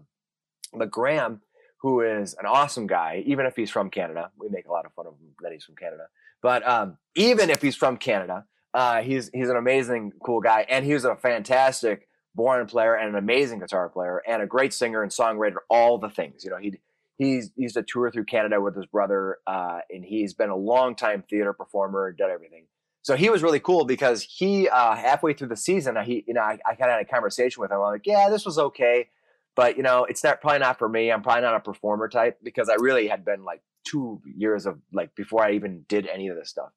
but 0.72 0.90
Graham, 0.90 1.40
who 1.80 2.02
is 2.02 2.34
an 2.34 2.46
awesome 2.46 2.86
guy, 2.86 3.22
even 3.26 3.46
if 3.46 3.56
he's 3.56 3.70
from 3.70 3.90
Canada, 3.90 4.30
we 4.38 4.48
make 4.48 4.66
a 4.66 4.72
lot 4.72 4.84
of 4.84 4.92
fun 4.92 5.06
of 5.06 5.14
him 5.14 5.28
that 5.42 5.52
he's 5.52 5.64
from 5.64 5.76
Canada. 5.76 6.04
But 6.42 6.66
um, 6.66 6.98
even 7.14 7.50
if 7.50 7.62
he's 7.62 7.76
from 7.76 7.96
Canada, 7.96 8.44
uh, 8.72 9.02
he's 9.02 9.30
he's 9.32 9.48
an 9.48 9.56
amazing, 9.56 10.12
cool 10.24 10.40
guy, 10.40 10.66
and 10.68 10.84
he 10.84 10.92
was 10.92 11.04
a 11.04 11.16
fantastic 11.16 12.08
bodhrán 12.38 12.68
player 12.68 12.94
and 12.94 13.08
an 13.08 13.16
amazing 13.16 13.58
guitar 13.58 13.88
player 13.88 14.22
and 14.26 14.42
a 14.42 14.46
great 14.46 14.72
singer 14.72 15.02
and 15.02 15.10
songwriter. 15.10 15.56
All 15.68 15.98
the 15.98 16.10
things, 16.10 16.44
you 16.44 16.50
know, 16.50 16.58
he 16.58 16.78
he's 17.18 17.50
he 17.56 17.62
used 17.62 17.74
to 17.74 17.82
tour 17.82 18.10
through 18.10 18.24
Canada 18.24 18.60
with 18.60 18.76
his 18.76 18.86
brother, 18.86 19.38
uh, 19.46 19.80
and 19.90 20.04
he's 20.04 20.34
been 20.34 20.50
a 20.50 20.56
long 20.56 20.94
time 20.94 21.24
theater 21.28 21.52
performer, 21.52 22.12
done 22.12 22.30
everything. 22.30 22.64
So 23.02 23.16
he 23.16 23.30
was 23.30 23.42
really 23.42 23.60
cool 23.60 23.86
because 23.86 24.22
he 24.22 24.68
uh, 24.68 24.94
halfway 24.94 25.32
through 25.32 25.48
the 25.48 25.56
season, 25.56 25.96
he 26.04 26.24
you 26.28 26.34
know 26.34 26.42
I, 26.42 26.58
I 26.66 26.74
kind 26.74 26.90
of 26.90 26.98
had 26.98 27.02
a 27.02 27.10
conversation 27.10 27.60
with 27.60 27.70
him. 27.70 27.78
I'm 27.78 27.92
like, 27.92 28.06
yeah, 28.06 28.28
this 28.28 28.44
was 28.44 28.58
okay, 28.58 29.08
but 29.56 29.76
you 29.76 29.82
know, 29.82 30.04
it's 30.04 30.22
not 30.24 30.40
probably 30.40 30.60
not 30.60 30.78
for 30.78 30.88
me. 30.88 31.10
I'm 31.10 31.22
probably 31.22 31.42
not 31.42 31.56
a 31.56 31.60
performer 31.60 32.08
type 32.08 32.38
because 32.42 32.68
I 32.68 32.74
really 32.74 33.08
had 33.08 33.24
been 33.24 33.44
like 33.44 33.62
two 33.84 34.20
years 34.24 34.66
of 34.66 34.78
like 34.92 35.14
before 35.14 35.44
I 35.44 35.52
even 35.52 35.84
did 35.88 36.06
any 36.06 36.28
of 36.28 36.36
this 36.36 36.50
stuff. 36.50 36.70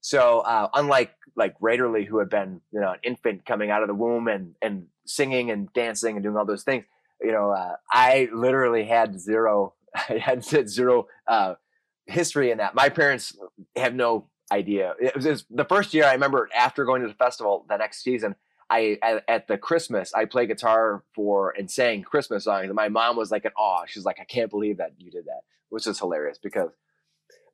So 0.00 0.40
uh, 0.40 0.68
unlike 0.74 1.12
like 1.34 1.58
Raiderly, 1.60 2.06
who 2.06 2.18
had 2.18 2.30
been 2.30 2.60
you 2.72 2.80
know 2.80 2.92
an 2.92 3.00
infant 3.02 3.44
coming 3.44 3.70
out 3.70 3.82
of 3.82 3.88
the 3.88 3.94
womb 3.94 4.28
and 4.28 4.54
and 4.62 4.86
singing 5.04 5.50
and 5.50 5.72
dancing 5.72 6.16
and 6.16 6.22
doing 6.22 6.36
all 6.36 6.46
those 6.46 6.64
things, 6.64 6.84
you 7.20 7.32
know, 7.32 7.50
uh, 7.50 7.76
I 7.90 8.28
literally 8.32 8.84
had 8.84 9.20
zero. 9.20 9.74
I 9.94 10.18
had 10.18 10.44
said 10.44 10.68
zero 10.68 11.08
uh, 11.26 11.54
history 12.06 12.50
in 12.50 12.58
that. 12.58 12.74
My 12.74 12.88
parents 12.88 13.36
have 13.74 13.94
no 13.94 14.28
idea. 14.52 14.94
It 15.00 15.14
was, 15.14 15.26
it 15.26 15.30
was 15.30 15.44
the 15.50 15.64
first 15.64 15.92
year 15.92 16.04
I 16.04 16.12
remember 16.12 16.48
after 16.56 16.84
going 16.84 17.02
to 17.02 17.08
the 17.08 17.14
festival 17.14 17.66
the 17.68 17.76
next 17.76 18.02
season. 18.02 18.36
I 18.68 18.98
at, 19.02 19.24
at, 19.28 19.48
the 19.48 19.58
Christmas 19.58 20.12
I 20.14 20.24
play 20.24 20.46
guitar 20.46 21.04
for 21.14 21.54
and 21.56 21.70
sang 21.70 22.02
Christmas 22.02 22.44
songs. 22.44 22.66
And 22.66 22.74
my 22.74 22.88
mom 22.88 23.16
was 23.16 23.30
like 23.30 23.44
in 23.44 23.52
awe. 23.56 23.84
She's 23.86 24.04
like, 24.04 24.18
I 24.20 24.24
can't 24.24 24.50
believe 24.50 24.78
that 24.78 24.92
you 24.98 25.10
did 25.10 25.26
that, 25.26 25.42
which 25.68 25.86
is 25.86 25.98
hilarious 25.98 26.38
because. 26.38 26.70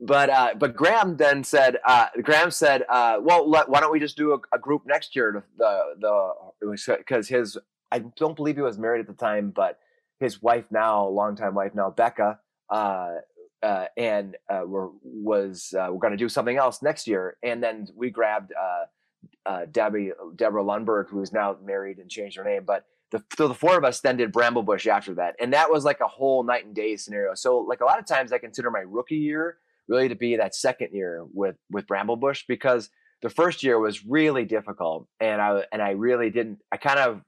But 0.04 0.30
uh, 0.30 0.54
but 0.58 0.74
Graham 0.74 1.16
then 1.16 1.44
said 1.44 1.76
uh, 1.86 2.06
Graham 2.22 2.50
said, 2.50 2.82
uh, 2.88 3.18
well, 3.22 3.48
let, 3.48 3.68
why 3.68 3.78
don't 3.80 3.92
we 3.92 4.00
just 4.00 4.16
do 4.16 4.32
a, 4.32 4.56
a 4.56 4.58
group 4.58 4.82
next 4.84 5.14
year? 5.14 5.44
The 5.56 5.80
the 6.00 6.96
because 6.98 7.28
his 7.28 7.56
I 7.92 8.00
don't 8.16 8.34
believe 8.34 8.56
he 8.56 8.62
was 8.62 8.78
married 8.78 9.00
at 9.00 9.06
the 9.06 9.12
time, 9.12 9.52
but 9.54 9.78
his 10.18 10.40
wife 10.40 10.64
now, 10.70 11.06
longtime 11.06 11.54
wife 11.54 11.74
now, 11.74 11.90
Becca, 11.90 12.38
uh, 12.70 13.10
uh, 13.62 13.84
and 13.96 14.36
uh, 14.48 14.62
were, 14.66 14.90
was 15.02 15.74
uh, 15.78 15.88
we're 15.90 15.98
going 15.98 16.12
to 16.12 16.16
do 16.16 16.28
something 16.28 16.56
else 16.56 16.80
next 16.80 17.06
year. 17.06 17.36
And 17.42 17.62
then 17.62 17.88
we 17.94 18.10
grabbed 18.10 18.52
uh, 19.46 19.66
Debbie 19.70 20.12
Deborah 20.36 20.64
Lundberg, 20.64 21.08
who 21.08 21.22
is 21.22 21.32
now 21.32 21.56
married 21.64 21.98
and 21.98 22.10
changed 22.10 22.36
her 22.36 22.44
name. 22.44 22.64
But 22.64 22.84
the, 23.10 23.22
so 23.36 23.48
the 23.48 23.54
four 23.54 23.76
of 23.76 23.84
us 23.84 24.00
then 24.00 24.16
did 24.16 24.32
Bramblebush 24.32 24.86
after 24.86 25.14
that, 25.14 25.36
and 25.40 25.52
that 25.52 25.70
was 25.70 25.84
like 25.84 26.00
a 26.00 26.08
whole 26.08 26.42
night 26.44 26.64
and 26.64 26.74
day 26.74 26.96
scenario. 26.96 27.34
So 27.34 27.58
like 27.58 27.80
a 27.80 27.84
lot 27.84 27.98
of 27.98 28.06
times, 28.06 28.32
I 28.32 28.38
consider 28.38 28.70
my 28.70 28.80
rookie 28.86 29.16
year 29.16 29.58
really 29.88 30.08
to 30.08 30.14
be 30.14 30.36
that 30.36 30.54
second 30.54 30.90
year 30.92 31.24
with 31.32 31.56
with 31.70 31.86
Bramblebush 31.86 32.44
because 32.48 32.90
the 33.20 33.30
first 33.30 33.62
year 33.62 33.78
was 33.78 34.04
really 34.04 34.44
difficult, 34.44 35.06
and 35.20 35.40
I 35.40 35.64
and 35.72 35.82
I 35.82 35.90
really 35.90 36.30
didn't. 36.30 36.58
I 36.70 36.76
kind 36.76 36.98
of 36.98 37.22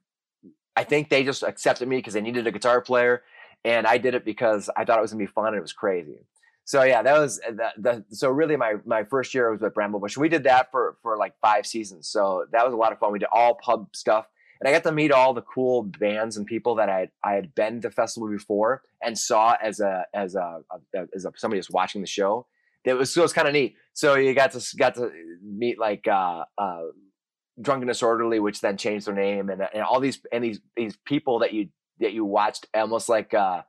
I 0.75 0.83
think 0.83 1.09
they 1.09 1.23
just 1.23 1.43
accepted 1.43 1.87
me 1.87 1.97
because 1.97 2.13
they 2.13 2.21
needed 2.21 2.47
a 2.47 2.51
guitar 2.51 2.81
player 2.81 3.23
and 3.65 3.87
I 3.87 3.97
did 3.97 4.13
it 4.13 4.23
because 4.23 4.69
I 4.77 4.85
thought 4.85 4.99
it 4.99 5.01
was 5.01 5.11
gonna 5.11 5.23
be 5.23 5.31
fun 5.31 5.47
and 5.47 5.57
it 5.57 5.61
was 5.61 5.73
crazy. 5.73 6.19
So 6.65 6.81
yeah, 6.81 7.03
that 7.03 7.19
was 7.19 7.39
uh, 7.47 7.51
the, 7.51 8.03
the 8.09 8.15
so 8.15 8.29
really 8.29 8.57
my 8.57 8.75
my 8.85 9.03
first 9.03 9.33
year 9.35 9.51
was 9.51 9.61
with 9.61 9.75
Bramblebush. 9.75 10.17
We 10.17 10.29
did 10.29 10.43
that 10.43 10.71
for 10.71 10.97
for 11.03 11.15
like 11.15 11.35
five 11.39 11.65
seasons, 11.65 12.07
so 12.07 12.45
that 12.51 12.65
was 12.65 12.73
a 12.73 12.77
lot 12.77 12.91
of 12.91 12.97
fun. 12.97 13.11
We 13.11 13.19
did 13.19 13.29
all 13.31 13.53
pub 13.53 13.95
stuff, 13.95 14.27
and 14.59 14.67
I 14.67 14.71
got 14.71 14.81
to 14.83 14.91
meet 14.91 15.11
all 15.11 15.35
the 15.35 15.43
cool 15.43 15.83
bands 15.83 16.37
and 16.37 16.45
people 16.45 16.75
that 16.75 16.89
I 16.89 17.09
I 17.23 17.33
had 17.33 17.53
been 17.53 17.81
to 17.81 17.91
festival 17.91 18.29
before 18.29 18.81
and 19.03 19.15
saw 19.17 19.55
as 19.61 19.79
a 19.79 20.05
as 20.15 20.33
a, 20.33 20.61
as 21.15 21.25
a, 21.25 21.31
somebody 21.35 21.59
was 21.59 21.69
watching 21.69 22.01
the 22.01 22.07
show. 22.07 22.47
It 22.83 22.95
was 22.95 23.15
it 23.15 23.21
was 23.21 23.31
kind 23.31 23.47
of 23.47 23.53
neat. 23.53 23.75
So 23.93 24.15
you 24.15 24.33
got 24.33 24.51
to 24.53 24.75
got 24.75 24.95
to 24.95 25.11
meet 25.43 25.77
like 25.77 26.07
uh, 26.07 26.45
uh, 26.57 26.81
Drunken 27.61 27.87
Disorderly, 27.87 28.39
which 28.39 28.61
then 28.61 28.77
changed 28.77 29.05
their 29.05 29.13
name, 29.13 29.51
and 29.51 29.61
and 29.71 29.83
all 29.83 29.99
these 29.99 30.19
and 30.31 30.43
these 30.43 30.61
these 30.75 30.97
people 31.05 31.39
that 31.39 31.53
you 31.53 31.69
that 31.99 32.13
you 32.13 32.25
watched 32.25 32.65
almost 32.73 33.07
like 33.07 33.35
uh 33.35 33.61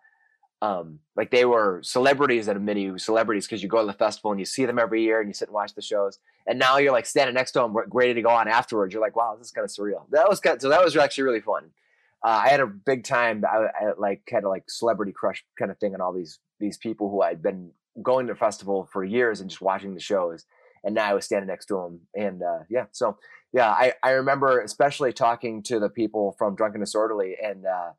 um 0.67 0.99
like 1.17 1.31
they 1.31 1.45
were 1.45 1.81
celebrities 1.83 2.49
at 2.49 2.57
a 2.57 2.61
mini 2.61 2.99
celebrities 2.99 3.47
because 3.47 3.63
you 3.63 3.69
go 3.69 3.81
to 3.81 3.87
the 3.87 3.93
festival 3.93 4.31
and 4.31 4.41
you 4.41 4.47
see 4.47 4.65
them 4.65 4.79
every 4.79 5.03
year 5.03 5.21
and 5.21 5.29
you 5.29 5.35
sit 5.35 5.49
and 5.49 5.55
watch 5.55 5.75
the 5.75 5.83
shows 5.83 6.19
and 6.47 6.59
now 6.59 6.79
you're 6.79 6.93
like 6.93 7.07
standing 7.07 7.35
next 7.35 7.53
to 7.53 7.61
them 7.61 7.75
ready 7.93 8.15
to 8.15 8.23
go 8.23 8.31
on 8.31 8.49
afterwards. 8.49 8.93
You're 8.93 9.03
like 9.03 9.17
wow 9.17 9.37
this 9.37 9.49
is 9.49 9.53
kind 9.53 9.65
of 9.65 9.71
surreal. 9.71 10.05
That 10.11 10.29
was 10.29 10.41
kind 10.41 10.57
of, 10.57 10.63
so 10.63 10.69
that 10.69 10.85
was 10.85 10.97
actually 10.97 11.25
really 11.25 11.41
fun. 11.41 11.71
Uh, 12.25 12.41
i 12.45 12.49
had 12.49 12.61
a 12.61 12.67
big 12.67 13.05
time 13.05 13.45
I, 13.45 13.67
I 13.81 13.93
like 13.99 14.23
of 14.33 14.45
like 14.45 14.65
celebrity 14.69 15.13
crush 15.13 15.45
kind 15.59 15.71
of 15.71 15.79
thing 15.79 15.95
on 15.95 16.01
all 16.01 16.13
these 16.13 16.39
these 16.59 16.79
people 16.79 17.11
who 17.11 17.23
i'd 17.23 17.43
been 17.43 17.71
going 18.03 18.27
to 18.27 18.33
the 18.33 18.39
festival 18.39 18.89
for 18.93 19.05
years 19.05 19.41
and 19.41 19.51
just 19.51 19.63
watching 19.63 19.95
the 19.95 20.01
shows 20.01 20.47
and 20.83 20.95
now 20.95 21.05
i 21.11 21.15
was 21.15 21.27
standing 21.27 21.47
next 21.47 21.67
to 21.67 21.75
them 21.75 22.01
and 22.15 22.43
uh 22.43 22.61
yeah 22.71 22.87
so 22.91 23.19
yeah 23.53 23.71
i 23.71 23.93
i 24.03 24.11
remember 24.11 24.61
especially 24.61 25.13
talking 25.13 25.63
to 25.63 25.79
the 25.79 25.91
people 25.91 26.35
from 26.39 26.57
drunken 26.57 26.81
disorderly 26.81 27.37
and 27.41 27.67
uh 27.67 27.91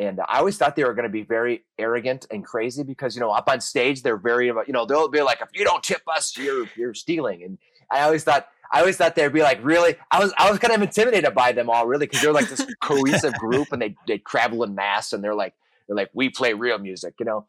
and 0.00 0.18
I 0.20 0.38
always 0.38 0.56
thought 0.56 0.76
they 0.76 0.84
were 0.84 0.94
going 0.94 1.04
to 1.04 1.12
be 1.12 1.22
very 1.22 1.64
arrogant 1.78 2.26
and 2.30 2.44
crazy 2.44 2.82
because 2.82 3.14
you 3.14 3.20
know 3.20 3.30
up 3.30 3.48
on 3.48 3.60
stage 3.60 4.02
they're 4.02 4.16
very 4.16 4.46
you 4.46 4.64
know 4.68 4.86
they'll 4.86 5.08
be 5.08 5.20
like 5.20 5.40
if 5.42 5.48
you 5.52 5.64
don't 5.64 5.82
tip 5.82 6.02
us 6.08 6.36
you're 6.36 6.66
you're 6.74 6.94
stealing 6.94 7.42
and 7.42 7.58
I 7.90 8.02
always 8.02 8.24
thought 8.24 8.48
I 8.72 8.80
always 8.80 8.96
thought 8.96 9.14
they'd 9.16 9.32
be 9.32 9.42
like 9.42 9.62
really? 9.62 9.96
I 10.10 10.20
was 10.20 10.32
I 10.38 10.50
was 10.50 10.58
kind 10.58 10.72
of 10.72 10.80
intimidated 10.80 11.34
by 11.34 11.52
them 11.52 11.68
all 11.68 11.86
really 11.86 12.06
because 12.06 12.22
they're 12.22 12.32
like 12.32 12.48
this 12.48 12.64
cohesive 12.82 13.34
group 13.34 13.68
and 13.72 13.82
they 13.82 13.94
they 14.06 14.18
travel 14.18 14.62
in 14.62 14.74
mass 14.74 15.12
and 15.12 15.22
they're 15.22 15.34
like 15.34 15.54
they're 15.86 15.96
like 15.96 16.10
we 16.14 16.30
play 16.30 16.54
real 16.54 16.78
music 16.78 17.14
you 17.18 17.26
know? 17.26 17.46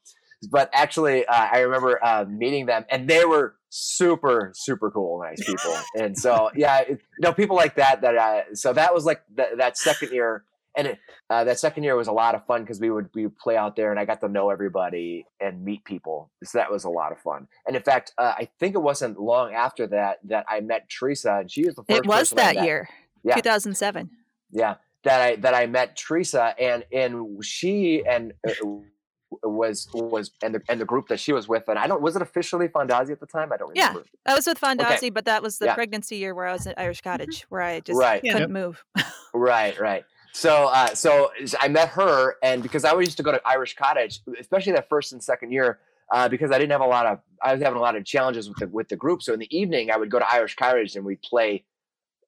But 0.50 0.72
actually 0.74 1.26
uh, 1.26 1.48
I 1.52 1.60
remember 1.60 2.04
uh, 2.04 2.26
meeting 2.28 2.66
them 2.66 2.86
and 2.90 3.08
they 3.08 3.24
were 3.26 3.56
super 3.70 4.52
super 4.56 4.90
cool 4.92 5.22
nice 5.22 5.46
people. 5.46 5.78
And 5.96 6.18
so 6.18 6.50
yeah 6.56 6.80
it, 6.80 6.90
you 6.90 7.22
know 7.22 7.34
people 7.34 7.56
like 7.56 7.76
that 7.76 8.02
that 8.02 8.16
uh, 8.16 8.56
so 8.56 8.74
that 8.74 8.94
was 8.94 9.06
like 9.06 9.22
th- 9.38 9.58
that 9.58 9.78
second 9.78 10.12
year 10.12 10.44
and 10.76 10.88
it, 10.88 11.00
uh, 11.30 11.44
that 11.44 11.60
second 11.60 11.84
year 11.84 11.96
was 11.96 12.08
a 12.08 12.12
lot 12.12 12.36
of 12.36 12.46
fun 12.46 12.62
because 12.62 12.80
we 12.80 12.90
would 12.90 13.10
we 13.14 13.26
would 13.26 13.38
play 13.38 13.58
out 13.58 13.76
there 13.76 13.92
and 13.92 14.00
I 14.00 14.06
got 14.06 14.22
to 14.22 14.30
know 14.30 14.50
everybody 14.50 15.26
and 15.40 15.64
meet 15.64 15.84
people. 15.84 16.32
So 16.44 16.58
that 16.58 16.72
was 16.72 16.84
a 16.84 16.90
lot 16.90 17.12
of 17.12 17.20
fun. 17.20 17.48
And 17.68 17.76
in 17.76 17.84
fact, 17.84 18.14
uh, 18.18 18.34
I 18.38 18.50
think 18.60 18.76
it 18.76 18.82
wasn't 18.82 19.20
long 19.20 19.54
after 19.54 19.88
that 19.88 20.20
that 20.26 20.46
I 20.50 20.62
met 20.62 20.90
Teresa, 20.90 21.40
and 21.42 21.52
she 21.52 21.66
was 21.66 21.76
the 21.76 21.84
first. 21.84 22.00
It 22.00 22.06
was 22.06 22.30
that 22.32 22.64
year, 22.64 22.88
yeah, 23.24 23.36
2007. 23.36 24.10
Yeah, 24.52 24.76
that 25.04 25.22
I 25.22 25.36
that 25.38 25.54
I 25.54 25.66
met 25.68 25.98
Teresa, 25.98 26.56
and 26.60 26.86
and 26.92 27.44
she 27.44 28.04
and. 28.08 28.34
Uh, 28.48 28.54
was 29.44 29.88
was 29.94 30.32
and 30.44 30.56
the 30.56 30.62
and 30.68 30.80
the 30.80 30.86
group 30.86 31.08
that 31.08 31.20
she 31.20 31.32
was 31.32 31.48
with 31.48 31.64
and 31.68 31.80
I 31.80 31.88
don't 31.88 32.02
was 32.02 32.16
it 32.16 32.22
officially 32.22 32.68
Fondazi 32.68 33.12
at 33.12 33.20
the 33.20 33.26
time 33.26 33.54
I 33.54 33.58
don't 33.58 33.70
remember. 33.70 34.04
Yeah, 34.26 34.32
I 34.34 34.36
was 34.36 34.46
with 34.46 34.60
Fondazi, 34.60 34.98
okay. 34.98 35.10
but 35.10 35.26
that 35.26 35.42
was 35.42 35.58
the 35.58 35.68
yeah. 35.68 35.74
pregnancy 35.74 36.18
year 36.18 36.36
where 36.36 36.48
I 36.48 36.52
was 36.52 36.68
at 36.68 36.78
Irish 36.78 37.02
Cottage 37.02 37.46
where 37.50 37.62
I 37.62 37.80
just 37.80 37.98
right. 37.98 38.22
couldn't 38.22 38.40
yep. 38.42 38.50
move. 38.50 38.84
right, 39.34 39.80
right. 39.80 40.04
So, 40.34 40.68
uh, 40.68 40.96
so 40.96 41.32
I 41.60 41.68
met 41.68 41.90
her, 41.90 42.36
and 42.42 42.64
because 42.64 42.86
I 42.86 42.98
used 42.98 43.18
to 43.18 43.24
go 43.24 43.32
to 43.32 43.42
Irish 43.46 43.76
Cottage, 43.76 44.22
especially 44.40 44.74
that 44.74 44.88
first 44.90 45.12
and 45.12 45.22
second 45.22 45.52
year, 45.52 45.80
uh, 46.12 46.30
because 46.30 46.52
I 46.52 46.58
didn't 46.58 46.72
have 46.72 46.82
a 46.82 46.86
lot 46.86 47.06
of, 47.06 47.20
I 47.42 47.54
was 47.54 47.62
having 47.62 47.78
a 47.78 47.82
lot 47.82 47.96
of 47.96 48.06
challenges 48.06 48.48
with 48.48 48.58
the 48.58 48.68
with 48.68 48.90
the 48.90 48.96
group. 48.96 49.22
So 49.22 49.34
in 49.34 49.40
the 49.40 49.56
evening, 49.56 49.92
I 49.92 49.98
would 49.98 50.10
go 50.10 50.20
to 50.20 50.32
Irish 50.34 50.56
Cottage 50.56 50.96
and 50.96 51.06
we'd 51.06 51.22
play 51.22 51.66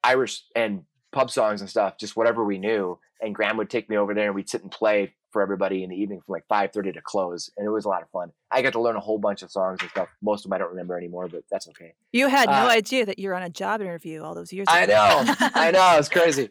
Irish 0.04 0.44
and 0.56 0.84
pub 1.12 1.32
songs 1.32 1.62
and 1.62 1.70
stuff, 1.70 1.98
just 1.98 2.16
whatever 2.16 2.44
we 2.44 2.58
knew. 2.58 3.00
And 3.22 3.34
Graham 3.34 3.58
would 3.58 3.70
take 3.70 3.90
me 3.90 3.98
over 3.98 4.14
there, 4.14 4.26
and 4.28 4.36
we'd 4.36 4.50
sit 4.50 4.64
and 4.64 4.72
play 4.72 5.14
for 5.32 5.42
everybody 5.42 5.84
in 5.84 5.90
the 5.90 5.96
evening 5.96 6.22
from 6.26 6.34
like 6.34 6.46
five 6.48 6.74
thirty 6.74 6.92
to 6.92 7.02
close, 7.02 7.50
and 7.56 7.66
it 7.66 7.70
was 7.70 7.86
a 7.86 7.90
lot 7.90 8.02
of 8.02 8.10
fun. 8.10 8.32
I 8.52 8.62
got 8.62 8.74
to 8.74 8.82
learn 8.82 8.98
a 8.98 9.00
whole 9.00 9.18
bunch 9.18 9.44
of 9.44 9.52
songs 9.52 9.80
and 9.82 9.90
stuff. 9.90 10.10
Most 10.22 10.44
of 10.44 10.50
them 10.50 10.56
I 10.56 10.58
don't 10.60 10.70
remember 10.70 10.98
anymore, 10.98 11.30
but 11.30 11.44
that's 11.50 11.70
okay. 11.70 11.94
You 12.12 12.28
had 12.28 12.50
no 12.50 12.54
uh, 12.54 12.70
idea 12.70 13.06
that 13.06 13.18
you 13.18 13.30
were 13.30 13.36
on 13.36 13.44
a 13.44 13.50
job 13.50 13.80
interview 13.80 14.24
all 14.24 14.36
those 14.36 14.52
years. 14.52 14.68
ago. 14.68 14.76
I 14.76 14.86
know, 14.86 15.24
I 15.40 15.72
know, 15.72 15.96
it's 15.98 16.10
crazy 16.10 16.50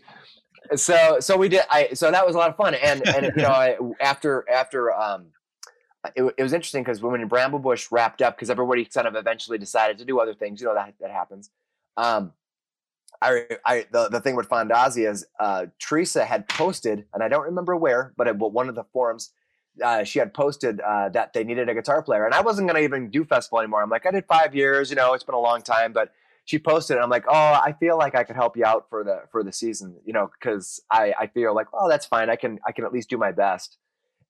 so 0.77 1.19
so 1.21 1.37
we 1.37 1.49
did 1.49 1.63
i 1.71 1.89
so 1.93 2.11
that 2.11 2.27
was 2.27 2.35
a 2.35 2.39
lot 2.39 2.51
of 2.51 2.57
fun 2.57 2.75
and 2.75 3.07
and 3.09 3.33
you 3.37 3.43
know 3.43 3.49
I, 3.51 3.77
after 4.01 4.45
after 4.51 4.93
um 4.93 5.27
it, 6.17 6.35
it 6.37 6.43
was 6.43 6.53
interesting 6.53 6.83
because 6.83 7.01
when 7.01 7.29
Bramble 7.29 7.61
Bush 7.61 7.93
wrapped 7.93 8.23
up 8.23 8.37
because 8.37 8.51
everybody 8.51 8.85
kind 8.85 9.07
of 9.07 9.15
eventually 9.15 9.57
decided 9.57 9.99
to 9.99 10.05
do 10.05 10.19
other 10.21 10.35
things 10.35 10.61
you 10.61 10.67
know 10.67 10.75
that 10.75 10.95
that 11.01 11.11
happens 11.11 11.51
um 11.97 12.33
I, 13.23 13.47
I 13.65 13.87
the, 13.93 14.09
the 14.09 14.21
thing 14.21 14.35
with 14.35 14.49
Fondazi 14.49 15.09
is 15.09 15.25
uh, 15.39 15.67
Teresa 15.79 16.25
had 16.25 16.49
posted, 16.49 17.05
and 17.15 17.23
I 17.23 17.29
don't 17.29 17.45
remember 17.45 17.77
where, 17.77 18.13
but 18.17 18.27
at 18.27 18.37
one 18.37 18.69
of 18.69 18.75
the 18.75 18.83
forums, 18.93 19.31
uh, 19.83 20.03
she 20.05 20.19
had 20.19 20.35
posted 20.35 20.81
uh, 20.81 21.09
that 21.11 21.33
they 21.33 21.45
needed 21.45 21.69
a 21.69 21.75
guitar 21.75 22.03
player, 22.03 22.27
and 22.27 22.35
I 22.35 22.41
wasn't 22.41 22.67
gonna 22.67 22.81
even 22.81 23.11
do 23.11 23.25
festival 23.25 23.61
anymore. 23.61 23.83
I'm 23.83 23.91
like, 23.91 24.07
I 24.07 24.11
did 24.11 24.25
five 24.27 24.55
years, 24.55 24.91
you 24.91 24.97
know, 24.97 25.15
it's 25.15 25.25
been 25.25 25.37
a 25.37 25.41
long 25.41 25.63
time, 25.63 25.93
but 25.93 26.13
she 26.44 26.59
posted 26.59 26.96
it. 26.96 27.00
I'm 27.00 27.11
like, 27.11 27.24
oh, 27.28 27.33
I 27.33 27.74
feel 27.78 27.96
like 27.96 28.14
I 28.14 28.24
could 28.24 28.37
help 28.37 28.57
you 28.57 28.64
out 28.64 28.87
for 28.88 29.05
the 29.05 29.22
for 29.31 29.42
the 29.42 29.52
season, 29.52 29.96
you 30.05 30.12
know, 30.12 30.31
because 30.38 30.83
I 30.90 31.14
I 31.18 31.26
feel 31.28 31.55
like, 31.55 31.68
oh, 31.72 31.88
that's 31.88 32.07
fine. 32.07 32.31
I 32.31 32.37
can 32.37 32.59
I 32.66 32.72
can 32.72 32.85
at 32.85 32.92
least 32.92 33.11
do 33.11 33.18
my 33.18 33.33
best. 33.33 33.78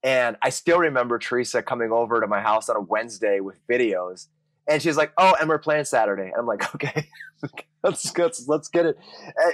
And 0.05 0.37
I 0.43 0.51
still 0.51 0.79
remember 0.79 1.19
Teresa 1.19 1.63
coming 1.63 1.93
over 1.93 2.21
to 2.21 2.27
my 2.27 2.41
house 2.41 2.69
on 2.69 2.77
a 2.77 2.81
Wednesday 2.81 3.39
with 3.41 3.57
videos, 3.69 4.27
and 4.69 4.83
she's 4.83 4.97
like, 4.97 5.13
oh, 5.17 5.35
and 5.41 5.49
we're 5.49 5.59
playing 5.59 5.85
Saturday. 5.85 6.25
And 6.25 6.35
I'm 6.39 6.47
like, 6.47 6.75
okay, 6.75 7.09
let's 7.83 8.17
let's 8.17 8.49
let's 8.49 8.69
get 8.69 8.87
it. 8.87 8.99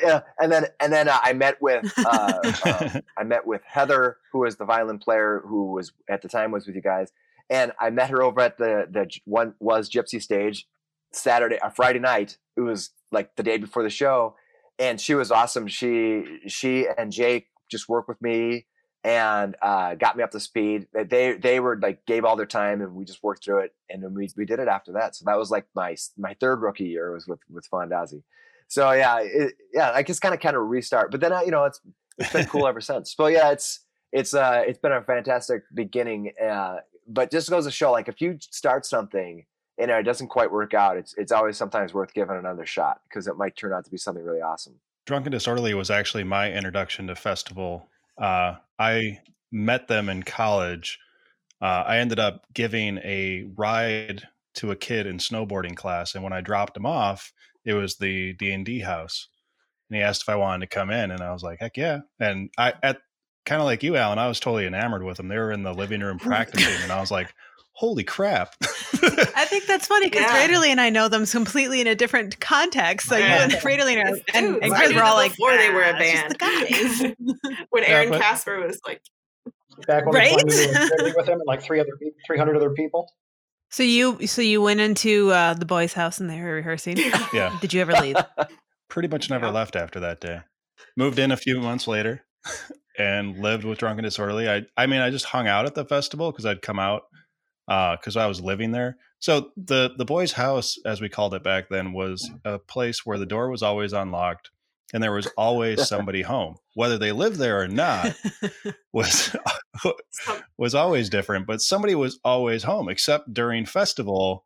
Uh, 0.06 0.20
and 0.40 0.50
then 0.50 0.66
and 0.80 0.92
then 0.92 1.08
uh, 1.08 1.18
I 1.22 1.32
met 1.32 1.60
with 1.60 1.92
uh, 1.98 2.38
um, 2.64 3.02
I 3.18 3.24
met 3.24 3.46
with 3.46 3.62
Heather, 3.66 4.18
who 4.32 4.40
was 4.40 4.56
the 4.56 4.64
violin 4.64 4.98
player 4.98 5.42
who 5.46 5.72
was 5.72 5.92
at 6.08 6.22
the 6.22 6.28
time 6.28 6.50
was 6.50 6.66
with 6.66 6.76
you 6.76 6.82
guys. 6.82 7.12
And 7.50 7.72
I 7.80 7.90
met 7.90 8.10
her 8.10 8.22
over 8.22 8.40
at 8.40 8.58
the 8.58 8.86
the 8.90 9.10
one 9.24 9.54
was 9.58 9.88
Gypsy 9.88 10.20
Stage, 10.20 10.66
Saturday 11.12 11.58
or 11.62 11.70
Friday 11.70 11.98
night. 11.98 12.38
It 12.56 12.60
was 12.60 12.90
like 13.10 13.36
the 13.36 13.42
day 13.42 13.58
before 13.58 13.82
the 13.82 13.90
show, 13.90 14.36
and 14.78 15.00
she 15.00 15.14
was 15.14 15.30
awesome. 15.30 15.66
She 15.66 16.40
she 16.46 16.86
and 16.96 17.12
Jake 17.12 17.48
just 17.70 17.88
worked 17.88 18.08
with 18.08 18.20
me 18.20 18.66
and 19.04 19.56
uh, 19.62 19.94
got 19.94 20.16
me 20.16 20.22
up 20.22 20.30
to 20.32 20.40
speed. 20.40 20.86
They 20.92 21.34
they 21.34 21.60
were 21.60 21.78
like 21.80 22.04
gave 22.06 22.24
all 22.24 22.36
their 22.36 22.46
time, 22.46 22.80
and 22.80 22.94
we 22.94 23.04
just 23.04 23.22
worked 23.22 23.44
through 23.44 23.60
it, 23.60 23.74
and 23.88 24.02
then 24.02 24.14
we 24.14 24.28
we 24.36 24.44
did 24.44 24.58
it 24.58 24.68
after 24.68 24.92
that. 24.92 25.16
So 25.16 25.24
that 25.26 25.38
was 25.38 25.50
like 25.50 25.66
my 25.74 25.96
my 26.16 26.34
third 26.40 26.60
rookie 26.60 26.84
year 26.84 27.12
was 27.12 27.26
with 27.26 27.40
with 27.50 27.68
Fondazi. 27.70 28.22
So 28.68 28.92
yeah, 28.92 29.20
it, 29.20 29.54
yeah, 29.72 29.92
I 29.94 30.02
just 30.02 30.20
kind 30.20 30.34
of 30.34 30.40
kind 30.40 30.56
of 30.56 30.62
restart. 30.64 31.10
But 31.10 31.20
then 31.20 31.32
uh, 31.32 31.42
you 31.42 31.50
know 31.50 31.64
it's 31.64 31.80
it's 32.18 32.32
been 32.32 32.46
cool 32.46 32.66
ever 32.66 32.80
since. 32.80 33.14
But 33.16 33.32
yeah, 33.32 33.50
it's 33.50 33.80
it's 34.12 34.34
uh 34.34 34.62
it's 34.66 34.78
been 34.78 34.92
a 34.92 35.02
fantastic 35.02 35.62
beginning. 35.72 36.32
Uh, 36.42 36.78
but 37.06 37.30
just 37.30 37.48
goes 37.48 37.64
to 37.64 37.70
show 37.70 37.92
like 37.92 38.08
if 38.08 38.20
you 38.20 38.36
start 38.40 38.84
something 38.84 39.46
and 39.78 39.90
it 39.90 40.02
doesn't 40.02 40.28
quite 40.28 40.50
work 40.50 40.74
out, 40.74 40.96
it's 40.96 41.14
it's 41.16 41.32
always 41.32 41.56
sometimes 41.56 41.94
worth 41.94 42.12
giving 42.12 42.36
another 42.36 42.66
shot 42.66 43.00
because 43.08 43.26
it 43.26 43.36
might 43.36 43.56
turn 43.56 43.72
out 43.72 43.84
to 43.84 43.90
be 43.90 43.96
something 43.96 44.24
really 44.24 44.40
awesome. 44.40 44.74
Drunken 45.06 45.32
Disorderly 45.32 45.74
was 45.74 45.90
actually 45.90 46.24
my 46.24 46.52
introduction 46.52 47.06
to 47.06 47.14
festival. 47.14 47.88
Uh, 48.20 48.56
I 48.78 49.20
met 49.50 49.88
them 49.88 50.08
in 50.08 50.22
college. 50.22 50.98
Uh, 51.62 51.84
I 51.86 51.98
ended 51.98 52.18
up 52.18 52.44
giving 52.52 52.98
a 52.98 53.48
ride 53.56 54.28
to 54.56 54.70
a 54.70 54.76
kid 54.76 55.06
in 55.06 55.18
snowboarding 55.18 55.76
class, 55.76 56.14
and 56.14 56.22
when 56.22 56.32
I 56.32 56.40
dropped 56.40 56.76
him 56.76 56.86
off, 56.86 57.32
it 57.64 57.74
was 57.74 57.96
the 57.96 58.34
D 58.34 58.52
and 58.52 58.66
D 58.66 58.80
house, 58.80 59.28
and 59.88 59.96
he 59.96 60.02
asked 60.02 60.22
if 60.22 60.28
I 60.28 60.36
wanted 60.36 60.68
to 60.68 60.74
come 60.74 60.90
in, 60.90 61.10
and 61.10 61.22
I 61.22 61.32
was 61.32 61.42
like, 61.42 61.60
heck 61.60 61.76
yeah. 61.76 62.00
And 62.18 62.50
I 62.58 62.74
at 62.82 62.98
kind 63.46 63.60
of 63.60 63.66
like 63.66 63.82
you, 63.82 63.96
Alan, 63.96 64.18
I 64.18 64.28
was 64.28 64.40
totally 64.40 64.66
enamored 64.66 65.02
with 65.02 65.16
them. 65.16 65.28
They 65.28 65.38
were 65.38 65.52
in 65.52 65.62
the 65.62 65.72
living 65.72 66.00
room 66.00 66.18
practicing, 66.18 66.82
and 66.82 66.92
I 66.92 67.00
was 67.00 67.10
like, 67.10 67.32
holy 67.78 68.02
crap. 68.02 68.54
I 68.62 69.44
think 69.44 69.66
that's 69.66 69.86
funny 69.86 70.06
because 70.06 70.22
Yeah. 70.22 70.36
Frederly 70.48 70.66
and 70.68 70.80
I 70.80 70.90
know 70.90 71.06
them 71.08 71.24
completely 71.26 71.80
in 71.80 71.86
a 71.86 71.94
different 71.94 72.40
context. 72.40 73.08
So 73.08 73.16
you 73.16 73.22
Yeah. 73.24 73.44
and 73.44 73.52
Frederly 73.52 73.96
are, 74.04 74.14
Dude, 74.14 74.22
and, 74.34 74.56
and 74.62 74.74
I 74.74 74.76
Chris 74.78 74.92
were 74.94 75.02
all 75.04 75.14
like, 75.14 75.30
before 75.32 75.56
they 75.56 75.70
were 75.70 75.82
a 75.82 75.92
"Ah, 75.94 75.98
just 75.98 76.38
band." 76.38 77.16
the 77.20 77.34
guys." 77.44 77.56
when 77.70 77.82
Yeah, 77.84 77.88
Aaron 77.88 78.10
but- 78.10 78.20
Casper 78.20 78.58
was 78.66 78.80
like, 78.86 79.00
Back 79.86 80.06
when 80.06 80.14
Right? 80.16 80.30
we 80.30 80.42
wanted 80.42 80.50
to 80.50 80.64
do 80.64 80.70
a 80.72 80.88
tribute 80.88 81.16
with 81.16 81.26
him 81.28 81.34
and 81.34 81.46
like 81.46 81.62
three 81.62 81.78
other 81.78 81.92
300 82.26 82.56
other 82.56 82.70
people. 82.70 83.12
so 83.70 83.84
you 83.84 84.26
so 84.26 84.42
you 84.42 84.60
went 84.60 84.80
into 84.80 85.30
uh, 85.30 85.54
the 85.54 85.66
boys' 85.66 85.92
house 85.92 86.18
and 86.18 86.28
they 86.28 86.40
were 86.40 86.54
rehearsing. 86.54 86.96
yeah, 87.32 87.56
Did 87.60 87.72
you 87.72 87.80
ever 87.80 87.92
leave? 87.92 88.16
pretty 88.88 89.06
much 89.08 89.30
never 89.30 89.46
Yeah. 89.46 89.52
left 89.52 89.76
after 89.76 90.00
that 90.00 90.20
day. 90.20 90.40
Moved 90.96 91.20
in 91.20 91.30
a 91.30 91.36
few 91.36 91.60
months 91.60 91.86
later 91.86 92.24
and 92.98 93.38
lived 93.38 93.62
with 93.64 93.78
Drunken 93.78 94.02
Disorderly. 94.02 94.48
I, 94.48 94.62
I 94.76 94.86
mean, 94.86 95.00
I 95.00 95.10
just 95.10 95.26
hung 95.26 95.46
out 95.46 95.64
at 95.66 95.76
the 95.76 95.84
festival 95.84 96.32
because 96.32 96.44
I'd 96.46 96.60
come 96.62 96.80
out 96.80 97.02
Uh, 97.68 97.96
because 97.96 98.16
I 98.16 98.26
was 98.26 98.40
living 98.40 98.72
there. 98.72 98.96
So 99.18 99.50
the 99.56 99.92
the 99.96 100.06
boys' 100.06 100.32
house, 100.32 100.78
as 100.86 101.00
we 101.00 101.08
called 101.08 101.34
it 101.34 101.42
back 101.42 101.68
then, 101.68 101.92
was 101.92 102.28
mm-hmm. 102.28 102.48
a 102.48 102.58
place 102.58 103.04
where 103.04 103.18
the 103.18 103.26
door 103.26 103.50
was 103.50 103.62
always 103.62 103.92
unlocked 103.92 104.50
and 104.92 105.02
there 105.02 105.12
was 105.12 105.26
always 105.36 105.86
somebody 105.86 106.22
home, 106.22 106.56
whether 106.74 106.98
they 106.98 107.12
lived 107.12 107.36
there 107.36 107.60
or 107.60 107.68
not. 107.68 108.14
Was 108.92 109.36
was 110.58 110.74
always 110.74 111.08
different, 111.08 111.46
but 111.46 111.60
somebody 111.60 111.94
was 111.94 112.18
always 112.24 112.64
home. 112.64 112.88
Except 112.88 113.32
during 113.32 113.64
festival, 113.64 114.44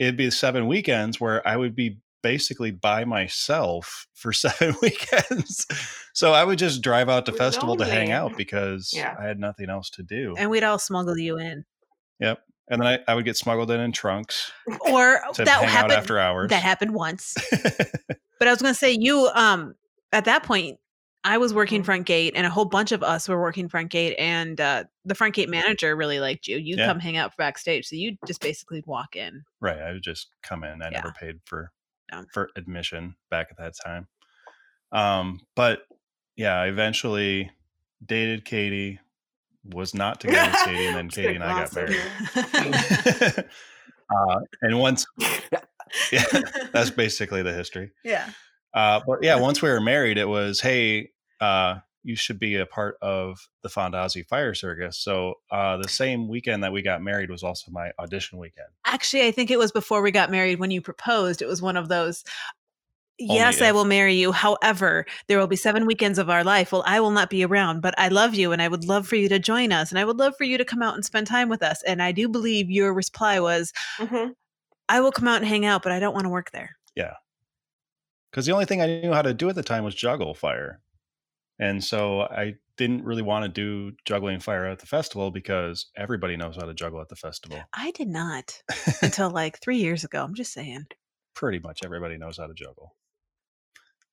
it'd 0.00 0.16
be 0.16 0.30
seven 0.30 0.66
weekends 0.66 1.20
where 1.20 1.46
I 1.46 1.56
would 1.56 1.76
be 1.76 1.98
basically 2.22 2.72
by 2.72 3.04
myself 3.04 4.08
for 4.14 4.32
seven 4.32 4.74
weekends. 4.82 5.66
so 6.12 6.32
I 6.32 6.42
would 6.42 6.58
just 6.58 6.82
drive 6.82 7.08
out 7.08 7.26
to 7.26 7.32
You're 7.32 7.38
festival 7.38 7.76
to 7.76 7.84
hang 7.84 8.10
out 8.10 8.36
because 8.36 8.90
Yeah. 8.92 9.14
I 9.16 9.24
had 9.26 9.38
nothing 9.38 9.70
else 9.70 9.90
to 9.90 10.02
do. 10.02 10.34
and 10.36 10.50
we'd 10.50 10.64
all 10.64 10.78
smuggle 10.78 11.18
you 11.18 11.38
in, 11.38 11.64
And 12.68 12.80
then 12.80 12.86
I, 12.88 12.98
I 13.06 13.14
would 13.14 13.24
get 13.26 13.36
smuggled 13.36 13.70
in 13.70 13.78
in 13.80 13.92
trunks 13.92 14.50
or 14.90 15.20
that 15.36 15.48
happened. 15.48 15.92
after 15.92 16.18
hours. 16.18 16.50
That 16.50 16.62
happened 16.62 16.94
once. 16.94 17.36
But 18.40 18.48
I 18.48 18.50
was 18.50 18.60
going 18.60 18.74
to 18.74 18.78
say, 18.78 18.96
you, 18.98 19.30
um, 19.34 19.74
at 20.12 20.24
that 20.24 20.42
point, 20.42 20.78
I 21.22 21.38
was 21.38 21.54
working 21.54 21.82
Mhm. 21.82 21.84
front 21.86 22.06
gate, 22.06 22.32
and 22.36 22.44
a 22.46 22.50
whole 22.50 22.64
bunch 22.64 22.90
of 22.90 23.02
us 23.02 23.28
were 23.28 23.40
working 23.40 23.68
front 23.68 23.90
gate, 23.90 24.16
and 24.18 24.60
uh, 24.60 24.84
the 25.04 25.14
front 25.14 25.34
gate 25.34 25.48
manager 25.48 25.94
really 25.96 26.18
liked 26.20 26.48
you. 26.48 26.58
You'd 26.58 26.80
Yeah. 26.80 26.86
come 26.86 26.98
hang 26.98 27.16
out 27.16 27.34
backstage, 27.38 27.86
so 27.86 27.94
you 27.96 28.18
just 28.26 28.40
basically 28.42 28.82
walk 28.86 29.14
in. 29.16 29.44
right. 29.60 29.78
I 29.78 29.92
would 29.92 30.02
just 30.02 30.28
come 30.42 30.64
in. 30.64 30.82
I 30.82 30.86
Yeah. 30.86 30.98
never 31.00 31.12
paid 31.12 31.40
for 31.46 31.70
No. 32.12 32.24
for 32.34 32.50
admission 32.56 33.14
back 33.30 33.46
at 33.50 33.56
that 33.58 33.74
time. 33.82 34.08
Um, 34.92 35.40
but 35.54 35.82
yeah, 36.36 36.60
I 36.60 36.66
eventually 36.66 37.50
dated 38.04 38.44
Katie, 38.44 38.98
was 39.72 39.94
not 39.94 40.20
together 40.20 40.50
with 40.50 40.64
Katie, 40.64 40.86
and 40.86 40.96
then 40.96 41.08
Just 41.08 41.16
Katie 41.16 41.34
and 41.34 41.44
I 41.44 41.64
got 41.64 41.74
married. 41.74 43.44
uh, 44.14 44.40
and 44.62 44.78
once, 44.78 45.06
yeah, 46.12 46.24
that's 46.72 46.90
basically 46.90 47.42
the 47.42 47.52
history. 47.52 47.92
yeah. 48.04 48.30
Uh, 48.72 49.00
but 49.06 49.22
yeah, 49.22 49.36
once 49.36 49.62
we 49.62 49.70
were 49.70 49.80
married, 49.80 50.18
it 50.18 50.28
was, 50.28 50.60
hey, 50.60 51.10
uh, 51.40 51.76
you 52.02 52.16
should 52.16 52.40
be 52.40 52.56
a 52.56 52.66
part 52.66 52.96
of 53.00 53.48
the 53.62 53.68
Fondazi 53.68 54.26
Fire 54.26 54.52
Circus. 54.52 54.98
So 54.98 55.34
uh, 55.50 55.76
the 55.76 55.88
same 55.88 56.28
weekend 56.28 56.64
that 56.64 56.72
we 56.72 56.82
got 56.82 57.00
married 57.00 57.30
was 57.30 57.44
also 57.44 57.70
my 57.70 57.92
audition 58.00 58.38
weekend. 58.38 58.66
Actually, 58.84 59.26
I 59.26 59.30
think 59.30 59.52
it 59.52 59.60
was 59.60 59.70
before 59.70 60.02
we 60.02 60.10
got 60.10 60.30
married 60.30 60.58
when 60.58 60.72
you 60.72 60.80
proposed. 60.80 61.40
It 61.40 61.46
was 61.46 61.62
one 61.62 61.76
of 61.76 61.88
those. 61.88 62.24
Yes, 63.18 63.62
I 63.62 63.72
will 63.72 63.84
marry 63.84 64.14
you. 64.14 64.32
However, 64.32 65.06
there 65.28 65.38
will 65.38 65.46
be 65.46 65.56
seven 65.56 65.86
weekends 65.86 66.18
of 66.18 66.28
our 66.28 66.42
life. 66.42 66.72
Well, 66.72 66.82
I 66.86 67.00
will 67.00 67.12
not 67.12 67.30
be 67.30 67.44
around, 67.44 67.80
but 67.80 67.94
I 67.98 68.08
love 68.08 68.34
you 68.34 68.52
and 68.52 68.60
I 68.60 68.68
would 68.68 68.84
love 68.84 69.06
for 69.06 69.16
you 69.16 69.28
to 69.28 69.38
join 69.38 69.72
us 69.72 69.90
and 69.90 69.98
I 69.98 70.04
would 70.04 70.16
love 70.16 70.34
for 70.36 70.44
you 70.44 70.58
to 70.58 70.64
come 70.64 70.82
out 70.82 70.94
and 70.94 71.04
spend 71.04 71.26
time 71.26 71.48
with 71.48 71.62
us. 71.62 71.82
And 71.84 72.02
I 72.02 72.12
do 72.12 72.28
believe 72.28 72.70
your 72.70 72.92
reply 72.92 73.38
was, 73.40 73.72
Mhm. 73.98 74.34
I 74.88 75.00
will 75.00 75.12
come 75.12 75.28
out 75.28 75.38
and 75.38 75.46
hang 75.46 75.64
out, 75.64 75.82
but 75.82 75.92
I 75.92 76.00
don't 76.00 76.12
want 76.14 76.24
to 76.24 76.30
work 76.30 76.50
there. 76.50 76.76
Yeah. 76.94 77.14
Because 78.30 78.46
the 78.46 78.52
only 78.52 78.64
thing 78.64 78.82
I 78.82 78.86
knew 78.86 79.12
how 79.12 79.22
to 79.22 79.32
do 79.32 79.48
at 79.48 79.54
the 79.54 79.62
time 79.62 79.84
was 79.84 79.94
juggle 79.94 80.34
fire. 80.34 80.80
And 81.60 81.82
so 81.84 82.22
I 82.22 82.54
didn't 82.76 83.04
really 83.04 83.22
want 83.22 83.44
to 83.44 83.48
do 83.48 83.96
juggling 84.04 84.40
fire 84.40 84.66
at 84.66 84.80
the 84.80 84.86
festival 84.86 85.30
because 85.30 85.86
everybody 85.96 86.36
knows 86.36 86.56
how 86.56 86.66
to 86.66 86.74
juggle 86.74 87.00
at 87.00 87.08
the 87.08 87.14
festival. 87.16 87.60
I 87.72 87.92
did 87.92 88.08
not 88.08 88.60
until 89.02 89.30
like 89.30 89.60
three 89.60 89.78
years 89.78 90.02
ago. 90.02 90.24
I'm 90.24 90.34
just 90.34 90.52
saying. 90.52 90.86
Pretty 91.34 91.60
much 91.60 91.80
everybody 91.84 92.18
knows 92.18 92.38
how 92.38 92.48
to 92.48 92.54
juggle. 92.54 92.96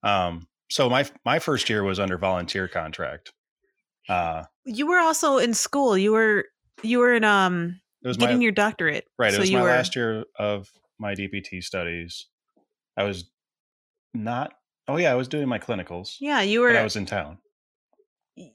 Um, 0.03 0.47
so 0.69 0.89
my 0.89 1.05
my 1.25 1.39
first 1.39 1.69
year 1.69 1.83
was 1.83 1.99
under 1.99 2.17
volunteer 2.17 2.67
contract. 2.67 3.33
Uh, 4.09 4.43
You 4.65 4.87
were 4.87 4.99
also 4.99 5.37
in 5.37 5.53
school. 5.53 5.97
You 5.97 6.11
were 6.13 6.45
you 6.81 6.99
were 6.99 7.13
in 7.13 7.23
um 7.23 7.79
it 8.03 8.07
was 8.07 8.17
my 8.17 8.25
getting 8.27 8.41
your 8.41 8.51
doctorate. 8.51 9.05
right. 9.19 9.31
So 9.31 9.37
it 9.37 9.39
was 9.41 9.51
you 9.51 9.57
my 9.57 9.63
were, 9.63 9.69
last 9.69 9.95
year 9.95 10.25
of 10.39 10.69
my 10.99 11.13
DPT 11.13 11.63
studies. 11.63 12.27
I 12.97 13.03
was 13.03 13.29
not. 14.13 14.53
Oh 14.87 14.97
yeah, 14.97 15.11
I 15.11 15.15
was 15.15 15.27
doing 15.27 15.47
my 15.47 15.59
clinicals, 15.59 16.15
Yeah, 16.19 16.41
you 16.41 16.61
were. 16.61 16.75
I 16.75 16.83
was 16.83 16.95
in 16.95 17.05
town. 17.05 17.37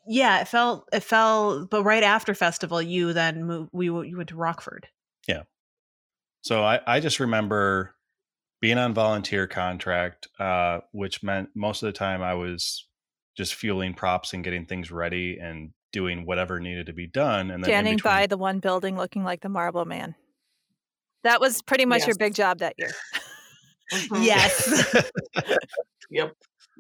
yeah, 0.06 0.40
it 0.40 0.48
felt 0.48 0.88
it 0.92 1.00
fell. 1.02 1.66
But 1.66 1.84
right 1.84 2.02
after 2.02 2.34
festival, 2.34 2.80
you 2.82 3.12
then 3.12 3.44
moved. 3.44 3.70
We 3.72 3.86
you 3.86 4.16
went 4.16 4.28
to 4.30 4.36
Rockford. 4.36 4.88
Yeah. 5.28 5.42
So 6.42 6.62
I, 6.62 6.80
I 6.86 7.00
just 7.00 7.18
remember 7.20 7.95
being 8.60 8.78
on 8.78 8.94
volunteer 8.94 9.46
contract, 9.46 10.28
uh, 10.38 10.80
which 10.92 11.22
meant 11.22 11.50
most 11.54 11.82
of 11.82 11.86
the 11.86 11.92
time 11.92 12.22
I 12.22 12.34
was 12.34 12.86
just 13.36 13.54
fueling 13.54 13.94
props 13.94 14.32
and 14.32 14.42
getting 14.42 14.64
things 14.66 14.90
ready 14.90 15.38
and 15.38 15.70
doing 15.92 16.24
whatever 16.26 16.58
needed 16.60 16.86
to 16.86 16.92
be 16.92 17.06
done. 17.06 17.50
And 17.50 17.62
then 17.62 17.68
Standing 17.68 17.96
between- 17.96 18.12
by 18.12 18.26
the 18.26 18.36
one 18.38 18.58
building 18.60 18.96
looking 18.96 19.24
like 19.24 19.40
the 19.42 19.48
Marble 19.48 19.84
Man. 19.84 20.14
That 21.22 21.40
was 21.40 21.60
pretty 21.62 21.84
much 21.86 22.06
your 22.06 22.16
big 22.16 22.34
job 22.34 22.58
that 22.60 22.74
year. 22.78 22.90
Mhm. 23.92 24.24
Yes, 24.24 25.10
Yep. 26.10 26.32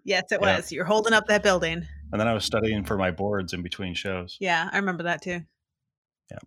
yes, 0.04 0.24
it 0.32 0.38
Yeah. 0.40 0.56
was. 0.56 0.72
You're 0.72 0.84
holding 0.84 1.12
up 1.12 1.26
that 1.26 1.42
building. 1.42 1.86
and 2.12 2.20
then 2.20 2.28
I 2.28 2.32
was 2.34 2.44
studying 2.44 2.84
for 2.84 2.96
my 2.96 3.10
boards 3.10 3.52
in 3.52 3.62
between 3.62 3.94
shows. 3.94 4.36
Yeah, 4.40 4.68
I 4.72 4.76
remember 4.76 5.02
that 5.04 5.22
too. 5.22 5.42
Yeah. 6.30 6.38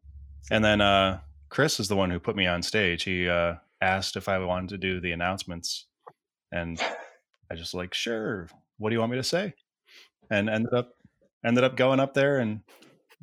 And 0.52 0.64
then 0.64 0.82
uh, 0.82 1.20
Chris 1.50 1.80
is 1.80 1.88
the 1.88 1.96
one 1.96 2.10
who 2.10 2.20
put 2.20 2.36
me 2.36 2.46
on 2.48 2.62
stage. 2.64 3.04
He 3.04 3.28
uh, 3.30 3.56
asked 3.82 4.16
if 4.16 4.28
I 4.28 4.38
wanted 4.40 4.70
to 4.70 4.78
do 4.78 5.00
the 5.00 5.12
announcements, 5.12 5.86
and 6.52 6.82
I 7.52 7.56
just 7.56 7.74
like, 7.74 7.94
sure. 7.94 8.48
What 8.78 8.90
do 8.90 8.96
you 8.96 9.00
want 9.00 9.12
me 9.12 9.18
to 9.18 9.24
say? 9.24 9.54
And 10.30 10.50
ended 10.50 10.74
up 10.74 10.92
ended 11.46 11.64
up 11.64 11.76
going 11.76 12.00
up 12.00 12.14
there 12.14 12.40
and 12.40 12.62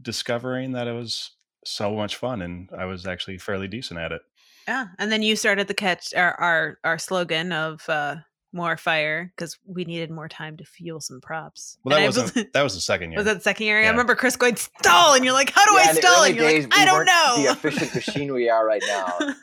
discovering 0.01 0.73
that 0.73 0.87
it 0.87 0.93
was 0.93 1.33
so 1.65 1.95
much 1.95 2.17
fun, 2.17 2.43
and 2.43 2.69
I 2.77 2.85
was 2.85 3.07
actually 3.07 3.39
fairly 3.39 3.69
decent 3.69 3.99
at 4.01 4.13
it. 4.13 4.23
Yeah, 4.69 4.87
and 4.99 5.11
then 5.13 5.23
you 5.23 5.37
started 5.37 5.69
the 5.69 5.75
catch 5.75 6.13
our 6.15 6.35
our, 6.41 6.79
our 6.85 6.99
slogan 6.99 7.53
of 7.53 7.89
uh, 7.89 8.17
more 8.53 8.77
fire 8.77 9.33
because 9.37 9.59
we 9.65 9.85
needed 9.85 10.11
more 10.11 10.29
time 10.29 10.57
to 10.57 10.65
fuel 10.65 11.01
some 11.01 11.21
props. 11.21 11.79
Well, 11.85 11.97
that 11.97 12.05
And 12.05 12.09
wasn't 12.09 12.35
bel- 12.35 12.45
that 12.53 12.63
was 12.63 12.75
the 12.75 12.81
second 12.81 13.11
year. 13.13 13.19
was 13.19 13.27
that 13.27 13.35
the 13.35 13.41
second 13.41 13.67
year? 13.67 13.83
I 13.83 13.89
remember 13.89 14.15
Chris 14.15 14.37
going 14.37 14.57
stall, 14.57 15.15
and 15.15 15.25
you're 15.25 15.33
like, 15.35 15.51
"How 15.51 15.65
do 15.65 15.73
Yeah, 15.73 15.87
I 15.87 15.89
in 15.91 15.95
the 15.97 16.03
stall?" 16.03 16.17
early 16.19 16.29
And 16.31 16.37
you're 16.39 16.49
days, 16.49 16.65
like, 16.65 16.75
we 16.77 16.83
"I 16.83 16.85
don't 16.85 16.95
weren't 16.95 17.07
know." 17.07 17.43
The 17.45 17.53
efficient 17.53 17.95
machine 17.95 18.33
we 18.33 18.49
are 18.51 18.67
right 18.67 18.83
now. 18.87 19.19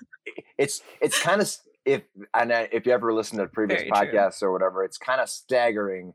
It's 0.64 0.82
it's 1.02 1.20
kind 1.22 1.42
of 1.42 1.50
if 1.86 2.02
and 2.34 2.54
I- 2.54 2.70
if 2.72 2.86
you 2.86 2.94
ever 2.94 3.14
listen 3.14 3.38
to 3.40 3.48
previous 3.48 3.82
Very 3.82 3.92
true. 3.92 4.00
podcasts 4.20 4.42
or 4.42 4.52
whatever, 4.52 4.84
it's 4.84 4.98
kind 4.98 5.20
of 5.22 5.28
staggering, 5.30 6.14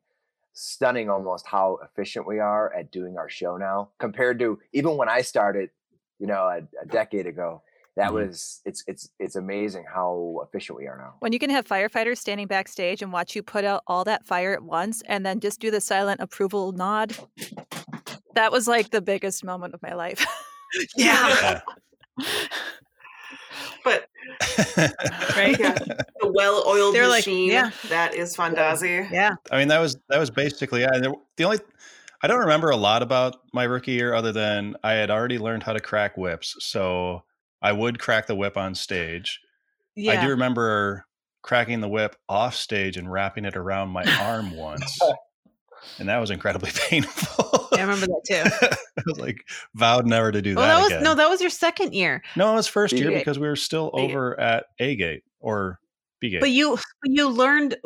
stunning 0.55 1.11
almost 1.11 1.47
how 1.47 1.79
efficient 1.83 2.27
we 2.27 2.39
are 2.39 2.73
at 2.75 2.91
doing 2.91 3.19
our 3.19 3.29
show 3.29 3.57
now 3.57 3.91
compared 3.99 4.39
to 4.39 4.59
even 4.73 4.97
when 4.97 5.09
I 5.09 5.21
started, 5.23 5.71
you 6.19 6.27
know, 6.27 6.45
a, 6.49 6.59
a 6.83 6.87
decade 6.87 7.27
ago. 7.27 7.63
That 7.97 8.11
Mhm. 8.11 8.15
was 8.15 8.61
it's 8.65 8.85
it's 8.87 9.11
it's 9.19 9.35
amazing 9.37 9.85
how 9.93 10.41
efficient 10.47 10.79
we 10.79 10.87
are 10.87 10.97
now. 10.97 11.15
When 11.19 11.33
you 11.33 11.41
can 11.41 11.51
have 11.51 11.67
firefighters 11.67 12.19
standing 12.19 12.47
backstage 12.47 13.03
and 13.03 13.13
watch 13.13 13.35
you 13.37 13.43
put 13.43 13.65
out 13.65 13.83
all 13.89 14.05
that 14.05 14.25
fire 14.25 14.53
at 14.55 14.63
once 14.63 15.03
and 15.07 15.27
then 15.27 15.41
just 15.41 15.59
do 15.61 15.71
the 15.73 15.81
silent 15.81 16.21
approval 16.21 16.71
nod. 16.73 17.17
That 18.35 18.53
was 18.53 18.69
like 18.69 18.91
the 18.91 19.01
biggest 19.03 19.45
moment 19.45 19.75
of 19.75 19.83
my 19.83 19.95
life. 19.95 20.25
yeah, 20.97 21.29
Yeah. 21.29 21.61
But 22.17 22.25
right. 25.37 25.59
Yeah. 25.59 25.75
the 26.21 26.31
well-oiled 26.33 26.95
They're 26.95 27.09
like, 27.09 27.21
machine 27.27 27.51
yeah. 27.51 27.71
that 27.89 28.15
is 28.15 28.37
Fondazi. 28.37 29.11
Yeah, 29.11 29.35
I 29.51 29.59
mean, 29.59 29.69
that 29.69 29.79
was 29.81 29.97
that 30.09 30.19
was 30.19 30.31
basically 30.31 30.83
yeah, 30.83 30.99
there- 30.99 31.13
the 31.37 31.45
only. 31.45 31.59
I 32.23 32.27
don't 32.27 32.41
remember 32.41 32.71
a 32.71 32.77
lot 32.77 33.03
about 33.03 33.37
my 33.53 33.63
rookie 33.65 33.93
year, 33.93 34.13
other 34.13 34.33
than 34.33 34.75
I 34.83 34.93
had 34.95 35.09
already 35.11 35.39
learned 35.39 35.63
how 35.63 35.73
to 35.73 35.81
crack 35.81 36.17
whips, 36.17 36.57
so 36.59 37.23
I 37.63 37.71
would 37.73 38.01
crack 38.01 38.27
the 38.27 38.35
whip 38.35 38.57
on 38.57 38.75
stage. 38.75 39.41
yeah. 39.95 40.21
I 40.21 40.25
do 40.25 40.31
remember 40.31 41.05
cracking 41.43 41.81
the 41.81 41.89
whip 41.89 42.17
off 42.29 42.57
stage 42.57 42.97
and 42.97 43.11
wrapping 43.11 43.45
it 43.45 43.57
around 43.57 43.91
my 43.91 44.03
arm 44.21 44.51
once. 44.57 44.99
and 45.99 46.09
that 46.09 46.19
was 46.19 46.31
incredibly 46.31 46.71
painful. 46.89 47.69
Yeah, 47.73 47.79
I 47.79 47.83
remember 47.83 48.07
that 48.07 48.23
too. 48.27 48.67
I 48.99 49.03
was 49.07 49.19
like 49.19 49.49
vowed 49.75 50.07
never 50.07 50.33
to 50.33 50.43
do 50.43 50.53
Oh, 50.57 50.61
that, 50.61 50.67
that 50.69 50.79
was 50.79 50.87
again. 50.93 51.03
no, 51.05 51.15
that 51.15 51.29
was 51.29 51.41
your 51.41 51.51
second 51.51 51.95
year. 51.95 52.23
no, 52.37 52.53
it 52.53 52.57
was 52.57 52.67
first 52.67 52.93
year 52.95 53.09
B-gate. 53.09 53.21
because 53.21 53.39
we 53.39 53.47
were 53.49 53.57
still 53.57 53.91
B-gate. 53.95 54.11
over 54.11 54.39
at 54.41 54.67
A 54.79 54.97
gate 54.97 55.23
or 55.41 55.79
B 56.21 56.31
gate. 56.31 56.41
But 56.41 56.51
you 56.51 56.79
you 57.05 57.29
learned 57.29 57.77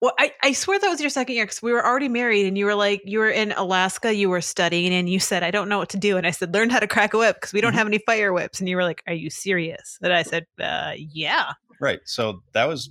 well, 0.00 0.14
I, 0.18 0.32
I 0.42 0.52
swear 0.52 0.80
that 0.80 0.88
was 0.88 1.00
your 1.00 1.10
second 1.10 1.36
year 1.36 1.44
because 1.44 1.62
we 1.62 1.70
were 1.72 1.84
already 1.86 2.08
married 2.08 2.46
and 2.46 2.58
you 2.58 2.64
were 2.64 2.74
like, 2.74 3.02
you 3.04 3.20
were 3.20 3.30
in 3.30 3.52
Alaska, 3.52 4.12
you 4.12 4.28
were 4.28 4.40
studying, 4.40 4.92
and 4.92 5.08
you 5.08 5.20
said, 5.20 5.44
I 5.44 5.52
don't 5.52 5.68
know 5.68 5.78
what 5.78 5.90
to 5.90 5.96
do. 5.96 6.16
And 6.16 6.26
I 6.26 6.32
said, 6.32 6.52
learn 6.52 6.70
how 6.70 6.80
to 6.80 6.88
crack 6.88 7.14
a 7.14 7.18
whip 7.18 7.36
because 7.36 7.52
we 7.52 7.60
don't 7.60 7.72
Mhm. 7.72 7.76
have 7.76 7.86
any 7.86 7.98
fire 7.98 8.32
whips. 8.32 8.58
And 8.58 8.68
you 8.68 8.74
were 8.74 8.82
like, 8.82 9.00
Are 9.06 9.12
you 9.12 9.30
serious? 9.30 9.98
And 10.02 10.12
I 10.12 10.24
said, 10.24 10.46
uh, 10.60 10.94
Yeah. 10.96 11.52
right. 11.80 12.00
So 12.04 12.42
that 12.52 12.66
was 12.66 12.90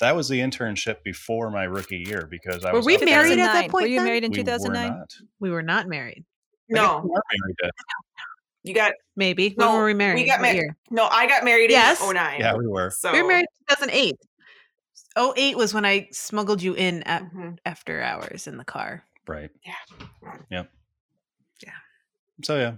that 0.00 0.16
was 0.16 0.28
the 0.28 0.40
internship 0.40 1.02
before 1.04 1.50
my 1.50 1.64
rookie 1.64 1.98
year 2.06 2.26
because 2.30 2.64
I 2.64 2.72
Were 2.72 2.78
was 2.78 2.86
we 2.86 2.94
up 2.94 3.00
there- 3.00 3.08
married 3.10 3.38
at 3.38 3.52
that 3.52 3.70
point 3.70 3.84
Were 3.84 3.88
you 3.88 3.98
then? 3.98 4.04
married 4.06 4.24
in 4.24 4.32
2009? 4.32 5.04
We 5.38 5.50
were 5.50 5.62
not 5.62 5.86
married. 5.88 6.24
No, 6.68 7.00
We 7.04 7.10
were 7.10 7.22
married 7.40 7.56
at- 7.64 7.70
you 8.62 8.74
got 8.74 8.92
Maybe. 9.16 9.50
When 9.50 9.66
No, 9.66 9.74
were 9.76 9.84
we 9.86 9.94
married? 9.94 10.16
we 10.22 10.26
got 10.26 10.40
married- 10.40 10.70
no. 10.90 11.06
I 11.06 11.26
got 11.26 11.44
married 11.44 11.70
Yes. 11.70 12.00
in 12.00 12.06
09. 12.14 12.40
Yeah, 12.40 12.54
we 12.54 12.66
were. 12.66 12.90
So 12.90 13.12
We 13.12 13.20
were 13.22 13.28
married 13.28 13.46
in 13.68 13.76
2008. 13.76 14.16
08 15.16 15.56
was 15.56 15.74
when 15.74 15.84
I 15.84 16.08
smuggled 16.12 16.62
you 16.62 16.74
in 16.74 17.02
at, 17.02 17.22
Mhm. 17.24 17.58
after 17.66 18.00
hours 18.00 18.46
in 18.46 18.56
the 18.56 18.64
car. 18.64 19.04
Right. 19.26 19.50
Yeah. 19.64 19.74
Yep. 20.50 20.70
Yeah. 21.64 21.70
So 22.44 22.56
yeah. 22.58 22.72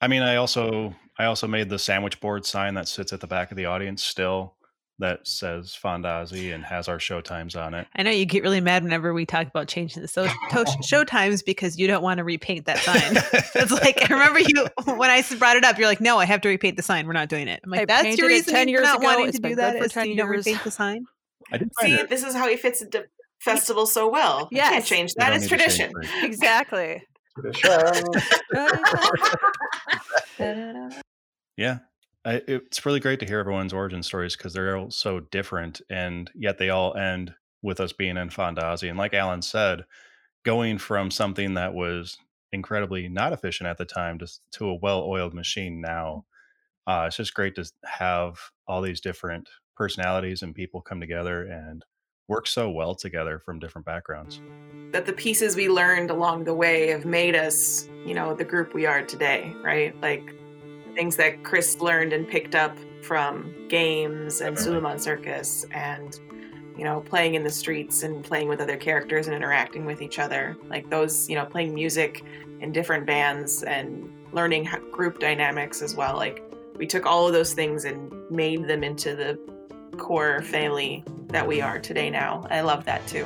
I 0.00 0.08
mean 0.08 0.22
I 0.22 0.36
also 0.36 0.94
I 1.18 1.24
also 1.24 1.46
made 1.48 1.68
the 1.68 1.78
sandwich 1.78 2.20
board 2.20 2.46
sign 2.46 2.74
that 2.74 2.88
sits 2.88 3.12
at 3.12 3.20
the 3.20 3.26
back 3.26 3.50
of 3.50 3.56
the 3.56 3.66
audience 3.66 4.02
still 4.04 4.54
that 5.00 5.26
says 5.26 5.76
Fondazi 5.80 6.52
and 6.54 6.64
has 6.64 6.88
our 6.88 6.98
show 6.98 7.20
times 7.20 7.54
on 7.54 7.72
it. 7.74 7.86
I 7.94 8.02
know 8.02 8.10
you 8.10 8.24
get 8.26 8.42
really 8.42 8.60
mad 8.60 8.82
whenever 8.82 9.14
we 9.14 9.26
talk 9.26 9.46
about 9.46 9.68
changing 9.68 10.02
the 10.02 10.08
so- 10.08 10.26
to- 10.50 10.76
show 10.82 11.04
times 11.16 11.42
because 11.42 11.78
you 11.78 11.86
don't 11.86 12.02
want 12.02 12.18
to 12.18 12.24
repaint 12.24 12.66
that 12.66 12.78
sign. 12.78 13.16
It's 13.54 13.70
like 13.72 14.10
I 14.10 14.14
remember 14.14 14.40
you 14.40 14.66
when 14.96 15.10
I 15.10 15.18
s- 15.18 15.34
brought 15.34 15.56
it 15.56 15.64
up. 15.64 15.78
You're 15.78 15.86
like, 15.88 16.00
"No, 16.00 16.18
I 16.18 16.24
have 16.24 16.40
to 16.42 16.48
repaint 16.48 16.76
the 16.76 16.82
sign. 16.82 17.06
We're 17.06 17.12
not 17.12 17.28
doing 17.28 17.48
it." 17.48 17.60
I'm 17.64 17.70
like, 17.70 17.82
I 17.82 17.84
"That's 17.84 18.18
your 18.18 18.28
reason 18.28 18.54
10 18.54 18.66
for 18.66 18.70
years 18.70 18.82
not 18.82 18.98
ago. 18.98 19.06
wanting 19.06 19.32
to 19.32 19.38
do 19.38 19.48
good 19.50 19.58
that 19.58 19.78
for 19.78 19.84
is 19.84 19.92
10 19.92 20.04
so 20.04 20.08
you 20.10 20.16
don't 20.16 20.28
repaint 20.30 20.64
the 20.64 20.70
sign." 20.70 21.04
I 21.52 21.58
did 21.58 21.70
find 21.80 21.92
See, 21.94 22.00
it. 22.00 22.08
this 22.10 22.24
is 22.24 22.34
how 22.34 22.48
he 22.48 22.56
fits 22.56 22.80
the 22.80 23.06
festival 23.40 23.86
so 23.86 24.08
well. 24.08 24.48
You 24.50 24.58
can't 24.58 24.84
change 24.84 25.12
We 25.16 25.24
that. 25.24 25.32
It's 25.32 25.50
need 25.50 25.58
to 25.58 25.68
change 25.68 25.92
tradition. 25.92 26.24
Exactly. 26.24 27.02
Yeah. 31.56 31.78
I, 32.28 32.42
it's 32.46 32.84
really 32.84 33.00
great 33.00 33.20
to 33.20 33.26
hear 33.26 33.38
everyone's 33.38 33.72
origin 33.72 34.02
stories 34.02 34.36
because 34.36 34.52
they're 34.52 34.76
all 34.76 34.90
so 34.90 35.20
different 35.20 35.80
and 35.88 36.30
yet 36.34 36.58
they 36.58 36.68
all 36.68 36.94
end 36.94 37.32
with 37.62 37.80
us 37.80 37.94
being 37.94 38.18
in 38.18 38.28
Fondazi. 38.28 38.90
And 38.90 38.98
like 38.98 39.14
Alan 39.14 39.40
said, 39.40 39.86
going 40.44 40.76
from 40.76 41.10
something 41.10 41.54
that 41.54 41.72
was 41.72 42.18
incredibly 42.52 43.08
not 43.08 43.32
efficient 43.32 43.66
at 43.66 43.78
the 43.78 43.86
time 43.86 44.18
to, 44.18 44.26
to 44.52 44.68
a 44.68 44.74
well 44.74 45.04
oiled 45.04 45.32
machine 45.32 45.80
now, 45.80 46.26
uh, 46.86 47.04
it's 47.06 47.16
just 47.16 47.32
great 47.32 47.54
to 47.54 47.64
have 47.86 48.38
all 48.66 48.82
these 48.82 49.00
different 49.00 49.48
personalities 49.74 50.42
and 50.42 50.54
people 50.54 50.82
come 50.82 51.00
together 51.00 51.44
and 51.44 51.82
work 52.28 52.46
so 52.46 52.68
well 52.68 52.94
together 52.94 53.38
from 53.38 53.58
different 53.58 53.86
backgrounds. 53.86 54.42
That 54.92 55.06
the 55.06 55.14
pieces 55.14 55.56
we 55.56 55.70
learned 55.70 56.10
along 56.10 56.44
the 56.44 56.54
way 56.54 56.88
have 56.88 57.06
made 57.06 57.34
us, 57.34 57.88
you 58.04 58.12
know, 58.12 58.34
the 58.34 58.44
group 58.44 58.74
we 58.74 58.84
are 58.84 59.00
today, 59.02 59.54
right? 59.62 59.98
Like 60.02 60.34
things 60.98 61.14
that 61.14 61.44
Chris 61.44 61.80
learned 61.80 62.12
and 62.12 62.26
picked 62.26 62.56
up 62.56 62.76
from 63.02 63.54
games 63.68 64.40
and. 64.40 64.58
Suleiman 64.58 64.98
Circus 64.98 65.64
and 65.70 66.18
you 66.76 66.82
know 66.82 67.00
playing 67.00 67.36
in 67.36 67.44
the 67.44 67.50
streets 67.50 68.02
and 68.02 68.24
playing 68.24 68.48
with 68.48 68.60
other 68.60 68.76
characters 68.76 69.28
and 69.28 69.36
interacting 69.36 69.84
with 69.84 70.02
each 70.02 70.18
other. 70.18 70.56
Like 70.68 70.90
those 70.90 71.28
you 71.30 71.36
know 71.36 71.44
playing 71.44 71.72
music 71.72 72.24
in 72.60 72.72
different 72.72 73.06
bands 73.06 73.62
and 73.62 74.12
learning 74.32 74.68
group 74.90 75.20
dynamics 75.20 75.82
as 75.82 75.94
well. 75.94 76.16
Like 76.16 76.42
we 76.74 76.84
took 76.84 77.06
all 77.06 77.28
of 77.28 77.32
those 77.32 77.52
things 77.54 77.84
and 77.84 78.12
made 78.28 78.66
them 78.66 78.82
into 78.82 79.14
the 79.14 79.38
core 79.98 80.42
family 80.42 81.04
that 81.28 81.46
we 81.46 81.60
are 81.60 81.78
today 81.78 82.10
now. 82.10 82.44
I 82.50 82.62
love 82.62 82.84
that 82.86 83.06
too 83.06 83.24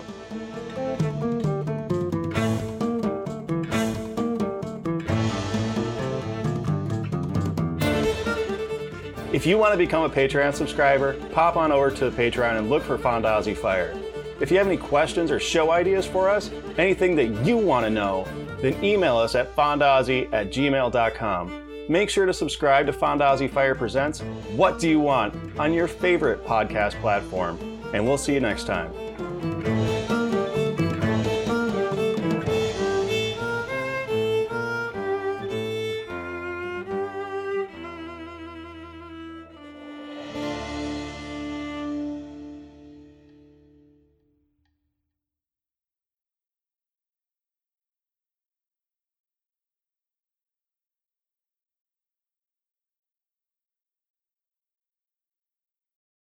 If 9.33 9.47
you 9.47 9.57
want 9.57 9.73
to 9.73 9.79
become 9.79 10.05
a 10.05 10.11
Patreon 10.11 10.55
subscriber, 10.55 11.15
pop 11.31 11.57
on 11.57 11.73
over 11.73 11.91
to 11.91 12.11
Patreon 12.11 12.59
and 12.59 12.69
look 12.69 12.83
for 12.83 12.99
Fondazi 12.99 13.57
Fire. 13.57 13.99
If 14.41 14.51
you 14.51 14.59
have 14.59 14.67
any 14.67 14.77
questions 14.77 15.31
or 15.31 15.41
show 15.41 15.71
ideas 15.71 16.05
for 16.05 16.29
us, 16.29 16.51
anything 16.77 17.17
that 17.17 17.47
you 17.47 17.57
want 17.57 17.87
to 17.87 17.91
know, 17.91 18.27
then 18.61 18.83
email 18.85 19.17
us 19.17 19.35
at 19.35 19.55
fondazi 19.57 20.31
at 20.35 20.51
gmail.com. 20.51 21.63
Make 21.89 22.11
sure 22.11 22.27
to 22.27 22.35
subscribe 22.35 22.87
to 22.87 22.93
Fondazi 22.93 23.49
Fire 23.51 23.75
Presents 23.75 24.21
What 24.55 24.79
Do 24.79 24.89
You 24.89 25.01
Want 25.01 25.35
on 25.59 25.73
your 25.73 25.89
favorite 25.89 26.45
podcast 26.45 27.01
platform, 27.01 27.59
and 27.95 28.07
we'll 28.07 28.19
see 28.19 28.35
you 28.35 28.41
next 28.41 28.65
time. 28.65 29.82